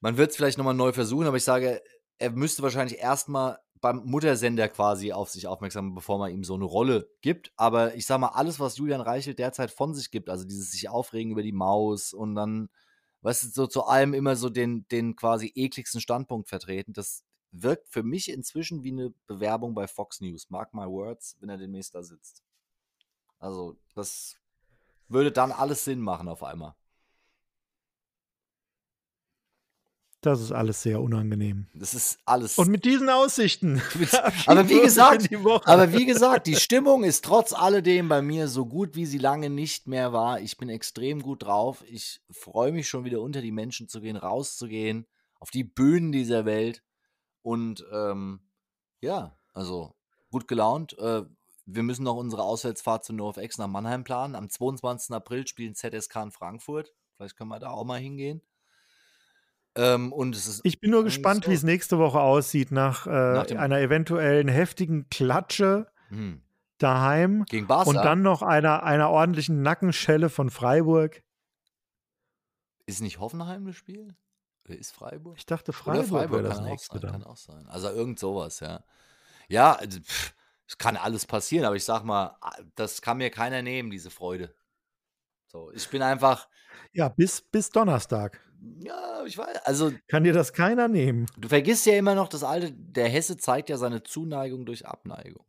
[0.00, 1.82] Man wird es vielleicht nochmal neu versuchen, aber ich sage,
[2.18, 6.64] er müsste wahrscheinlich erstmal beim Muttersender quasi auf sich aufmerksam, bevor man ihm so eine
[6.64, 7.52] Rolle gibt.
[7.56, 10.88] Aber ich sag mal, alles, was Julian Reichel derzeit von sich gibt, also dieses sich
[10.88, 12.68] aufregen über die Maus und dann,
[13.22, 17.88] weißt du, so zu allem immer so den, den quasi ekligsten Standpunkt vertreten, das wirkt
[17.88, 20.50] für mich inzwischen wie eine Bewerbung bei Fox News.
[20.50, 22.42] Mark my words, wenn er demnächst da sitzt.
[23.38, 24.36] Also, das
[25.08, 26.74] würde dann alles Sinn machen auf einmal.
[30.22, 31.66] Das ist alles sehr unangenehm.
[31.74, 32.58] Das ist alles.
[32.58, 33.80] Und mit diesen Aussichten.
[34.46, 35.28] aber wie gesagt,
[35.64, 39.50] aber wie gesagt, die Stimmung ist trotz alledem bei mir so gut, wie sie lange
[39.50, 40.40] nicht mehr war.
[40.40, 41.84] Ich bin extrem gut drauf.
[41.86, 45.06] Ich freue mich schon wieder unter die Menschen zu gehen, rauszugehen,
[45.38, 46.82] auf die Bühnen dieser Welt.
[47.42, 48.40] Und ähm,
[49.00, 49.94] ja, also
[50.30, 50.98] gut gelaunt.
[50.98, 51.22] Äh,
[51.66, 54.34] wir müssen noch unsere Auswärtsfahrt zu NoFX nach Mannheim planen.
[54.34, 55.14] Am 22.
[55.14, 56.92] April spielen ZSK in Frankfurt.
[57.16, 58.40] Vielleicht können wir da auch mal hingehen.
[59.76, 61.50] Ähm, und es ist Ich bin nur gespannt, so.
[61.50, 66.40] wie es nächste Woche aussieht nach, äh, Nach einer eventuellen heftigen Klatsche Hm.
[66.78, 71.22] daheim Gegen Barca und dann noch einer, einer ordentlichen Nackenschelle von Freiburg.
[72.86, 74.16] ist nicht Hoffenheim das Spiel?
[74.64, 75.36] Wer ist Freiburg?
[75.38, 77.68] Ich dachte, Oder Freiburg, Freiburg wäre das kann auch nächste sein, kann auch sein.
[77.68, 78.84] Also irgend sowas, ja.
[79.48, 80.34] Ja, also, pff,
[80.66, 82.38] es kann alles passieren, aber ich sag mal,
[82.76, 84.54] das kann mir keiner nehmen, diese Freude.
[85.48, 86.48] So, ich bin einfach,
[86.92, 88.40] Ja, bis, bis Donnerstag.
[88.78, 91.26] Ja, ich weiß, also Kann dir das keiner nehmen.
[91.36, 95.44] du vergisst ja immer noch das alte, der Hesse zeigt ja seine Zuneigung durch Abneigung.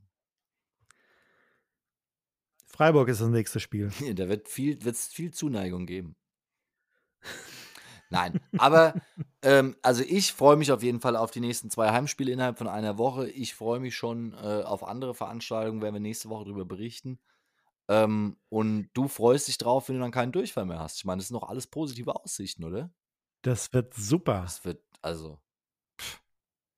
[2.65, 3.91] Freiburg ist das nächste Spiel.
[4.15, 6.15] Da wird viel, wird's viel Zuneigung geben.
[8.09, 8.93] Nein, aber
[9.41, 12.67] ähm, also ich freue mich auf jeden Fall auf die nächsten zwei Heimspiele innerhalb von
[12.67, 13.29] einer Woche.
[13.29, 17.19] Ich freue mich schon äh, auf andere Veranstaltungen, werden wir nächste Woche darüber berichten.
[17.89, 20.97] Ähm, und du freust dich drauf, wenn du dann keinen Durchfall mehr hast.
[20.97, 22.91] Ich meine, das sind doch alles positive Aussichten, oder?
[23.43, 24.41] Das wird super.
[24.41, 25.39] Das wird, also.
[25.99, 26.21] pff,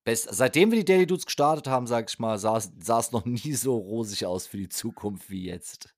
[0.03, 3.53] Best, seitdem wir die Daily Dudes gestartet haben, sag ich mal, sah es- noch nie
[3.53, 5.95] so rosig aus für die Zukunft wie jetzt.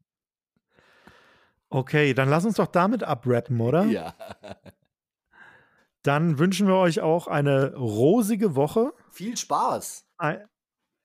[1.69, 3.85] Okay, dann lass uns doch damit abrappen, oder?
[3.85, 4.13] Ja.
[6.03, 10.05] Dann wünschen wir euch auch eine rosige Woche, Viel Spaß.
[10.17, 10.47] ein-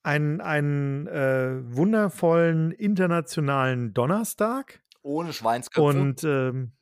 [0.06, 5.82] einen, einen äh, wundervollen internationalen Donnerstag Ohne Schweinsköpfe.
[5.82, 6.72] und ähm,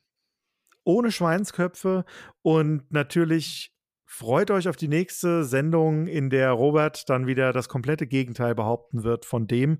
[0.83, 2.05] ohne Schweinsköpfe
[2.43, 3.73] und natürlich
[4.05, 9.03] freut euch auf die nächste Sendung, in der Robert dann wieder das komplette Gegenteil behaupten
[9.03, 9.79] wird von dem,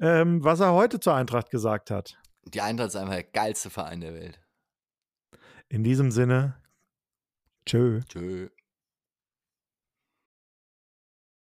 [0.00, 2.16] ähm, was er heute zur Eintracht gesagt hat.
[2.44, 4.40] Die Eintracht ist einfach der geilste Verein der Welt.
[5.68, 6.62] In diesem Sinne,
[7.66, 8.02] tschö.
[8.08, 8.50] Tschö.